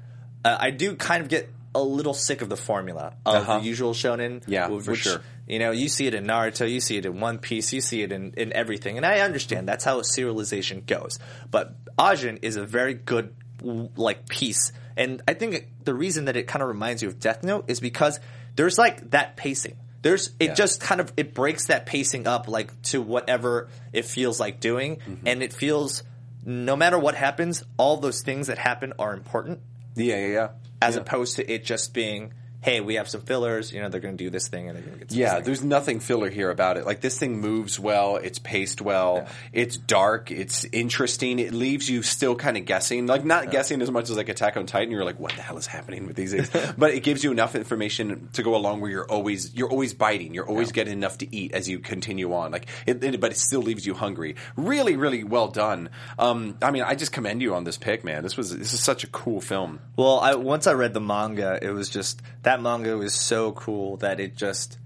Uh, 0.45 0.57
I 0.59 0.71
do 0.71 0.97
kind 0.97 1.23
of 1.23 1.29
get 1.29 1.49
a 1.75 1.83
little 1.83 2.15
sick 2.15 2.43
of 2.43 2.49
the 2.49 2.57
formula 2.57 3.15
of 3.25 3.35
Uh-huh. 3.35 3.59
the 3.59 3.65
usual 3.65 3.93
shonen. 3.95 4.43
Yeah, 4.47 4.69
wh- 4.69 4.83
for 4.83 4.95
sure. 4.95 5.21
You 5.47 5.59
know, 5.59 5.71
you 5.73 5.89
see 5.89 6.07
it 6.07 6.15
in 6.15 6.25
Naruto, 6.27 6.71
you 6.71 6.81
see 6.81 6.97
it 6.99 7.05
in 7.07 7.19
One 7.21 7.39
Piece, 7.39 7.73
you 7.73 7.81
see 7.81 8.03
it 8.03 8.13
in, 8.13 8.33
in 8.37 8.53
everything, 8.53 8.97
and 8.97 9.05
I 9.05 9.21
understand 9.21 9.69
that's 9.69 9.85
how 9.85 10.01
serialization 10.01 10.87
goes. 10.87 11.19
But 11.51 11.75
Ajin 11.97 12.39
is 12.43 12.57
a 12.57 12.65
very 12.65 12.95
good 12.95 13.35
like 13.97 14.29
piece, 14.29 14.73
and 14.97 15.23
I 15.27 15.35
think 15.35 15.67
the 15.85 15.95
reason 15.95 16.27
that 16.27 16.37
it 16.37 16.47
kind 16.47 16.63
of 16.63 16.69
reminds 16.69 17.03
you 17.03 17.09
of 17.09 17.19
Death 17.21 17.43
Note 17.43 17.65
is 17.69 17.81
because 17.81 18.21
there's 18.57 18.79
like 18.79 19.11
that 19.11 19.37
pacing. 19.37 19.77
There's 20.03 20.31
it 20.41 20.47
Yeah. 20.49 20.55
just 20.55 20.81
kind 20.81 21.01
of 21.01 21.13
it 21.17 21.33
breaks 21.33 21.67
that 21.67 21.87
pacing 21.87 22.27
up 22.27 22.49
like 22.49 22.81
to 22.91 23.01
whatever 23.01 23.69
it 23.93 24.05
feels 24.05 24.39
like 24.41 24.61
doing, 24.61 24.97
Mm-hmm. 24.97 25.27
and 25.27 25.43
it 25.43 25.53
feels 25.53 26.03
no 26.45 26.75
matter 26.75 26.99
what 26.99 27.15
happens, 27.15 27.63
all 27.77 27.97
those 27.99 28.23
things 28.23 28.49
that 28.49 28.59
happen 28.59 28.93
are 28.99 29.15
important 29.15 29.61
yeah, 29.95 30.17
yeah, 30.17 30.27
yeah. 30.27 30.49
as 30.81 30.97
Yeah. 30.97 31.03
opposed 31.03 31.37
to 31.37 31.49
it 31.49 31.65
just 31.65 31.95
being, 31.95 32.33
hey, 32.63 32.81
we 32.81 32.95
have 32.95 33.09
some 33.09 33.21
fillers. 33.21 33.73
You 33.73 33.83
know, 33.83 33.89
they're 33.89 34.01
going 34.01 34.17
to 34.17 34.25
do 34.25 34.31
this 34.31 34.49
thing 34.49 34.69
and 34.69 34.77
they're 34.77 34.83
going 34.85 34.95
to 34.95 34.99
get. 35.01 35.11
Some 35.11 35.21
Yeah, 35.21 35.35
thing. 35.35 35.45
there's 35.45 35.63
nothing 35.65 36.01
filler 36.01 36.31
here 36.31 36.51
about 36.51 36.77
it. 36.77 36.87
Like 36.87 37.01
this 37.01 37.19
thing 37.19 37.41
moves 37.41 37.79
well, 37.79 38.17
it's 38.17 38.39
paced 38.39 38.81
well, 38.81 39.27
it's 39.53 39.77
dark, 39.77 40.31
it's 40.31 40.65
interesting. 40.73 41.39
It 41.39 41.53
leaves 41.53 41.91
you 41.91 42.03
still 42.03 42.35
kind 42.37 42.57
of 42.57 42.65
guessing, 42.65 43.07
like 43.07 43.25
not 43.25 43.51
guessing 43.51 43.83
as 43.83 43.91
much 43.91 44.09
as 44.11 44.17
like 44.17 44.29
Attack 44.29 44.57
on 44.57 44.67
Titan. 44.67 44.91
You're 44.91 45.05
like, 45.05 45.19
what 45.21 45.33
the 45.35 45.43
hell 45.43 45.59
is 45.59 45.67
happening 45.67 46.07
with 46.07 46.17
these 46.17 46.33
things? 46.33 46.73
but 46.79 46.93
it 46.95 47.03
gives 47.03 47.23
you 47.25 47.33
enough 47.33 47.55
information 47.55 48.29
to 48.35 48.43
go 48.43 48.55
along 48.55 48.81
where 48.81 48.91
you're 48.91 49.11
always 49.11 49.55
you're 49.55 49.69
always 49.71 49.93
biting, 49.95 50.33
you're 50.35 50.49
always 50.49 50.73
getting 50.73 50.93
enough 50.93 51.19
to 51.19 51.35
eat 51.37 51.53
as 51.53 51.69
you 51.69 51.79
continue 51.81 52.33
on. 52.33 52.53
Like, 52.53 52.67
it, 52.87 53.03
it- 53.03 53.21
but 53.21 53.33
it 53.33 53.37
still 53.37 53.61
leaves 53.63 53.85
you 53.87 53.95
hungry. 53.95 54.37
Really, 54.57 54.97
really 54.97 55.25
well 55.25 55.49
done. 55.49 55.91
Um, 56.19 56.57
I 56.63 56.71
mean, 56.71 56.83
I 56.83 56.95
just 56.95 57.13
commend 57.13 57.43
you 57.43 57.55
on 57.55 57.65
this 57.65 57.77
pick, 57.77 58.05
man. 58.05 58.23
This 58.23 58.37
was 58.37 58.57
this 58.57 58.73
is 58.73 58.81
such 58.81 59.05
a 59.05 59.07
cool 59.09 59.41
film. 59.41 59.81
Well, 59.97 60.19
I 60.21 60.35
once 60.35 60.67
I 60.67 60.73
read 60.73 60.95
the 60.95 61.01
manga, 61.01 61.59
it 61.61 61.71
was 61.71 61.89
just 61.91 62.23
that 62.43 62.52
manga 62.61 62.97
was 62.97 63.15
so 63.15 63.53
cool 63.53 63.97
that 63.99 64.21
it 64.21 64.37
just 64.37 64.79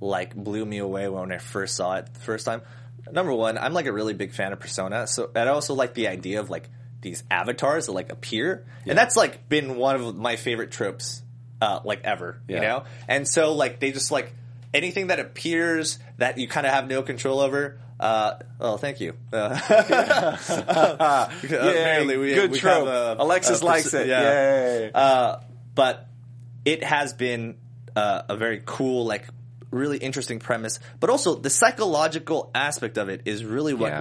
like 0.00 0.34
blew 0.34 0.64
me 0.64 0.78
away 0.78 1.08
when 1.08 1.32
I 1.32 1.38
first 1.38 1.74
saw 1.76 1.96
it 1.96 2.12
the 2.14 2.20
first 2.20 2.44
time. 2.46 2.62
Number 3.10 3.32
one, 3.32 3.56
I'm 3.58 3.72
like 3.72 3.86
a 3.86 3.92
really 3.92 4.14
big 4.14 4.32
fan 4.32 4.52
of 4.52 4.60
Persona, 4.60 5.06
so 5.06 5.30
and 5.34 5.48
I 5.48 5.52
also 5.52 5.74
like 5.74 5.94
the 5.94 6.08
idea 6.08 6.40
of 6.40 6.50
like 6.50 6.68
these 7.00 7.22
avatars 7.30 7.86
that 7.86 7.92
like 7.92 8.12
appear, 8.12 8.66
and 8.86 8.98
that's 8.98 9.16
like 9.16 9.48
been 9.48 9.76
one 9.76 9.96
of 9.96 10.16
my 10.16 10.36
favorite 10.36 10.70
tropes, 10.70 11.22
uh, 11.62 11.80
like 11.84 12.02
ever, 12.04 12.40
you 12.48 12.60
know. 12.60 12.84
And 13.08 13.26
so 13.26 13.54
like 13.54 13.80
they 13.80 13.92
just 13.92 14.10
like 14.10 14.32
anything 14.74 15.06
that 15.06 15.20
appears 15.20 15.98
that 16.18 16.36
you 16.38 16.48
kind 16.48 16.66
of 16.66 16.72
have 16.72 16.86
no 16.88 17.02
control 17.02 17.40
over. 17.40 17.78
Uh, 17.98 18.34
oh, 18.60 18.76
thank 18.76 19.00
you. 19.00 19.14
Uh, 19.32 19.58
apparently 21.44 22.16
we- 22.16 22.34
good 22.34 22.50
we 22.52 22.58
trope. 22.58 22.86
a- 22.88 23.16
Alexis 23.18 23.60
a 23.60 23.64
likes 23.64 23.94
it. 23.94 24.06
yeah. 24.06 24.20
Yay. 24.22 24.90
Uh, 24.94 25.36
but 25.74 26.07
it 26.68 26.84
has 26.84 27.14
been 27.14 27.56
uh, 27.96 28.22
a 28.28 28.36
very 28.36 28.60
cool, 28.66 29.06
like 29.06 29.26
really 29.70 29.98
interesting 29.98 30.38
premise. 30.38 30.78
But 31.00 31.10
also 31.10 31.34
the 31.34 31.50
psychological 31.50 32.50
aspect 32.54 32.98
of 32.98 33.08
it 33.08 33.22
is 33.24 33.44
really 33.44 33.74
what 33.74 33.92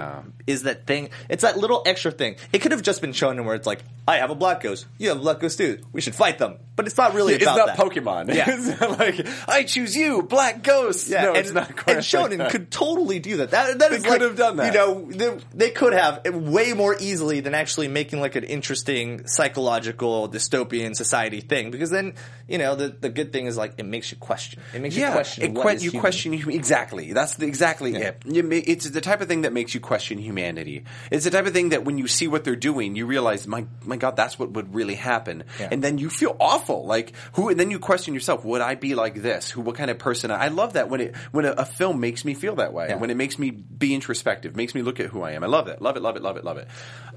is 0.47 0.63
Yeah. 0.63 0.73
that 0.73 0.87
thing. 0.87 1.09
It's 1.29 1.41
that 1.43 1.57
little 1.57 1.81
extra 1.85 2.11
thing. 2.11 2.35
It 2.53 2.59
could 2.59 2.71
have 2.71 2.81
just 2.81 3.01
been 3.01 3.13
shown 3.13 3.37
in 3.37 3.45
where 3.45 3.55
it's 3.55 3.67
like, 3.67 3.79
I 4.07 4.17
have 4.17 4.29
a 4.29 4.35
black 4.35 4.61
ghost, 4.61 4.85
you 4.97 5.09
have 5.09 5.17
a 5.17 5.21
black 5.21 5.39
ghost 5.39 5.57
too. 5.57 5.79
We 5.91 6.01
should 6.01 6.15
fight 6.15 6.37
them. 6.37 6.57
But 6.75 6.85
it's 6.85 6.95
not 6.95 7.15
really 7.15 7.33
it's 7.33 7.43
about 7.43 7.57
not 7.57 7.67
that. 7.67 7.77
Pokemon. 7.77 8.33
Yeah. 8.33 8.45
it's 8.47 8.79
not 8.79 8.99
like 8.99 9.27
I 9.47 9.63
choose 9.63 9.97
you, 9.97 10.21
Black 10.21 10.61
Ghost. 10.61 11.09
Yeah, 11.09 11.23
no, 11.23 11.29
and, 11.29 11.37
it's 11.37 11.51
not 11.51 11.75
quite 11.75 11.97
and 11.97 11.97
like 11.97 12.05
Shonen 12.05 12.37
that. 12.37 12.51
could 12.51 12.69
totally 12.69 13.17
do 13.17 13.37
that. 13.37 13.49
That, 13.49 13.79
that 13.79 13.89
They 13.89 13.95
is 13.97 14.03
could 14.03 14.11
like, 14.11 14.21
have 14.21 14.35
done 14.35 14.57
that. 14.57 14.73
You 14.73 14.79
know, 14.79 15.11
they, 15.11 15.37
they 15.55 15.69
could 15.71 15.93
have 15.93 16.21
way 16.31 16.73
more 16.73 16.95
easily 16.99 17.39
than 17.39 17.55
actually 17.55 17.87
making 17.87 18.21
like 18.21 18.35
an 18.35 18.43
interesting 18.43 19.25
psychological 19.27 20.29
dystopian 20.29 20.95
society 20.95 21.41
thing. 21.41 21.71
Because 21.71 21.89
then, 21.89 22.13
you 22.47 22.59
know, 22.59 22.75
the 22.75 22.89
the 22.89 23.09
good 23.09 23.33
thing 23.33 23.47
is 23.47 23.57
like 23.57 23.73
it 23.77 23.85
makes 23.85 24.11
you 24.11 24.17
question. 24.17 24.61
It 24.73 24.79
makes 24.81 24.95
you 24.95 25.01
yeah, 25.01 25.13
question. 25.13 25.56
Que- 25.63 25.83
you 25.83 25.91
human. 25.91 26.01
question 26.01 26.33
exactly. 26.33 27.13
That's 27.13 27.35
the, 27.35 27.45
exactly 27.45 27.91
Yeah. 27.93 28.11
it. 28.25 28.25
It's 28.25 28.89
the 28.89 29.01
type 29.01 29.21
of 29.21 29.27
thing 29.27 29.41
that 29.41 29.53
makes 29.53 29.73
you 29.73 29.79
question 29.79 30.17
humanity. 30.17 30.83
It's 31.11 31.23
the 31.25 31.31
type 31.31 31.45
of 31.45 31.53
thing 31.53 31.69
that 31.69 31.83
when 31.85 31.97
you 31.97 32.07
see 32.07 32.27
what 32.27 32.43
they're 32.43 32.55
doing, 32.55 32.95
you 32.95 33.05
realize, 33.05 33.47
my 33.47 33.65
my 33.85 33.97
God, 33.97 34.15
that's 34.15 34.37
what 34.39 34.51
would 34.51 34.73
really 34.73 34.95
happen. 34.95 35.43
Yeah. 35.59 35.69
And 35.71 35.83
then 35.83 35.97
you 35.97 36.09
feel 36.09 36.35
awful, 36.39 36.85
like 36.85 37.13
who? 37.33 37.49
And 37.49 37.59
then 37.59 37.71
you 37.71 37.79
question 37.79 38.13
yourself: 38.13 38.43
Would 38.45 38.61
I 38.61 38.75
be 38.75 38.95
like 38.95 39.15
this? 39.21 39.49
Who? 39.51 39.61
What 39.61 39.75
kind 39.75 39.89
of 39.91 39.99
person? 39.99 40.31
I 40.31 40.47
love 40.49 40.73
that 40.73 40.89
when 40.89 41.01
it 41.01 41.15
when 41.31 41.45
a, 41.45 41.51
a 41.51 41.65
film 41.65 41.99
makes 41.99 42.23
me 42.25 42.33
feel 42.33 42.55
that 42.55 42.73
way. 42.73 42.87
Yeah. 42.89 42.95
When 42.97 43.09
it 43.09 43.17
makes 43.17 43.37
me 43.39 43.51
be 43.51 43.93
introspective, 43.93 44.55
makes 44.55 44.73
me 44.75 44.81
look 44.81 44.99
at 44.99 45.07
who 45.07 45.21
I 45.21 45.31
am. 45.31 45.43
I 45.43 45.47
love 45.47 45.67
it. 45.67 45.81
Love 45.81 45.95
it. 45.97 46.01
Love 46.01 46.15
it. 46.15 46.23
Love 46.23 46.37
it. 46.37 46.43
Love 46.43 46.57
it. 46.57 46.67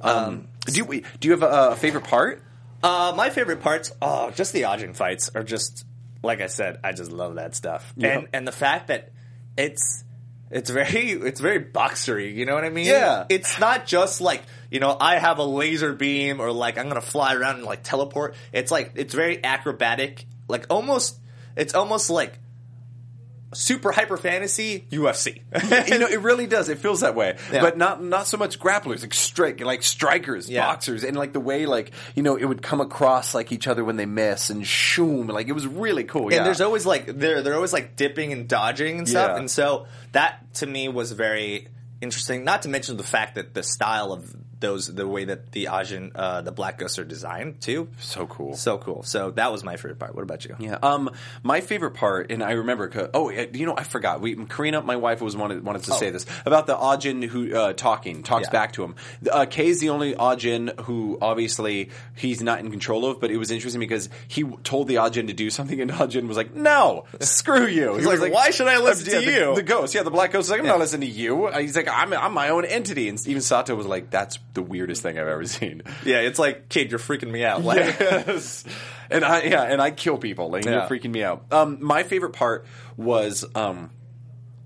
Um, 0.01 0.49
do 0.66 0.72
you 0.76 1.03
do 1.20 1.28
you 1.28 1.32
have 1.32 1.43
a, 1.43 1.70
a 1.72 1.76
favorite 1.76 2.05
part? 2.05 2.43
Uh, 2.82 3.12
my 3.14 3.28
favorite 3.28 3.61
parts, 3.61 3.93
oh, 4.01 4.30
just 4.30 4.55
the 4.55 4.62
Ajin 4.62 4.97
fights 4.97 5.30
are 5.34 5.43
just 5.43 5.84
like 6.23 6.41
I 6.41 6.47
said. 6.47 6.79
I 6.85 6.93
just 6.93 7.11
love 7.12 7.37
that 7.37 7.55
stuff, 7.55 7.93
Yeah. 7.97 8.18
and 8.18 8.29
and 8.33 8.49
the 8.49 8.53
fact 8.53 8.89
that 8.89 9.11
it's 9.57 10.05
it's 10.51 10.68
very 10.71 11.11
it's 11.12 11.41
very 11.41 11.59
boxery. 11.61 12.33
You 12.33 12.45
know 12.47 12.55
what 12.55 12.64
I 12.64 12.71
mean? 12.71 12.87
Yeah. 12.87 13.25
It's 13.29 13.59
not 13.61 13.87
just 13.87 14.21
like 14.21 14.43
you 14.71 14.81
know 14.81 14.97
I 14.99 15.18
have 15.18 15.39
a 15.39 15.45
laser 15.45 15.93
beam 15.93 16.41
or 16.41 16.51
like 16.53 16.79
I'm 16.79 16.89
gonna 16.89 17.01
fly 17.01 17.35
around 17.35 17.57
and 17.57 17.64
like 17.64 17.83
teleport. 17.83 18.35
It's 18.53 18.71
like 18.71 18.93
it's 18.97 19.14
very 19.14 19.43
acrobatic, 19.45 20.27
like 20.49 20.66
almost 20.71 21.18
it's 21.57 21.75
almost 21.75 22.11
like 22.11 22.39
super 23.53 23.90
hyper 23.92 24.16
fantasy 24.16 24.86
UFC. 24.90 25.40
you 25.90 25.98
know, 25.98 26.07
it 26.07 26.20
really 26.20 26.46
does. 26.46 26.68
It 26.68 26.78
feels 26.78 27.01
that 27.01 27.14
way, 27.14 27.36
Yeah. 27.53 27.62
but 27.62 27.76
not 27.76 28.03
not 28.03 28.26
so 28.26 28.36
much 28.36 28.59
grapplers, 28.61 29.03
like 29.03 29.12
strike, 29.14 29.61
like 29.61 29.82
strikers, 29.82 30.48
Yeah. 30.48 30.66
boxers, 30.66 31.03
and 31.05 31.16
like 31.16 31.32
the 31.32 31.40
way, 31.40 31.66
like 31.66 31.90
you 32.14 32.22
know, 32.22 32.36
it 32.36 32.44
would 32.44 32.62
come 32.62 32.80
across 32.80 33.34
like 33.34 33.51
each 33.53 33.66
other 33.66 33.84
when 33.84 33.96
they 33.96 34.07
miss, 34.07 34.51
and 34.51 34.66
shoom, 34.66 35.26
like 35.26 35.48
it 35.48 35.53
was 35.53 35.66
really 35.66 36.05
cool. 36.05 36.30
yeah, 36.30 36.38
And 36.38 36.46
there's 36.46 36.61
always 36.61 36.86
like 36.86 37.07
they're 37.07 37.42
they're 37.42 37.55
always 37.57 37.72
like 37.72 37.96
dipping 37.96 38.32
and 38.32 38.48
dodging 38.48 38.98
and 38.98 39.09
stuff. 39.09 39.30
Yeah. 39.32 39.38
And 39.38 39.51
so 39.51 39.86
that 40.12 40.55
to 40.55 40.66
me 40.66 40.88
was 40.88 41.12
very 41.12 41.68
interesting. 42.01 42.44
Not 42.44 42.62
to 42.62 42.68
mention 42.68 42.96
the 42.96 43.03
fact 43.03 43.34
that 43.34 43.53
the 43.55 43.62
style 43.62 44.12
of 44.12 44.34
those 44.61 44.87
the 44.95 45.07
way 45.09 45.25
that 45.25 45.53
the 45.53 45.67
Ajin 45.67 46.13
uh, 46.15 46.43
the 46.43 46.53
Black 46.53 46.79
Ghosts 46.79 46.99
are 46.99 47.05
designed 47.05 47.61
too. 47.61 47.89
So 47.99 48.27
cool. 48.27 48.55
So 48.55 48.79
cool. 48.79 49.03
So 49.03 49.31
that 49.33 49.51
was 49.53 49.65
my 49.65 49.77
favorite 49.77 49.99
part. 49.99 50.15
What 50.15 50.23
about 50.23 50.45
you? 50.45 50.57
Yeah. 50.59 50.79
Um, 50.83 51.11
my 51.43 51.61
favorite 51.61 51.93
part, 51.95 52.31
and 52.31 52.43
I 52.43 52.53
remember. 52.53 52.91
Oh, 53.15 53.31
you 53.31 53.67
know, 53.67 53.75
I 53.77 53.85
forgot. 53.85 54.21
We 54.21 54.37
Karina, 54.47 54.83
my 54.83 54.97
wife, 54.97 55.21
was 55.21 55.37
wanted 55.37 55.65
wanted 55.65 55.85
to 55.85 55.93
say 55.93 56.11
this 56.11 56.27
about 56.47 56.67
the 56.67 56.77
Ajin 56.77 57.25
who 57.25 57.55
uh, 57.55 57.73
talking 57.73 58.23
talks 58.23 58.47
Yeah. 58.49 58.53
back 58.53 58.73
to 58.75 58.85
him. 58.85 58.95
Uh, 59.31 59.47
Kei's 59.47 59.81
the 59.81 59.89
only 59.91 60.15
Ajin 60.15 60.79
who 60.83 61.19
obviously 61.21 61.91
he's 62.15 62.43
not 62.43 62.61
in 62.61 62.71
control 62.71 63.07
of, 63.07 63.21
but 63.21 63.31
it 63.31 63.37
was 63.37 63.51
interesting 63.51 63.81
because 63.81 64.09
he 64.29 64.45
told 64.63 64.89
the 64.89 64.97
Ajin 64.97 65.27
to 65.29 65.33
do 65.33 65.51
something, 65.51 65.81
and 65.81 65.91
Ajin 65.91 66.27
was 66.29 66.37
like, 66.37 66.55
"No, 66.55 67.05
screw 67.21 67.67
you." 67.67 67.95
He 67.97 68.05
like, 68.05 68.21
was 68.21 68.31
"Why 68.31 68.51
should 68.51 68.69
I 68.69 68.79
listen 68.79 69.07
yeah, 69.13 69.21
to 69.21 69.27
the- 69.27 69.33
you?" 69.33 69.55
The 69.55 69.63
ghost, 69.63 69.95
yeah, 69.95 70.03
the 70.03 70.11
black 70.11 70.33
ghost. 70.33 70.47
is 70.47 70.51
like, 70.51 70.61
I'm 70.61 70.67
not 70.67 70.79
listening 70.79 71.09
to 71.09 71.15
you. 71.15 71.47
Uh, 71.47 71.59
He's 71.61 71.77
like, 71.77 71.89
I'm 71.89 72.13
I'm 72.13 72.33
my 72.35 72.51
own 72.51 72.65
entity, 72.65 73.09
and 73.09 73.19
even 73.27 73.43
Sato 73.43 73.75
was 73.75 73.87
like, 73.87 74.11
"That's 74.11 74.37
the 74.55 74.62
weirdest 74.62 75.03
thing 75.03 75.18
I've 75.18 75.28
ever 75.28 75.44
seen." 75.46 75.82
Yeah, 76.05 76.20
it's 76.20 76.38
like 76.38 76.68
kid, 76.68 76.90
you're 76.90 76.98
freaking 77.01 77.30
me 77.30 77.44
out. 77.44 77.62
Like, 77.64 77.78
yes. 78.01 78.64
And 79.11 79.24
I 79.24 79.42
yeah, 79.42 79.62
and 79.62 79.80
I 79.82 79.90
kill 79.90 80.18
people. 80.18 80.51
Like 80.51 80.64
Yeah. 80.64 80.72
you're 80.72 80.98
freaking 80.98 81.11
me 81.11 81.24
out. 81.24 81.44
Um, 81.51 81.78
my 81.80 82.03
favorite 82.05 82.32
part 82.32 82.64
was 82.96 83.44
um, 83.55 83.90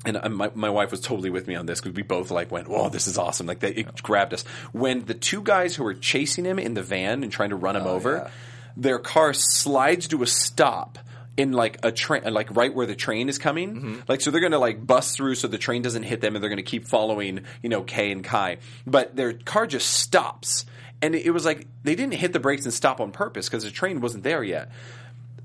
and 0.04 0.16
uh, 0.16 0.28
my 0.28 0.50
my 0.54 0.70
wife 0.70 0.90
was 0.90 1.00
totally 1.00 1.30
with 1.30 1.46
me 1.46 1.54
on 1.54 1.66
this 1.66 1.80
because 1.80 1.96
we 1.96 2.02
both 2.02 2.30
like 2.30 2.50
went, 2.50 2.68
"Whoa, 2.68 2.88
this 2.88 3.06
is 3.06 3.16
awesome!" 3.18 3.46
Like 3.46 3.60
they, 3.60 3.70
it 3.70 4.02
grabbed 4.02 4.34
us 4.34 4.42
when 4.72 5.04
the 5.06 5.14
two 5.14 5.42
guys 5.42 5.74
who 5.76 5.84
were 5.84 5.94
chasing 5.94 6.44
him 6.44 6.58
in 6.58 6.74
the 6.74 6.82
van 6.82 7.22
and 7.22 7.32
trying 7.32 7.50
to 7.50 7.56
run 7.56 7.74
him 7.76 7.86
over, 7.86 8.24
yeah. 8.24 8.30
their 8.76 8.98
car 8.98 9.32
slides 9.32 10.08
to 10.08 10.22
a 10.22 10.26
stop. 10.26 10.98
In 11.36 11.52
like 11.52 11.78
a 11.82 11.90
train, 11.90 12.32
like 12.32 12.54
right 12.54 12.72
where 12.72 12.86
the 12.86 12.94
train 12.94 13.28
is 13.28 13.38
coming, 13.38 13.74
mm-hmm. 13.74 13.94
like 14.06 14.20
so 14.20 14.30
they're 14.30 14.40
gonna 14.40 14.58
like 14.58 14.86
bust 14.86 15.16
through 15.16 15.34
so 15.34 15.48
the 15.48 15.58
train 15.58 15.82
doesn't 15.82 16.04
hit 16.04 16.20
them, 16.20 16.36
and 16.36 16.42
they're 16.42 16.48
gonna 16.48 16.62
keep 16.62 16.86
following, 16.86 17.40
you 17.60 17.68
know, 17.68 17.82
Kei 17.82 18.12
and 18.12 18.22
Kai. 18.22 18.58
But 18.86 19.16
their 19.16 19.32
car 19.32 19.66
just 19.66 19.88
stops, 19.90 20.64
and 21.02 21.14
it 21.16 21.30
was 21.32 21.44
like 21.44 21.66
they 21.82 21.96
didn't 21.96 22.14
hit 22.14 22.32
the 22.32 22.38
brakes 22.38 22.64
and 22.66 22.72
stop 22.72 23.00
on 23.00 23.10
purpose 23.10 23.48
because 23.48 23.64
the 23.64 23.72
train 23.72 24.00
wasn't 24.00 24.22
there 24.22 24.44
yet. 24.44 24.70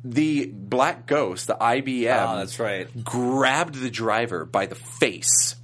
The 0.03 0.45
black 0.45 1.07
ghost, 1.07 1.47
the 1.47 1.55
IBM, 1.55 2.15
Oh, 2.15 2.25
ah, 2.27 2.35
that's 2.37 2.59
right. 2.59 3.03
grabbed 3.03 3.75
the 3.75 3.89
driver 3.89 4.45
by 4.45 4.65
the 4.67 4.75
face 4.75 5.55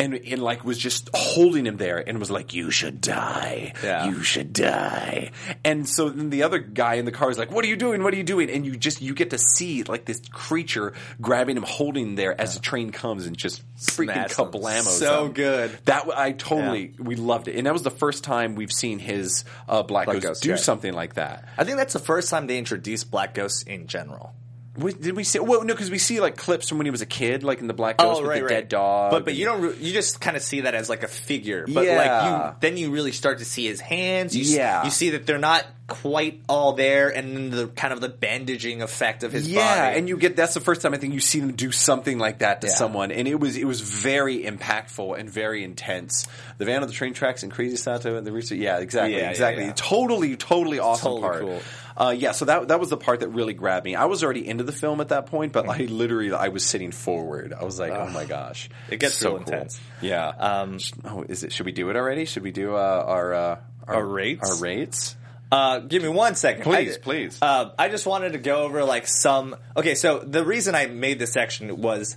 and, 0.00 0.14
and 0.14 0.42
like 0.42 0.64
was 0.64 0.78
just 0.78 1.10
holding 1.14 1.66
him 1.66 1.76
there 1.76 1.98
and 1.98 2.18
was 2.18 2.30
like, 2.30 2.54
"You 2.54 2.70
should 2.70 3.00
die. 3.00 3.74
Yeah. 3.82 4.06
You 4.06 4.22
should 4.22 4.52
die." 4.52 5.32
And 5.64 5.88
so 5.88 6.08
then 6.08 6.30
the 6.30 6.42
other 6.42 6.58
guy 6.58 6.94
in 6.94 7.04
the 7.04 7.12
car 7.12 7.30
is 7.30 7.38
like, 7.38 7.50
"What 7.50 7.64
are 7.64 7.68
you 7.68 7.76
doing? 7.76 8.02
What 8.02 8.14
are 8.14 8.16
you 8.16 8.24
doing?" 8.24 8.50
And 8.50 8.64
you 8.64 8.76
just 8.76 9.02
you 9.02 9.14
get 9.14 9.30
to 9.30 9.38
see 9.38 9.82
like 9.82 10.06
this 10.06 10.22
creature 10.32 10.94
grabbing 11.20 11.56
him, 11.56 11.64
holding 11.64 12.14
there 12.14 12.38
as 12.40 12.54
the 12.54 12.60
train 12.60 12.90
comes 12.90 13.26
and 13.26 13.36
just 13.36 13.62
freaking 13.76 14.14
him. 14.14 14.28
kablamos. 14.28 14.98
So 14.98 15.26
him. 15.26 15.32
good. 15.32 15.78
That 15.84 16.08
I 16.16 16.32
totally 16.32 16.94
we 16.98 17.16
loved 17.16 17.48
it, 17.48 17.56
and 17.56 17.66
that 17.66 17.72
was 17.72 17.82
the 17.82 17.90
first 17.90 18.24
time 18.24 18.54
we've 18.54 18.72
seen 18.72 18.98
his 18.98 19.44
uh, 19.68 19.82
black, 19.82 20.06
Black 20.06 20.16
ghost, 20.16 20.26
Ghost, 20.26 20.42
do 20.42 20.50
yeah. 20.50 20.56
something 20.56 20.92
like 20.92 21.14
that. 21.14 21.48
I 21.58 21.64
think 21.64 21.76
that's 21.76 21.92
the 21.92 21.98
first 21.98 22.30
time 22.30 22.46
they 22.46 22.58
introduced 22.58 23.10
black 23.10 23.34
ghosts 23.34 23.62
in 23.62 23.86
general. 23.86 24.34
We, 24.76 24.92
did 24.92 25.16
we 25.16 25.24
see? 25.24 25.40
Well, 25.40 25.64
no, 25.64 25.74
because 25.74 25.90
we 25.90 25.98
see 25.98 26.20
like 26.20 26.36
clips 26.36 26.68
from 26.68 26.78
when 26.78 26.86
he 26.86 26.92
was 26.92 27.02
a 27.02 27.06
kid, 27.06 27.42
like 27.42 27.58
in 27.60 27.66
the 27.66 27.74
Black 27.74 27.96
Ghost 27.98 28.20
oh, 28.22 28.26
with 28.28 28.40
the 28.42 28.48
dead 28.48 28.68
dog. 28.68 29.12
Oh, 29.12 29.16
But 29.16 29.24
but 29.24 29.34
you 29.34 29.44
don't 29.44 29.60
re- 29.60 29.76
you 29.80 29.92
just 29.92 30.20
kind 30.20 30.36
of 30.36 30.42
see 30.44 30.60
that 30.62 30.74
as 30.76 30.88
like 30.88 31.02
a 31.02 31.08
figure. 31.08 31.66
But 31.68 31.84
Yeah. 31.86 31.96
like 31.96 32.52
you 32.52 32.56
then 32.60 32.76
you 32.76 32.90
really 32.92 33.10
start 33.12 33.38
to 33.40 33.44
see 33.44 33.66
his 33.66 33.80
hands. 33.80 34.34
You, 34.36 34.42
s- 34.42 34.50
Yeah. 34.54 34.84
you 34.84 34.90
see 34.90 35.10
that 35.10 35.26
they're 35.26 35.38
not 35.38 35.66
quite 35.90 36.40
all 36.48 36.72
there, 36.72 37.10
and 37.10 37.36
then 37.36 37.50
the 37.50 37.66
kind 37.66 37.92
of 37.92 38.00
the 38.00 38.08
bandaging 38.08 38.80
effect 38.80 39.22
of 39.24 39.32
his 39.32 39.46
yeah, 39.50 39.86
body. 39.88 39.98
and 39.98 40.08
you 40.08 40.16
get 40.16 40.36
that's 40.36 40.54
the 40.54 40.60
first 40.60 40.80
time 40.80 40.94
I 40.94 40.96
think 40.96 41.12
you 41.12 41.20
see 41.20 41.40
them 41.40 41.52
do 41.52 41.70
something 41.72 42.18
like 42.18 42.38
that 42.38 42.62
to 42.62 42.68
Yeah. 42.68 42.74
someone, 42.74 43.10
and 43.10 43.28
it 43.28 43.38
was 43.38 43.56
it 43.58 43.64
was 43.66 43.80
very 43.82 44.44
impactful 44.44 45.18
and 45.18 45.28
very 45.28 45.62
intense. 45.64 46.26
The 46.58 46.64
van 46.64 46.80
on 46.82 46.86
the 46.88 46.94
train 46.94 47.12
tracks 47.12 47.42
and 47.42 47.52
Crazy 47.52 47.76
Sato 47.76 48.16
and 48.16 48.26
the 48.26 48.32
research. 48.32 48.58
Yeah, 48.58 48.78
exactly, 48.78 49.16
Yeah, 49.18 49.30
exactly. 49.30 49.70
Totally, 49.74 50.36
totally 50.36 50.78
awesome 50.78 51.12
Totally 51.20 51.22
part. 51.22 51.40
cool. 51.42 51.60
Uh, 51.96 52.10
yeah, 52.16 52.32
so 52.32 52.46
that 52.46 52.68
that 52.68 52.80
was 52.80 52.88
the 52.88 52.96
part 52.96 53.20
that 53.20 53.28
really 53.28 53.52
grabbed 53.52 53.84
me. 53.84 53.94
I 53.94 54.06
was 54.06 54.24
already 54.24 54.46
into 54.48 54.64
the 54.64 54.72
film 54.72 55.00
at 55.02 55.08
that 55.08 55.26
point, 55.26 55.52
but. 55.52 55.68
I 55.68 55.84
literally 55.84 56.32
I 56.32 56.48
was 56.48 56.64
sitting 56.64 56.92
forward. 56.92 57.52
I 57.52 57.64
was 57.64 57.78
like, 57.78 57.92
oh 57.92 58.08
my 58.08 58.24
gosh, 58.24 58.70
It 58.88 59.00
gets 59.00 59.14
so 59.16 59.30
real 59.34 59.38
cool. 59.44 59.52
intense. 59.54 59.80
Yeah. 60.00 60.28
Um, 60.28 60.78
oh, 61.04 61.24
is 61.28 61.42
it? 61.44 61.52
Should 61.52 61.66
we 61.66 61.72
do 61.72 61.90
it 61.90 61.96
already? 61.96 62.24
Should 62.24 62.42
we 62.44 62.52
do 62.52 62.74
uh, 62.76 63.04
our, 63.06 63.34
uh, 63.34 63.56
Our 63.86 64.04
rates? 64.06 64.48
Our 64.48 64.56
rates. 64.62 65.16
Uh, 65.50 65.80
give 65.80 66.02
me 66.02 66.08
one 66.08 66.34
second. 66.34 66.62
Please, 66.62 66.96
I, 66.96 67.00
please. 67.00 67.38
Uh, 67.42 67.70
I 67.78 67.88
just 67.88 68.06
wanted 68.06 68.32
to 68.32 68.38
go 68.38 68.62
over 68.62 68.84
like 68.84 69.06
some. 69.06 69.56
Okay, 69.76 69.94
so 69.94 70.20
the 70.20 70.44
reason 70.44 70.74
I 70.74 70.86
made 70.86 71.18
this 71.18 71.32
section 71.32 71.80
was 71.80 72.16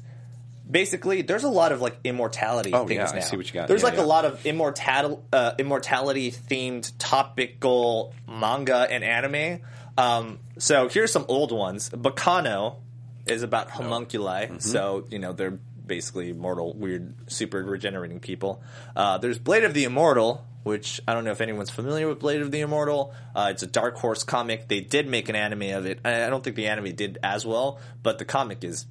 basically 0.70 1.22
there's 1.24 1.44
a 1.44 1.50
lot 1.50 1.72
of 1.72 1.82
like 1.82 1.98
immortality 2.04 2.74
Oh, 2.74 2.88
things 2.88 3.12
yeah, 3.12 3.18
I 3.18 3.20
see 3.22 3.38
what 3.38 3.48
you 3.48 3.54
got. 3.54 3.68
There's 3.68 3.82
Yeah, 3.82 3.88
like 3.90 3.98
yeah. 3.98 4.04
a 4.04 4.06
lot 4.06 4.26
of 4.26 4.46
immortal 4.46 5.24
uh, 5.34 5.54
immortality 5.58 6.32
themed 6.32 6.92
topical 7.00 8.14
manga 8.28 8.88
and 8.90 9.04
anime. 9.04 9.62
Um, 9.98 10.40
so 10.58 10.88
here's 10.88 11.12
some 11.12 11.26
old 11.28 11.52
ones. 11.52 11.90
Baccano 11.90 12.78
is 13.26 13.44
about 13.44 13.70
homunculi. 13.72 14.46
Mm-hmm. 14.46 14.60
So 14.60 15.06
you 15.10 15.20
know 15.20 15.34
they're 15.34 15.60
basically 15.86 16.34
mortal, 16.34 16.74
weird, 16.74 17.14
super 17.32 17.64
regenerating 17.64 18.20
people. 18.20 18.64
Uh, 18.96 19.18
there's 19.18 19.38
Blade 19.38 19.64
of 19.66 19.74
the 19.74 19.84
Immortal, 19.84 20.46
which 20.64 21.02
I 21.08 21.14
don't 21.14 21.24
know 21.26 21.32
if 21.32 21.42
anyone's 21.42 21.70
familiar 21.70 22.08
with 22.08 22.20
Blade 22.20 22.42
of 22.42 22.52
the 22.52 22.62
Immortal. 22.62 23.14
Uh, 23.36 23.50
it's 23.52 23.64
a 23.64 23.68
Dark 23.68 23.98
Horse 23.98 24.24
comic. 24.24 24.68
They 24.68 24.82
did 24.82 25.08
make 25.08 25.30
an 25.30 25.36
anime 25.36 25.76
of 25.78 25.86
it. 25.86 26.00
I 26.06 26.30
don't 26.30 26.44
think 26.44 26.56
the 26.56 26.68
anime 26.68 26.96
did 26.96 27.18
as 27.24 27.46
well, 27.46 27.80
but 28.02 28.18
the 28.18 28.26
comic 28.26 28.64
is 28.64 28.86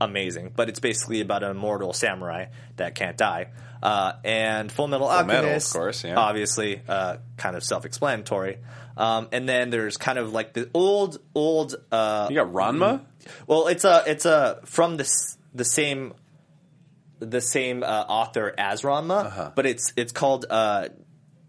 amazing. 0.00 0.52
But 0.56 0.68
it's 0.68 0.80
basically 0.80 1.20
about 1.20 1.42
an 1.42 1.50
immortal 1.52 1.92
samurai 1.92 2.46
that 2.76 2.94
can't 2.94 3.16
die. 3.16 3.48
Uh, 3.82 4.12
and 4.24 4.70
Full 4.70 4.86
Metal 4.86 5.08
Metal, 5.08 5.34
Alchemist, 5.34 5.74
of 5.74 5.80
course, 5.80 6.04
yeah. 6.04 6.16
obviously, 6.16 6.80
uh, 6.88 7.16
kind 7.36 7.56
of 7.56 7.64
self-explanatory. 7.64 8.58
Um, 8.96 9.28
and 9.32 9.48
then 9.48 9.70
there's 9.70 9.96
kind 9.96 10.18
of 10.18 10.32
like 10.32 10.52
the 10.52 10.70
old, 10.72 11.18
old. 11.34 11.74
Uh, 11.90 12.28
You 12.30 12.36
got 12.36 12.52
Ranma. 12.52 13.00
well, 13.46 13.66
it's 13.66 13.84
a 13.84 14.04
it's 14.06 14.24
a 14.24 14.60
from 14.64 14.98
the 14.98 15.10
the 15.54 15.64
same 15.64 16.14
the 17.30 17.40
same 17.40 17.82
uh, 17.82 17.86
author 18.08 18.52
as 18.58 18.82
Ranma, 18.82 19.24
Uh-huh. 19.26 19.50
but 19.54 19.66
it's 19.66 19.92
it's 19.96 20.12
called 20.12 20.46
uh, 20.50 20.88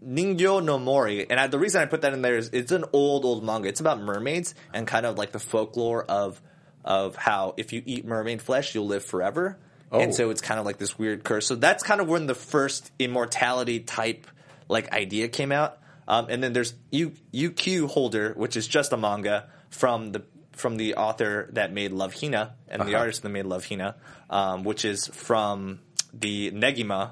Ningyo 0.04 0.62
no 0.62 0.78
Mori, 0.78 1.28
and 1.30 1.40
I, 1.40 1.46
the 1.46 1.58
reason 1.58 1.80
I 1.82 1.86
put 1.86 2.02
that 2.02 2.12
in 2.12 2.22
there 2.22 2.36
is 2.36 2.50
it's 2.52 2.72
an 2.72 2.84
old 2.92 3.24
old 3.24 3.42
manga. 3.44 3.68
It's 3.68 3.80
about 3.80 4.00
mermaids 4.00 4.54
and 4.72 4.86
kind 4.86 5.06
of 5.06 5.16
like 5.16 5.32
the 5.32 5.38
folklore 5.38 6.04
of 6.04 6.40
of 6.84 7.16
how 7.16 7.54
if 7.56 7.72
you 7.72 7.82
eat 7.86 8.04
mermaid 8.04 8.42
flesh, 8.42 8.74
you'll 8.74 8.86
live 8.86 9.04
forever. 9.04 9.58
Oh. 9.90 10.00
And 10.00 10.14
so 10.14 10.30
it's 10.30 10.40
kind 10.42 10.60
of 10.60 10.66
like 10.66 10.76
this 10.78 10.98
weird 10.98 11.24
curse. 11.24 11.46
So 11.46 11.54
that's 11.54 11.82
kind 11.82 12.00
of 12.00 12.08
when 12.08 12.26
the 12.26 12.34
first 12.34 12.90
immortality 12.98 13.80
type 13.80 14.26
like 14.68 14.92
idea 14.92 15.28
came 15.28 15.52
out. 15.52 15.78
Um, 16.06 16.26
and 16.28 16.42
then 16.42 16.52
there's 16.52 16.74
U- 16.90 17.12
UQ 17.32 17.88
Holder, 17.88 18.34
which 18.36 18.56
is 18.56 18.66
just 18.68 18.92
a 18.92 18.96
manga 18.98 19.48
from 19.70 20.12
the 20.12 20.22
from 20.54 20.76
the 20.76 20.94
author 20.94 21.48
that 21.52 21.72
made 21.72 21.92
Love 21.92 22.14
Hina 22.14 22.54
and 22.68 22.82
the 22.82 22.94
artist 22.94 23.22
that 23.22 23.28
made 23.28 23.46
Love 23.46 23.66
Hina, 23.66 23.96
um, 24.30 24.64
which 24.64 24.84
is 24.84 25.06
from 25.08 25.80
the 26.12 26.50
Negima, 26.52 27.10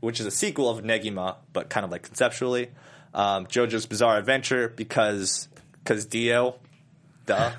which 0.00 0.20
is 0.20 0.26
a 0.26 0.30
sequel 0.30 0.68
of 0.68 0.84
Negima, 0.84 1.36
but 1.52 1.68
kind 1.70 1.84
of 1.84 1.90
like 1.90 2.02
conceptually. 2.02 2.70
Um, 3.14 3.46
JoJo's 3.46 3.86
Bizarre 3.86 4.18
Adventure 4.18 4.68
because 4.68 5.48
because 5.82 6.06
Dio, 6.06 6.56
duh. 7.26 7.52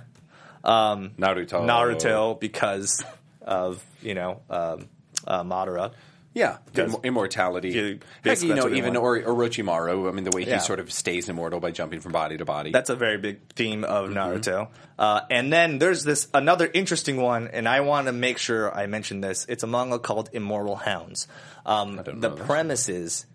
Um, 0.63 1.11
Naruto. 1.11 1.61
Naruto 1.61 2.39
because 2.39 3.03
of 3.41 3.83
you 4.01 4.15
know 4.15 4.41
um, 4.49 4.89
uh, 5.25 5.43
Madara. 5.43 5.93
Yeah, 6.35 6.57
Imm- 6.73 7.01
immortality. 7.03 7.69
Yeah, 7.69 7.93
Heck, 8.29 8.43
you 8.43 8.53
know, 8.55 8.67
even 8.69 8.97
or, 8.97 9.17
Orochimaru. 9.21 10.09
I 10.09 10.11
mean, 10.11 10.25
the 10.25 10.35
way 10.35 10.43
Yeah. 10.43 10.55
he 10.55 10.59
sort 10.59 10.81
of 10.81 10.91
stays 10.91 11.29
immortal 11.29 11.61
by 11.61 11.71
jumping 11.71 12.01
from 12.01 12.11
body 12.11 12.35
to 12.37 12.43
body. 12.43 12.71
That's 12.71 12.89
a 12.89 12.95
very 12.97 13.17
big 13.17 13.39
theme 13.53 13.85
of 13.85 14.09
Mm-hmm. 14.09 14.17
Naruto. 14.17 14.67
Uh, 14.99 15.21
and 15.31 15.51
then 15.51 15.79
there's 15.79 16.03
this 16.03 16.27
another 16.33 16.69
interesting 16.71 17.21
one, 17.21 17.47
and 17.47 17.69
I 17.69 17.79
want 17.81 18.07
to 18.07 18.11
make 18.11 18.37
sure 18.37 18.69
I 18.77 18.85
mention 18.85 19.21
this. 19.21 19.45
It's 19.47 19.63
a 19.63 19.67
manga 19.67 19.97
called 19.97 20.29
Immortal 20.33 20.75
Hounds. 20.75 21.27
Um, 21.65 22.01
the 22.05 22.31
premise 22.31 22.89
is 22.89 23.25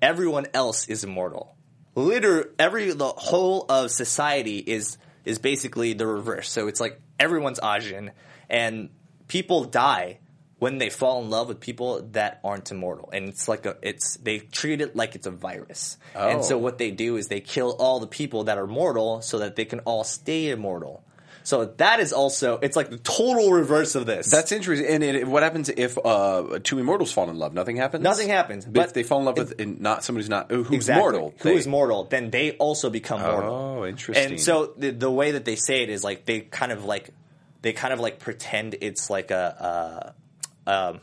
everyone 0.00 0.46
else 0.54 0.88
is 0.88 1.04
immortal. 1.04 1.54
Literally, 1.94 2.48
every 2.58 2.90
the 2.90 3.06
whole 3.08 3.66
of 3.68 3.90
society 3.90 4.58
is 4.58 4.96
is 5.26 5.38
basically 5.38 5.92
the 5.92 6.06
reverse. 6.06 6.48
So 6.50 6.68
it's 6.68 6.80
like 6.80 7.00
everyone's 7.20 7.60
Ajin, 7.60 8.12
and 8.48 8.88
people 9.28 9.64
die 9.64 10.20
when 10.58 10.78
they 10.78 10.88
fall 10.90 11.22
in 11.22 11.28
love 11.30 11.48
with 11.48 11.60
people 11.60 12.02
that 12.12 12.40
aren't 12.42 12.70
immortal. 12.70 13.10
And 13.12 13.28
it's 13.28 13.46
like 13.48 13.66
a 13.66 13.76
it's 13.82 14.16
they 14.16 14.38
treat 14.38 14.80
it 14.80 14.96
like 14.96 15.14
it's 15.14 15.26
a 15.26 15.30
virus. 15.30 15.98
And 16.14 16.44
so 16.44 16.54
Oh. 16.56 16.58
what 16.58 16.78
they 16.78 16.90
do 16.90 17.16
is 17.16 17.28
they 17.28 17.40
kill 17.40 17.76
all 17.78 18.00
the 18.00 18.06
people 18.06 18.44
that 18.44 18.56
are 18.58 18.66
mortal 18.66 19.20
so 19.22 19.38
that 19.40 19.56
they 19.56 19.64
can 19.66 19.80
all 19.80 20.02
stay 20.04 20.48
immortal. 20.50 21.02
So 21.44 21.66
that 21.76 22.00
is 22.00 22.12
also 22.12 22.58
it's 22.60 22.74
like 22.74 22.90
the 22.90 22.96
total 22.98 23.52
reverse 23.52 23.94
of 23.94 24.04
this. 24.06 24.28
That's 24.30 24.50
interesting. 24.50 24.88
And 24.88 25.04
it, 25.04 25.28
what 25.28 25.44
happens 25.44 25.68
if 25.68 25.96
uh, 26.04 26.58
two 26.64 26.78
immortals 26.80 27.12
fall 27.12 27.30
in 27.30 27.38
love? 27.38 27.54
Nothing 27.54 27.76
happens. 27.76 28.02
Nothing 28.02 28.28
happens, 28.30 28.64
But, 28.64 28.72
but 28.74 28.86
if 28.86 28.94
they 28.94 29.04
fall 29.04 29.20
in 29.20 29.26
love 29.26 29.38
with 29.38 29.60
in 29.60 29.76
not 29.80 30.02
someone 30.02 30.20
who's 30.22 30.28
not 30.28 30.50
who's 30.50 30.70
exactly. 30.72 31.00
mortal, 31.02 31.34
Who 31.38 31.50
they- 31.50 31.54
is 31.56 31.66
mortal? 31.68 32.04
Then 32.04 32.30
they 32.30 32.52
also 32.52 32.90
become 32.90 33.20
mortal. 33.20 33.54
Oh, 33.54 33.86
interesting. 33.86 34.26
And 34.32 34.40
so 34.40 34.72
the, 34.76 34.90
the 34.90 35.10
way 35.10 35.32
that 35.32 35.44
they 35.44 35.54
say 35.54 35.82
it 35.84 35.88
is 35.90 36.02
like 36.02 36.24
they 36.24 36.40
kind 36.40 36.72
of 36.72 36.84
like 36.84 37.10
they 37.62 37.72
kind 37.72 37.92
of 37.94 38.00
like 38.00 38.18
pretend 38.18 38.74
it's 38.80 39.08
like 39.08 39.30
a 39.30 39.36
uh, 40.10 40.12
um, 40.66 41.00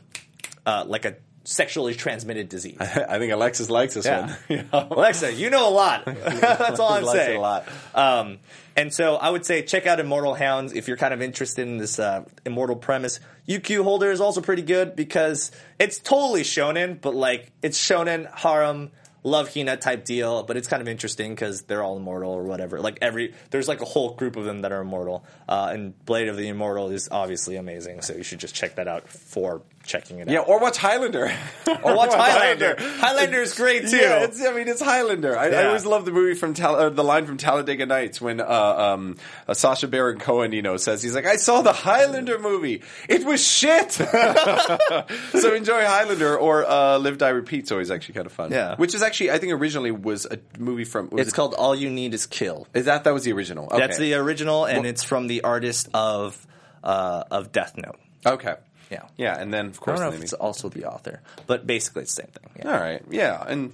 uh, 0.65 0.83
like 0.87 1.05
a 1.05 1.15
sexually 1.45 1.93
transmitted 1.93 2.47
disease. 2.49 2.77
I 2.79 3.19
think 3.19 3.33
Alexis 3.33 3.69
likes 3.69 3.93
this 3.95 4.05
Yeah. 4.05 4.27
one. 4.27 4.35
You 4.49 4.57
know? 4.71 4.87
Alexa, 4.91 5.33
you 5.33 5.49
know 5.49 5.67
a 5.67 5.71
lot. 5.71 6.05
That's 6.05 6.79
all 6.79 6.93
I'm 6.93 7.03
likes 7.03 7.19
it 7.19 7.25
saying. 7.25 7.37
a 7.37 7.41
lot. 7.41 7.67
Um, 7.93 8.39
and 8.75 8.93
so 8.93 9.15
I 9.17 9.29
would 9.29 9.45
say 9.45 9.61
check 9.61 9.85
out 9.85 9.99
Immortal 9.99 10.33
Hounds 10.35 10.73
if 10.73 10.87
you're 10.87 10.97
kind 10.97 11.13
of 11.13 11.21
interested 11.21 11.67
in 11.67 11.77
this 11.77 11.99
uh, 11.99 12.23
immortal 12.45 12.75
premise. 12.77 13.19
UQ 13.47 13.83
Holder 13.83 14.09
is 14.11 14.21
also 14.21 14.39
pretty 14.41 14.61
good 14.61 14.95
because 14.95 15.51
it's 15.79 15.99
totally 15.99 16.43
shonen, 16.43 16.99
but 17.01 17.13
like 17.13 17.51
it's 17.61 17.77
shonen 17.77 18.33
harem 18.33 18.91
love 19.23 19.53
hina 19.53 19.77
type 19.77 20.05
deal. 20.05 20.43
But 20.43 20.57
it's 20.57 20.67
kind 20.67 20.81
of 20.81 20.87
interesting 20.87 21.33
because 21.33 21.63
they're 21.63 21.83
all 21.83 21.97
immortal 21.97 22.31
or 22.31 22.43
whatever. 22.43 22.79
Like 22.79 22.99
every 23.01 23.33
there's 23.49 23.67
like 23.67 23.81
a 23.81 23.85
whole 23.85 24.15
group 24.15 24.35
of 24.35 24.45
them 24.45 24.61
that 24.61 24.71
are 24.71 24.81
immortal. 24.81 25.25
Uh, 25.47 25.71
and 25.73 26.05
Blade 26.05 26.27
of 26.27 26.37
the 26.37 26.47
Immortal 26.47 26.89
is 26.89 27.09
obviously 27.11 27.55
amazing, 27.55 28.01
so 28.01 28.13
you 28.13 28.23
should 28.23 28.39
just 28.39 28.55
check 28.55 28.75
that 28.75 28.87
out 28.87 29.07
for 29.07 29.61
checking 29.83 30.19
it 30.19 30.27
out. 30.27 30.31
Yeah, 30.33 30.39
or 30.39 30.59
watch 30.59 30.77
Highlander. 30.77 31.31
Or 31.83 31.95
watch 31.95 32.13
Highlander. 32.13 32.75
Highlander 32.79 33.41
is 33.41 33.53
great 33.55 33.87
too. 33.87 33.97
Yeah, 33.97 34.23
it's, 34.23 34.41
I 34.45 34.53
mean, 34.53 34.67
it's 34.67 34.81
Highlander. 34.81 35.37
I, 35.37 35.49
I 35.49 35.65
always 35.67 35.85
love 35.85 36.05
the 36.05 36.11
movie 36.11 36.33
from 36.35 36.53
Tal- 36.53 36.75
uh, 36.75 36.89
the 36.89 37.03
line 37.03 37.25
from 37.25 37.37
Talladega 37.37 37.85
Nights 37.85 38.21
when 38.21 38.39
uh, 38.39 38.45
um, 38.45 39.17
uh, 39.47 39.53
Sacha 39.53 39.87
Baron 39.87 40.19
Cohen, 40.19 40.51
you 40.53 40.61
know, 40.61 40.77
says 40.77 41.01
he's 41.03 41.13
like, 41.15 41.25
"I 41.25 41.35
saw 41.37 41.61
the 41.61 41.73
Highlander 41.73 42.39
movie. 42.39 42.83
It 43.09 43.25
was 43.25 43.45
shit." 43.45 43.91
so 43.93 45.53
enjoy 45.53 45.83
Highlander 45.83 46.37
or 46.37 46.65
uh, 46.65 46.97
Live 46.99 47.17
Die 47.17 47.29
Repeat's 47.29 47.71
always 47.71 47.91
actually 47.91 48.15
kind 48.15 48.25
of 48.27 48.33
fun. 48.33 48.51
Yeah. 48.51 48.75
which 48.75 48.93
is 48.95 49.01
actually 49.01 49.31
I 49.31 49.37
think 49.39 49.53
originally 49.53 49.91
was 49.91 50.25
a 50.25 50.39
movie 50.59 50.85
from. 50.85 51.09
It's 51.13 51.29
it- 51.29 51.33
called 51.35 51.53
All 51.53 51.75
You 51.75 51.89
Need 51.89 52.13
Is 52.13 52.25
Kill. 52.27 52.67
Is 52.73 52.85
that 52.85 53.03
that 53.05 53.13
was 53.13 53.23
the 53.23 53.33
original? 53.33 53.65
Okay. 53.65 53.79
That's 53.79 53.97
the 53.97 54.13
original, 54.15 54.65
and 54.65 54.79
Well- 54.79 54.85
it's 54.89 55.03
from 55.03 55.27
the 55.27 55.41
artist 55.41 55.89
of 55.93 56.45
uh, 56.83 57.23
of 57.31 57.51
Death 57.51 57.75
Note. 57.77 57.99
okay. 58.25 58.55
Yeah. 58.93 59.03
Yeah, 59.17 59.37
and 59.39 59.53
then 59.53 59.67
of 59.67 59.79
I 59.81 59.83
course 59.83 59.99
don't 59.99 60.07
know 60.07 60.11
the 60.11 60.17
if 60.17 60.23
it's 60.23 60.33
also 60.33 60.69
the 60.69 60.85
author, 60.85 61.21
but 61.47 61.65
basically 61.67 62.03
it's 62.03 62.15
the 62.15 62.21
same 62.23 62.31
thing. 62.31 62.49
Yeah. 62.59 62.71
All 62.73 62.79
right. 62.79 63.01
Yeah. 63.09 63.43
And 63.47 63.73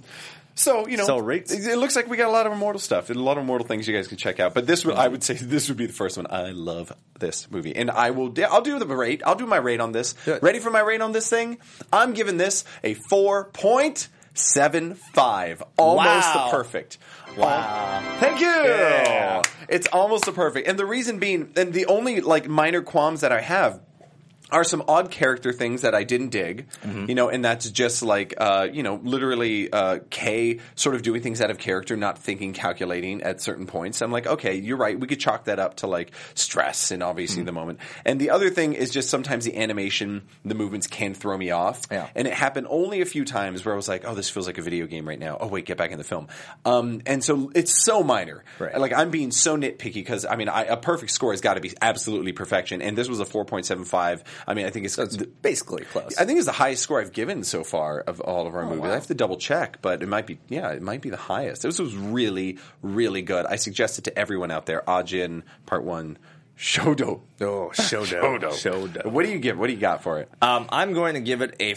so, 0.56 0.86
you 0.88 0.96
know, 0.98 1.06
So 1.06 1.18
rates? 1.18 1.52
it, 1.52 1.64
it 1.64 1.76
looks 1.78 1.94
like 1.96 2.08
we 2.08 2.16
got 2.18 2.28
a 2.28 2.32
lot 2.32 2.46
of 2.46 2.52
immortal 2.52 2.80
stuff. 2.80 3.08
A 3.08 3.14
lot 3.14 3.38
of 3.38 3.44
immortal 3.44 3.66
things 3.66 3.88
you 3.88 3.94
guys 3.94 4.08
can 4.08 4.18
check 4.18 4.40
out. 4.40 4.52
But 4.52 4.66
this 4.66 4.84
would, 4.84 4.96
I 4.96 5.08
would 5.08 5.22
say 5.22 5.34
this 5.34 5.68
would 5.68 5.78
be 5.78 5.86
the 5.86 5.92
first 5.92 6.16
one. 6.18 6.26
I 6.28 6.50
love 6.50 6.92
this 7.18 7.50
movie. 7.50 7.74
And 7.74 7.90
I 7.90 8.10
will, 8.10 8.34
I'll 8.50 8.60
do 8.60 8.78
the 8.78 8.86
rate. 8.86 9.22
I'll 9.24 9.36
do 9.36 9.46
my 9.46 9.56
rate 9.56 9.80
on 9.80 9.92
this. 9.92 10.14
Ready 10.26 10.58
for 10.58 10.70
my 10.70 10.80
rate 10.80 11.00
on 11.00 11.12
this 11.12 11.30
thing? 11.30 11.58
I'm 11.92 12.12
giving 12.12 12.36
this 12.36 12.64
a 12.84 12.94
4.75. 12.94 15.62
Almost 15.78 16.06
Wow. 16.06 16.48
the 16.50 16.56
perfect. 16.56 16.98
Wow. 17.36 18.02
Thank 18.18 18.40
you. 18.40 18.46
Yeah. 18.46 19.42
It's 19.68 19.86
almost 19.88 20.24
the 20.24 20.32
perfect. 20.32 20.68
And 20.68 20.78
the 20.78 20.86
reason 20.86 21.18
being, 21.18 21.52
and 21.56 21.72
the 21.72 21.86
only 21.86 22.20
like 22.20 22.48
minor 22.48 22.82
qualms 22.82 23.20
that 23.22 23.32
I 23.32 23.40
have 23.40 23.80
are 24.52 24.64
some 24.64 24.82
odd 24.88 25.10
character 25.10 25.52
things 25.52 25.82
that 25.82 25.94
I 25.94 26.04
didn't 26.04 26.28
dig, 26.30 26.66
Mm-hmm. 26.82 27.06
you 27.08 27.14
know, 27.14 27.28
and 27.28 27.44
that's 27.44 27.70
just 27.70 28.02
like, 28.02 28.34
uh, 28.38 28.66
you 28.72 28.82
know, 28.82 29.00
literally 29.02 29.72
uh, 29.72 29.98
Kei 30.10 30.60
sort 30.74 30.94
of 30.94 31.02
doing 31.02 31.20
things 31.22 31.40
out 31.40 31.50
of 31.50 31.58
character, 31.58 31.96
not 31.96 32.18
thinking, 32.18 32.52
calculating 32.52 33.22
at 33.22 33.40
certain 33.40 33.66
points. 33.66 34.00
I'm 34.02 34.10
like, 34.12 34.26
okay, 34.26 34.54
you're 34.56 34.76
right. 34.76 34.98
We 34.98 35.06
could 35.06 35.20
chalk 35.20 35.44
that 35.44 35.58
up 35.58 35.76
to 35.78 35.86
like 35.86 36.12
stress 36.34 36.90
and 36.90 37.02
obviously 37.02 37.38
Mm-hmm. 37.40 37.46
the 37.46 37.52
moment. 37.52 37.78
And 38.04 38.20
the 38.20 38.30
other 38.30 38.50
thing 38.50 38.72
is 38.72 38.90
just 38.90 39.08
sometimes 39.10 39.44
the 39.44 39.56
animation, 39.56 40.22
the 40.44 40.54
movements 40.54 40.86
can 40.86 41.14
throw 41.14 41.36
me 41.36 41.50
off. 41.50 41.82
Yeah. 41.90 42.08
And 42.14 42.26
it 42.26 42.34
happened 42.34 42.66
only 42.70 43.00
a 43.02 43.06
few 43.06 43.24
times 43.24 43.64
where 43.64 43.74
I 43.74 43.76
was 43.76 43.88
like, 43.88 44.04
oh, 44.06 44.14
this 44.14 44.28
feels 44.30 44.46
like 44.46 44.58
a 44.58 44.62
video 44.62 44.86
game 44.86 45.06
right 45.06 45.18
now. 45.18 45.36
Oh, 45.40 45.46
wait, 45.46 45.64
get 45.66 45.76
back 45.76 45.90
in 45.92 45.98
the 45.98 46.04
film. 46.04 46.28
Um, 46.64 47.02
and 47.06 47.22
so 47.22 47.50
it's 47.54 47.72
so 47.84 48.02
minor. 48.02 48.42
Right. 48.58 48.78
Like 48.78 48.92
I'm 48.92 49.10
being 49.10 49.30
so 49.30 49.56
nitpicky 49.56 49.94
because 49.94 50.24
I 50.24 50.36
mean, 50.36 50.48
I, 50.48 50.64
a 50.64 50.76
perfect 50.76 51.12
score 51.12 51.32
has 51.32 51.40
got 51.40 51.54
to 51.54 51.60
be 51.60 51.72
absolutely 51.80 52.32
perfection. 52.32 52.82
And 52.82 52.96
this 52.96 53.08
was 53.08 53.20
a 53.20 53.24
4.75. 53.24 54.22
I 54.46 54.54
mean, 54.54 54.66
I 54.66 54.70
think 54.70 54.86
it's, 54.86 54.96
Basically 55.42 55.84
close. 55.84 56.16
I 56.18 56.24
think 56.24 56.38
it's 56.38 56.46
the 56.46 56.52
highest 56.52 56.82
score 56.82 57.00
I've 57.00 57.12
given 57.12 57.44
so 57.44 57.64
far 57.64 58.00
of 58.00 58.20
all 58.20 58.46
of 58.46 58.54
our 58.54 58.64
movies. 58.64 58.80
Oh, 58.80 58.82
wow. 58.82 58.90
I 58.90 58.94
have 58.94 59.06
to 59.08 59.14
double 59.14 59.36
check, 59.36 59.78
but 59.82 60.02
it 60.02 60.08
might 60.08 60.26
be, 60.26 60.38
yeah, 60.48 60.70
it 60.70 60.82
might 60.82 61.02
be 61.02 61.10
the 61.10 61.16
highest. 61.16 61.62
This 61.62 61.78
was 61.78 61.94
really, 61.94 62.58
really 62.82 63.22
good. 63.22 63.46
I 63.46 63.56
suggest 63.56 63.98
it 63.98 64.04
to 64.04 64.18
everyone 64.18 64.50
out 64.50 64.66
there. 64.66 64.82
Ajin 64.86 65.42
Part 65.66 65.84
1. 65.84 66.18
Shoudou. 66.56 67.22
Oh, 67.40 67.70
Shoudou. 67.72 68.40
Shoudou. 68.42 69.06
What 69.06 69.24
do 69.24 69.32
you 69.32 69.38
give? 69.38 69.58
What 69.58 69.68
do 69.68 69.72
you 69.72 69.80
got 69.80 70.02
for 70.02 70.20
it? 70.20 70.28
Um, 70.42 70.66
I'm 70.68 70.92
going 70.92 71.14
to 71.14 71.20
give 71.20 71.40
it 71.40 71.56
a 71.58 71.74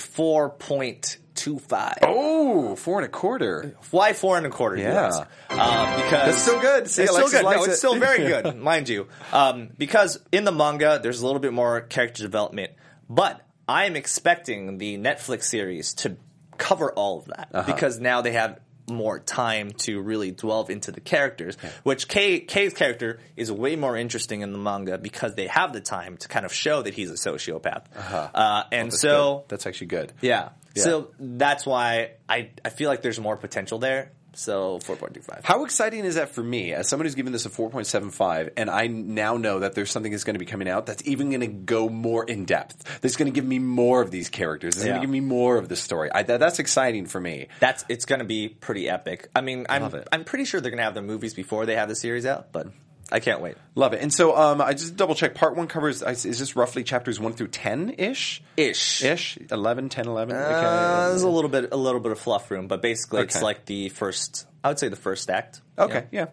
4.25. 1.46 1.98
Oh, 2.04 2.76
four 2.76 3.00
and 3.00 3.06
a 3.06 3.10
quarter. 3.10 3.76
Why 3.92 4.14
four 4.14 4.38
and 4.38 4.46
a 4.46 4.50
quarter? 4.50 4.78
Yeah. 4.78 5.08
Um, 5.50 5.96
because 5.96 6.12
That's 6.12 6.42
still 6.42 6.60
good. 6.62 6.88
See, 6.90 7.04
it's 7.04 7.12
still 7.14 7.30
good. 7.30 7.44
No, 7.44 7.64
it. 7.64 7.70
it's 7.70 7.78
still 7.78 7.96
very 8.00 8.20
good, 8.28 8.56
mind 8.72 8.90
you. 8.90 9.08
Um, 9.32 9.70
because 9.78 10.20
in 10.32 10.44
the 10.44 10.52
manga, 10.52 11.00
there's 11.02 11.22
a 11.22 11.26
little 11.26 11.42
bit 11.42 11.54
more 11.54 11.82
character 11.82 12.24
development, 12.24 12.72
but 13.10 13.42
I 13.68 13.86
am 13.86 13.96
expecting 13.96 14.78
the 14.78 14.98
Netflix 14.98 15.44
series 15.44 15.94
to 15.96 16.18
cover 16.58 16.92
all 16.94 17.20
of 17.20 17.26
that 17.26 17.50
Uh-huh. 17.54 17.72
because 17.74 18.00
now 18.00 18.22
they 18.22 18.34
have 18.34 18.60
more 18.90 19.18
time 19.18 19.72
to 19.72 20.02
really 20.02 20.32
delve 20.32 20.70
into 20.70 20.92
the 20.92 21.00
characters. 21.00 21.56
Which 21.84 22.10
Kei 22.10 22.42
Kei's 22.42 22.74
character 22.74 23.22
is 23.38 23.50
way 23.50 23.78
more 23.78 23.96
interesting 23.96 24.42
in 24.42 24.52
the 24.52 24.58
manga 24.60 24.98
because 24.98 25.36
they 25.36 25.48
have 25.48 25.72
the 25.72 25.80
time 25.80 26.18
to 26.18 26.28
kind 26.28 26.46
of 26.46 26.54
show 26.54 26.82
that 26.82 26.94
he's 26.94 27.10
a 27.10 27.14
sociopath. 27.14 27.86
Uh, 27.96 28.64
and 28.74 28.92
That's 28.92 29.00
so 29.00 29.38
good. 29.40 29.50
that's 29.50 29.66
actually 29.68 29.88
good. 29.88 30.12
yeah. 30.20 30.50
Yeah. 30.76 30.84
So 30.84 31.12
that's 31.20 31.66
why 31.66 32.12
I, 32.28 32.50
I 32.66 32.70
feel 32.70 32.90
like 32.90 33.02
there's 33.02 33.20
more 33.20 33.38
potential 33.38 33.80
there. 33.80 34.12
So 34.36 34.80
4.25. 34.80 35.42
How 35.44 35.64
exciting 35.64 36.06
is 36.06 36.16
that 36.16 36.30
for 36.30 36.42
me 36.42 36.74
as 36.74 36.90
someone 36.90 37.06
who's 37.06 37.14
given 37.14 37.32
this 37.34 37.46
a 37.46 37.52
4.75 37.52 38.54
and 38.58 38.68
I 38.68 38.88
now 38.88 39.38
know 39.38 39.60
that 39.60 39.76
there's 39.76 39.92
something 39.92 40.12
that's 40.12 40.24
going 40.24 40.34
to 40.34 40.40
be 40.40 40.48
coming 40.48 40.68
out 40.68 40.88
that's 40.88 41.04
even 41.06 41.30
going 41.30 41.42
to 41.42 41.48
go 41.48 41.88
more 41.88 42.24
in 42.24 42.46
depth. 42.46 43.00
That's 43.02 43.16
going 43.16 43.32
to 43.32 43.36
give 43.36 43.46
me 43.46 43.60
more 43.60 44.02
of 44.02 44.10
these 44.10 44.30
characters. 44.30 44.76
It's 44.76 44.84
going 44.84 44.96
Yeah. 44.96 45.02
to 45.02 45.06
give 45.06 45.12
me 45.12 45.20
more 45.20 45.58
of 45.58 45.70
the 45.70 45.76
story. 45.76 46.10
I, 46.12 46.24
that, 46.24 46.40
that's 46.40 46.58
exciting 46.58 47.06
for 47.06 47.22
me. 47.22 47.50
That's 47.60 47.86
it's 47.90 48.06
going 48.06 48.20
to 48.20 48.26
be 48.26 48.50
pretty 48.50 48.90
epic. 48.90 49.30
I 49.36 49.42
mean, 49.42 49.68
I'm. 49.70 50.04
I'm 50.12 50.24
pretty 50.24 50.46
sure 50.46 50.60
they're 50.62 50.72
going 50.72 50.80
to 50.80 50.84
have 50.86 50.96
the 50.96 51.04
movies 51.04 51.36
before 51.36 51.68
they 51.68 51.76
have 51.76 51.88
the 51.90 51.96
series 51.96 52.26
out, 52.26 52.52
but 52.52 52.68
I 53.14 53.20
can't 53.20 53.42
wait. 53.42 53.56
Love 53.76 53.94
it. 53.94 54.02
And 54.02 54.12
so 54.12 54.36
um, 54.36 54.60
I 54.60 54.74
just 54.74 54.96
double 54.96 55.14
check. 55.14 55.36
Part 55.36 55.56
one 55.56 55.68
covers, 55.68 56.02
is 56.02 56.24
this 56.40 56.56
roughly 56.56 56.84
chapters 56.84 57.20
1 57.20 57.34
through 57.34 57.50
10 57.50 57.92
ish? 58.00 58.42
Ish. 58.58 59.04
Ish? 59.04 59.38
11, 59.52 59.90
10, 59.90 60.08
11? 60.08 60.36
Uh, 60.36 60.40
Okay. 60.40 61.10
there's 61.12 61.22
a 61.22 61.30
little 61.30 61.50
bit 61.50 61.70
a 61.72 61.78
little 61.78 62.00
bit 62.02 62.12
of 62.12 62.18
fluff 62.20 62.50
room, 62.50 62.68
but 62.68 62.82
basically 62.82 63.22
it's 63.22 63.36
Okay. 63.36 63.46
like 63.46 63.66
the 63.66 63.90
first. 63.90 64.48
I 64.64 64.70
would 64.70 64.80
say 64.80 64.88
the 64.88 64.96
first 64.96 65.30
act. 65.30 65.62
Okay, 65.78 66.08
yeah. 66.12 66.28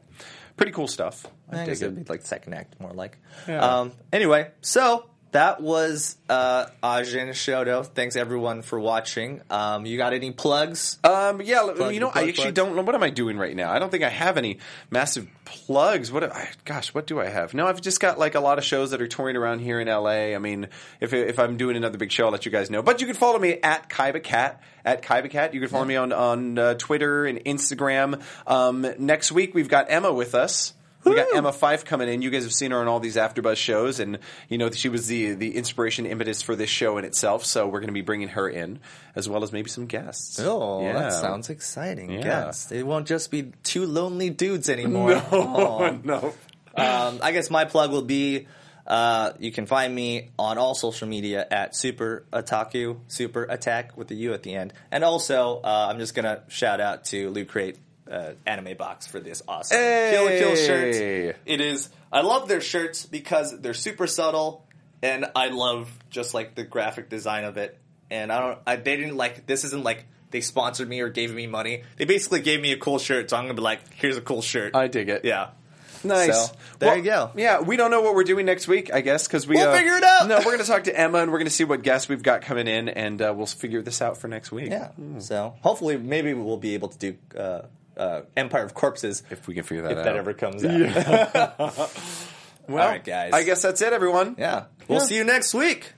Pretty 0.57 0.73
cool 0.73 0.89
stuff. 0.89 1.27
I, 1.51 1.63
I 1.63 1.67
guess 1.67 1.81
dig 1.81 1.89
it'd 1.93 2.05
be 2.07 2.11
like 2.11 2.23
second 2.23 2.55
act, 2.55 2.81
more 2.81 2.93
like. 2.93 3.19
Yeah. 3.47 3.61
Um, 3.81 3.93
anyway, 4.11 4.51
so 4.63 5.10
that 5.33 5.61
was 5.63 6.17
uh, 6.29 6.67
Ajin 6.83 7.29
Shoudou. 7.31 7.87
Thanks 7.87 8.17
everyone 8.17 8.63
for 8.63 8.79
watching. 8.81 9.41
Um, 9.51 9.87
you 9.87 9.97
got 9.97 10.13
any 10.13 10.31
plugs? 10.33 10.99
Um, 11.05 11.41
yeah, 11.41 11.61
Plug, 11.75 11.95
you 11.95 12.01
know, 12.01 12.11
plug, 12.11 12.25
I 12.25 12.29
actually 12.29 12.45
plug. 12.45 12.55
don't 12.55 12.77
know 12.77 12.83
what 12.83 12.95
am 12.95 13.03
I 13.03 13.11
doing 13.11 13.37
right 13.39 13.55
now. 13.55 13.71
I 13.73 13.79
don't 13.79 13.91
think 13.91 14.03
I 14.03 14.09
have 14.09 14.37
any 14.37 14.59
massive 14.91 15.29
plugs. 15.45 16.11
What? 16.11 16.25
I, 16.25 16.49
gosh, 16.65 16.93
what 16.95 17.07
do 17.07 17.21
I 17.21 17.27
have? 17.27 17.55
No, 17.55 17.67
I've 17.67 17.81
just 17.81 18.01
got 18.01 18.19
like 18.19 18.35
a 18.35 18.41
lot 18.41 18.59
of 18.59 18.65
shows 18.65 18.91
that 18.91 19.01
are 19.01 19.09
touring 19.09 19.37
around 19.37 19.61
here 19.61 19.81
in 19.81 19.89
LA. 19.89 20.35
I 20.35 20.39
mean, 20.39 20.69
if 21.01 21.13
if 21.13 21.39
I'm 21.39 21.57
doing 21.57 21.77
another 21.77 21.99
big 21.99 22.11
show, 22.11 22.27
I'll 22.27 22.33
let 22.33 22.45
you 22.45 22.53
guys 22.53 22.71
know. 22.71 22.83
But 22.83 23.01
you 23.01 23.07
can 23.07 23.17
follow 23.17 23.39
me 23.39 23.59
at 23.63 23.89
KibaCat 23.89 24.57
at 24.85 25.03
KibaCat. 25.03 25.55
You 25.55 25.61
can 25.61 25.69
follow 25.69 25.85
me 25.85 25.97
on 25.97 26.13
on 26.13 26.59
uh, 26.59 26.75
Twitter 26.75 27.27
and 27.27 27.39
Instagram. 27.45 28.21
Um, 28.47 28.87
next 28.99 29.33
week 29.33 29.55
we've 29.55 29.69
got 29.69 29.87
Emma 29.91 30.13
with 30.13 30.35
us. 30.35 30.75
We 31.05 31.15
got 31.15 31.35
Emma 31.35 31.51
Fyffe 31.51 31.85
coming 31.85 32.09
in. 32.09 32.21
You 32.23 32.31
guys 32.31 32.45
have 32.45 32.53
seen 32.53 32.73
her 32.73 32.79
on 32.79 32.87
all 32.89 33.01
these 33.01 33.17
AfterBuzz 33.17 33.57
shows, 33.57 34.01
and 34.01 34.19
you 34.49 34.59
know 34.59 34.71
she 34.71 34.89
was 34.89 35.07
the 35.07 35.33
the 35.35 35.57
inspiration, 35.57 36.05
impetus 36.07 36.43
for 36.43 36.55
this 36.55 36.69
show 36.71 36.99
in 36.99 37.05
itself. 37.05 37.45
So 37.45 37.67
we're 37.67 37.81
going 37.81 37.89
to 37.89 37.95
be 37.95 38.03
bringing 38.03 38.29
her 38.29 38.49
in, 38.49 38.81
as 39.15 39.29
well 39.29 39.43
as 39.43 39.53
maybe 39.53 39.71
some 39.71 39.87
guests. 39.87 40.39
Oh, 40.41 40.83
Yeah. 40.83 40.93
that 40.95 41.13
sounds 41.15 41.49
exciting. 41.51 42.11
Yeah. 42.11 42.47
Yes. 42.47 42.71
It 42.71 42.87
won't 42.87 43.07
just 43.07 43.31
be 43.31 43.53
two 43.63 43.87
lonely 43.87 44.31
dudes 44.31 44.69
anymore. 44.69 45.23
Oh. 45.33 45.99
no. 46.05 46.35
um, 46.77 47.19
I 47.23 47.33
guess 47.33 47.51
my 47.51 47.65
plug 47.65 47.91
will 47.91 48.03
be 48.03 48.47
uh, 48.87 49.33
you 49.39 49.53
can 49.53 49.67
find 49.67 49.95
me 49.95 50.31
on 50.39 50.59
all 50.59 50.75
social 50.75 51.07
media 51.07 51.47
at 51.51 51.77
Super 51.77 52.25
Otaku, 52.33 52.99
Super 53.09 53.45
Attack 53.45 53.97
with 53.97 54.09
the 54.09 54.17
U 54.17 54.35
at 54.35 54.43
the 54.43 54.55
end. 54.55 54.73
And 54.91 55.05
also, 55.05 55.61
uh, 55.63 55.87
I'm 55.91 55.99
just 55.99 56.15
going 56.15 56.25
to 56.25 56.43
shout 56.49 56.81
out 56.81 57.05
to 57.07 57.31
Loot 57.31 57.49
Crate 57.49 57.79
uh, 58.11 58.33
Anime 58.47 58.77
Box 58.77 59.07
for 59.07 59.21
this 59.21 59.43
awesome 59.47 59.77
Kill 59.77 60.25
la 60.25 60.31
Kill 60.31 60.57
shirt. 60.57 61.37
It 61.47 61.61
is, 61.61 61.89
I 62.13 62.23
love 62.23 62.49
their 62.49 62.61
shirts 62.61 63.07
because 63.07 63.59
they're 63.61 63.75
super 63.75 64.07
subtle 64.07 64.67
and 65.03 65.27
I 65.35 65.49
love 65.49 65.91
just 66.11 66.35
like 66.35 66.55
the 66.55 66.65
graphic 66.65 67.09
design 67.09 67.45
of 67.45 67.57
it. 67.57 67.79
And 68.11 68.33
I 68.33 68.41
don't, 68.41 68.59
I, 68.67 68.77
they 68.77 68.97
didn't 68.97 69.17
like, 69.17 69.47
this 69.47 69.65
isn't 69.65 69.85
like, 69.85 70.07
they 70.31 70.41
sponsored 70.41 70.89
me 70.89 71.01
or 71.01 71.09
gave 71.09 71.33
me 71.33 71.47
money. 71.47 71.83
They 71.97 72.05
basically 72.05 72.41
gave 72.41 72.61
me 72.61 72.73
a 72.73 72.77
cool 72.77 72.99
shirt, 72.99 73.31
so 73.31 73.37
I'm 73.37 73.45
gonna 73.45 73.55
be 73.55 73.63
like, 73.63 73.81
"Here's 73.95 74.17
a 74.17 74.21
cool 74.21 74.43
shirt." 74.43 74.77
I 74.77 74.87
dig 74.87 75.09
it. 75.09 75.25
Yeah. 75.25 75.51
Nice. 76.05 76.49
So, 76.49 76.55
there 76.79 76.91
Well, 76.91 76.99
you 76.99 77.03
go. 77.03 77.31
Yeah, 77.37 77.61
we 77.61 77.77
don't 77.77 77.91
know 77.91 78.01
what 78.01 78.15
we're 78.15 78.25
doing 78.25 78.47
next 78.47 78.67
week, 78.67 78.95
I 78.95 79.01
guess, 79.01 79.27
because 79.27 79.47
we 79.47 79.57
We'll 79.57 79.69
uh, 79.69 79.77
figure 79.77 79.95
it 79.95 80.05
out. 80.05 80.29
No, 80.29 80.37
we're 80.39 80.45
going 80.45 80.61
to 80.61 80.65
talk 80.65 80.85
to 80.85 80.99
Emma 80.99 81.19
and 81.19 81.31
we're 81.31 81.39
going 81.39 81.49
to 81.49 81.53
see 81.53 81.65
what 81.65 81.83
guests 81.83 82.09
we've 82.09 82.23
got 82.23 82.43
coming 82.43 82.69
in, 82.69 82.89
and 82.89 83.21
uh, 83.21 83.35
we'll 83.37 83.47
figure 83.47 83.83
this 83.83 84.01
out 84.01 84.17
for 84.19 84.29
next 84.29 84.51
week. 84.51 84.71
Yeah. 84.71 84.93
So 85.19 85.57
hopefully, 85.63 85.99
maybe 85.99 86.33
we'll 86.33 86.57
be 86.57 86.75
able 86.75 86.89
to 86.89 86.99
do 86.99 87.17
uh, 87.37 87.63
uh, 88.01 88.23
Empire 88.37 88.65
of 88.65 88.75
Corpses 88.75 89.23
if 89.31 89.47
we 89.47 89.55
can 89.55 89.63
figure 89.63 89.83
that 89.83 89.93
out. 89.93 89.99
if 89.99 89.99
out. 89.99 90.05
that 90.05 90.17
ever 90.17 90.33
comes 90.35 90.65
out. 90.65 91.91
Well, 92.69 92.85
All 92.85 92.89
right, 92.89 93.03
guys. 93.03 93.33
I 93.33 93.43
guess 93.43 93.63
that's 93.63 93.83
it, 93.83 93.93
everyone. 93.93 94.37
yeah. 94.39 94.67
We'll 94.87 95.01
Yeah. 95.01 95.05
see 95.07 95.17
you 95.17 95.25
next 95.25 95.55
week. 95.55 95.93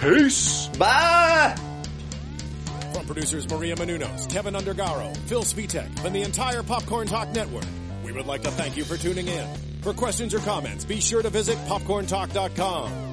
Peace. 0.00 0.68
Bye. 0.78 1.56
From 1.56 2.92
From 2.92 3.06
producers 3.06 3.50
Maria 3.50 3.74
Menounos, 3.74 4.30
Kevin 4.30 4.54
Undergaro, 4.54 5.16
Phil 5.26 5.42
Svitek, 5.42 6.04
and 6.04 6.14
the 6.14 6.22
entire 6.22 6.62
Popcorn 6.62 7.08
Talk 7.08 7.30
Network, 7.30 7.64
we 8.04 8.12
would 8.12 8.26
like 8.26 8.42
to 8.42 8.50
thank 8.52 8.76
you 8.76 8.84
for 8.84 8.96
tuning 8.96 9.26
in. 9.26 9.46
For 9.82 9.92
questions 9.92 10.32
or 10.34 10.38
comments, 10.38 10.84
be 10.84 11.00
sure 11.00 11.20
to 11.22 11.30
visit 11.30 11.58
popcorntalk.com. 11.66 13.12